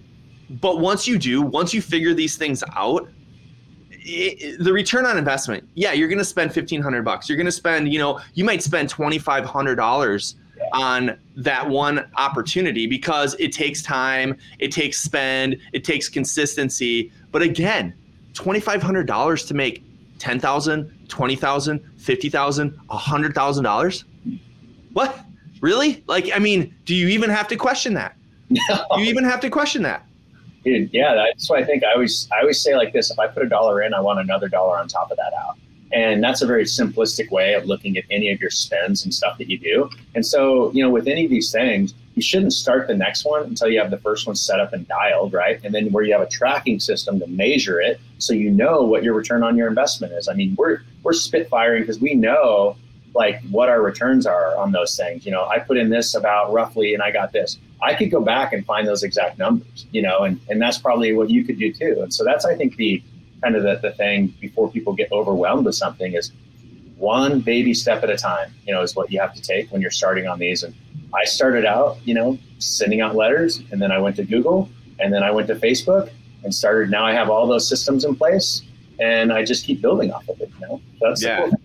but 0.59 0.79
once 0.79 1.07
you 1.07 1.17
do, 1.17 1.41
once 1.41 1.73
you 1.73 1.81
figure 1.81 2.13
these 2.13 2.35
things 2.35 2.63
out, 2.75 3.09
it, 3.91 4.61
the 4.61 4.73
return 4.73 5.05
on 5.05 5.17
investment, 5.17 5.67
yeah, 5.75 5.93
you're 5.93 6.07
going 6.07 6.17
to 6.17 6.25
spend 6.25 6.49
1500 6.49 7.03
bucks. 7.03 7.29
You're 7.29 7.37
going 7.37 7.45
to 7.45 7.51
spend, 7.51 7.93
you 7.93 7.99
know, 7.99 8.19
you 8.33 8.43
might 8.43 8.61
spend 8.61 8.89
$2500 8.89 10.35
on 10.73 11.17
that 11.37 11.67
one 11.67 12.09
opportunity 12.17 12.87
because 12.87 13.35
it 13.39 13.51
takes 13.51 13.81
time, 13.81 14.37
it 14.59 14.71
takes 14.71 14.99
spend, 14.99 15.57
it 15.73 15.83
takes 15.83 16.09
consistency. 16.09 17.11
But 17.31 17.41
again, 17.41 17.93
$2,500 18.33 19.47
to 19.47 19.53
make 19.53 19.83
$10,000, 20.19 21.07
$20,000, 21.07 21.79
$50,000, 21.99 22.85
$100,000? 22.87 24.03
What? 24.93 25.19
Really? 25.61 26.03
Like, 26.07 26.29
I 26.33 26.39
mean, 26.39 26.75
do 26.85 26.95
you 26.95 27.07
even 27.07 27.29
have 27.29 27.47
to 27.49 27.55
question 27.55 27.93
that? 27.93 28.15
No. 28.49 28.85
You 28.97 29.05
even 29.05 29.23
have 29.23 29.39
to 29.41 29.49
question 29.49 29.83
that. 29.83 30.05
Dude, 30.65 30.89
yeah, 30.91 31.15
that's 31.15 31.49
why 31.49 31.57
I 31.57 31.63
think 31.63 31.83
I 31.83 31.93
always 31.93 32.27
I 32.31 32.41
always 32.41 32.61
say 32.61 32.75
like 32.75 32.93
this: 32.93 33.09
if 33.09 33.17
I 33.17 33.27
put 33.27 33.43
a 33.43 33.49
dollar 33.49 33.81
in, 33.81 33.93
I 33.93 34.01
want 34.01 34.19
another 34.19 34.47
dollar 34.47 34.77
on 34.77 34.87
top 34.87 35.09
of 35.09 35.17
that 35.17 35.33
out. 35.33 35.57
And 35.93 36.23
that's 36.23 36.41
a 36.41 36.45
very 36.45 36.63
simplistic 36.63 37.31
way 37.31 37.53
of 37.53 37.65
looking 37.65 37.97
at 37.97 38.05
any 38.09 38.31
of 38.31 38.39
your 38.39 38.49
spends 38.49 39.03
and 39.03 39.13
stuff 39.13 39.37
that 39.37 39.49
you 39.49 39.57
do. 39.57 39.89
And 40.15 40.25
so, 40.25 40.71
you 40.71 40.81
know, 40.81 40.89
with 40.89 41.07
any 41.07 41.25
of 41.25 41.29
these 41.29 41.51
things, 41.51 41.93
you 42.15 42.21
shouldn't 42.21 42.53
start 42.53 42.87
the 42.87 42.95
next 42.95 43.25
one 43.25 43.43
until 43.43 43.67
you 43.67 43.79
have 43.79 43.91
the 43.91 43.97
first 43.97 44.25
one 44.25 44.35
set 44.35 44.59
up 44.59 44.71
and 44.71 44.87
dialed, 44.87 45.33
right? 45.33 45.59
And 45.63 45.73
then 45.73 45.91
where 45.91 46.03
you 46.03 46.13
have 46.13 46.21
a 46.21 46.29
tracking 46.29 46.79
system 46.79 47.19
to 47.19 47.27
measure 47.27 47.81
it 47.81 47.99
so 48.19 48.33
you 48.33 48.51
know 48.51 48.83
what 48.83 49.03
your 49.03 49.13
return 49.13 49.43
on 49.43 49.57
your 49.57 49.67
investment 49.67 50.13
is. 50.13 50.27
I 50.27 50.33
mean, 50.33 50.55
we're 50.57 50.81
we're 51.03 51.13
spitfiring 51.13 51.81
because 51.81 51.99
we 51.99 52.15
know 52.15 52.77
like 53.13 53.41
what 53.49 53.69
our 53.69 53.81
returns 53.81 54.25
are 54.25 54.55
on 54.57 54.71
those 54.71 54.95
things. 54.95 55.25
You 55.25 55.31
know, 55.31 55.45
I 55.45 55.59
put 55.59 55.77
in 55.77 55.89
this 55.89 56.15
about 56.15 56.53
roughly 56.53 56.93
and 56.93 57.03
I 57.03 57.11
got 57.11 57.31
this. 57.31 57.57
I 57.81 57.93
could 57.93 58.11
go 58.11 58.21
back 58.21 58.53
and 58.53 58.65
find 58.65 58.87
those 58.87 59.03
exact 59.03 59.37
numbers, 59.37 59.85
you 59.91 60.01
know, 60.01 60.19
and, 60.19 60.39
and 60.49 60.61
that's 60.61 60.77
probably 60.77 61.13
what 61.13 61.29
you 61.29 61.43
could 61.43 61.57
do 61.57 61.73
too. 61.73 61.99
And 62.01 62.13
so 62.13 62.23
that's 62.23 62.45
I 62.45 62.55
think 62.55 62.75
the 62.75 63.03
kind 63.41 63.55
of 63.55 63.63
the, 63.63 63.79
the 63.81 63.91
thing 63.93 64.33
before 64.39 64.71
people 64.71 64.93
get 64.93 65.11
overwhelmed 65.11 65.65
with 65.65 65.75
something 65.75 66.13
is 66.13 66.31
one 66.97 67.41
baby 67.41 67.73
step 67.73 68.03
at 68.03 68.09
a 68.09 68.17
time, 68.17 68.53
you 68.65 68.73
know, 68.73 68.81
is 68.81 68.95
what 68.95 69.11
you 69.11 69.19
have 69.19 69.33
to 69.33 69.41
take 69.41 69.71
when 69.71 69.81
you're 69.81 69.91
starting 69.91 70.27
on 70.27 70.37
these. 70.37 70.63
And 70.63 70.75
I 71.13 71.25
started 71.25 71.65
out, 71.65 71.97
you 72.05 72.13
know, 72.13 72.37
sending 72.59 73.01
out 73.01 73.15
letters 73.15 73.63
and 73.71 73.81
then 73.81 73.91
I 73.91 73.97
went 73.97 74.15
to 74.17 74.23
Google 74.23 74.69
and 74.99 75.11
then 75.11 75.23
I 75.23 75.31
went 75.31 75.47
to 75.47 75.55
Facebook 75.55 76.11
and 76.43 76.53
started. 76.53 76.91
Now 76.91 77.05
I 77.05 77.13
have 77.13 77.29
all 77.29 77.47
those 77.47 77.67
systems 77.67 78.05
in 78.05 78.15
place 78.15 78.61
and 78.99 79.33
I 79.33 79.43
just 79.43 79.65
keep 79.65 79.81
building 79.81 80.11
off 80.11 80.29
of 80.29 80.39
it. 80.39 80.51
You 80.59 80.67
know, 80.67 80.81
that's 81.01 81.23
yeah. 81.23 81.49
Cool 81.49 81.60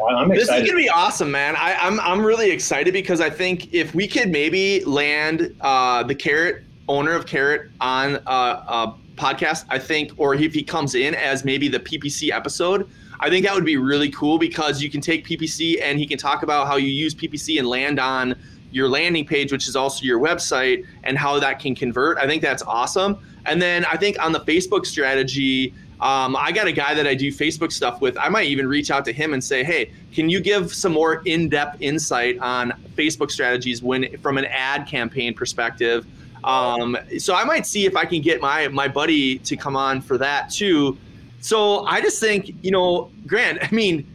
I'm 0.00 0.30
excited. 0.30 0.40
This 0.40 0.62
is 0.62 0.70
gonna 0.70 0.82
be 0.82 0.88
awesome, 0.88 1.30
man. 1.30 1.56
I, 1.56 1.72
am 1.72 1.98
I'm, 1.98 2.00
I'm 2.00 2.24
really 2.24 2.50
excited 2.50 2.92
because 2.92 3.20
I 3.20 3.30
think 3.30 3.72
if 3.72 3.94
we 3.94 4.06
could 4.06 4.30
maybe 4.30 4.84
land 4.84 5.54
uh, 5.60 6.02
the 6.02 6.14
carrot 6.14 6.64
owner 6.88 7.12
of 7.12 7.26
Carrot 7.26 7.70
on 7.80 8.16
a, 8.26 8.30
uh, 8.30 8.94
podcast, 9.16 9.64
I 9.68 9.78
think, 9.78 10.12
or 10.16 10.34
if 10.34 10.54
he 10.54 10.62
comes 10.62 10.94
in 10.94 11.14
as 11.14 11.44
maybe 11.44 11.68
the 11.68 11.80
PPC 11.80 12.30
episode, 12.30 12.88
I 13.20 13.28
think 13.28 13.44
that 13.44 13.54
would 13.54 13.64
be 13.64 13.76
really 13.76 14.10
cool 14.10 14.38
because 14.38 14.80
you 14.80 14.90
can 14.90 15.00
take 15.00 15.26
PPC 15.26 15.82
and 15.82 15.98
he 15.98 16.06
can 16.06 16.18
talk 16.18 16.42
about 16.42 16.68
how 16.68 16.76
you 16.76 16.88
use 16.88 17.14
PPC 17.14 17.58
and 17.58 17.68
land 17.68 17.98
on 17.98 18.36
your 18.70 18.88
landing 18.88 19.26
page, 19.26 19.50
which 19.50 19.66
is 19.66 19.74
also 19.74 20.04
your 20.04 20.20
website, 20.20 20.86
and 21.02 21.18
how 21.18 21.40
that 21.40 21.58
can 21.58 21.74
convert. 21.74 22.16
I 22.18 22.26
think 22.26 22.42
that's 22.42 22.62
awesome. 22.62 23.18
And 23.46 23.60
then 23.60 23.84
I 23.86 23.96
think 23.96 24.22
on 24.22 24.30
the 24.32 24.40
Facebook 24.40 24.86
strategy, 24.86 25.74
um, 26.00 26.36
I 26.36 26.52
got 26.52 26.66
a 26.68 26.72
guy 26.72 26.94
that 26.94 27.06
I 27.06 27.14
do 27.14 27.32
Facebook 27.32 27.72
stuff 27.72 28.00
with. 28.00 28.16
I 28.16 28.28
might 28.28 28.46
even 28.46 28.68
reach 28.68 28.90
out 28.90 29.04
to 29.06 29.12
him 29.12 29.32
and 29.32 29.42
say, 29.42 29.64
"Hey, 29.64 29.90
can 30.12 30.28
you 30.28 30.40
give 30.40 30.72
some 30.72 30.92
more 30.92 31.22
in-depth 31.24 31.80
insight 31.80 32.38
on 32.38 32.72
Facebook 32.96 33.30
strategies 33.30 33.82
when 33.82 34.16
from 34.18 34.38
an 34.38 34.44
ad 34.46 34.86
campaign 34.86 35.34
perspective?" 35.34 36.06
Um, 36.44 36.96
so 37.18 37.34
I 37.34 37.42
might 37.44 37.66
see 37.66 37.84
if 37.84 37.96
I 37.96 38.04
can 38.04 38.22
get 38.22 38.40
my 38.40 38.68
my 38.68 38.86
buddy 38.86 39.38
to 39.40 39.56
come 39.56 39.74
on 39.74 40.00
for 40.00 40.16
that 40.18 40.50
too. 40.50 40.96
So 41.40 41.84
I 41.86 42.00
just 42.00 42.20
think, 42.20 42.54
you 42.62 42.70
know, 42.70 43.10
Grant, 43.26 43.58
I 43.62 43.74
mean, 43.74 44.06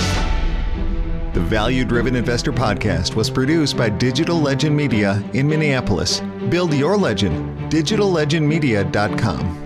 The 1.35 1.41
Value 1.41 1.83
Driven 1.83 2.15
Investor 2.15 2.53
Podcast 2.53 3.15
was 3.15 3.29
produced 3.29 3.75
by 3.75 3.89
Digital 3.89 4.39
Legend 4.39 4.73
Media 4.73 5.21
in 5.33 5.49
Minneapolis. 5.49 6.21
Build 6.47 6.73
your 6.73 6.95
legend, 6.95 7.69
digitallegendmedia.com. 7.69 9.64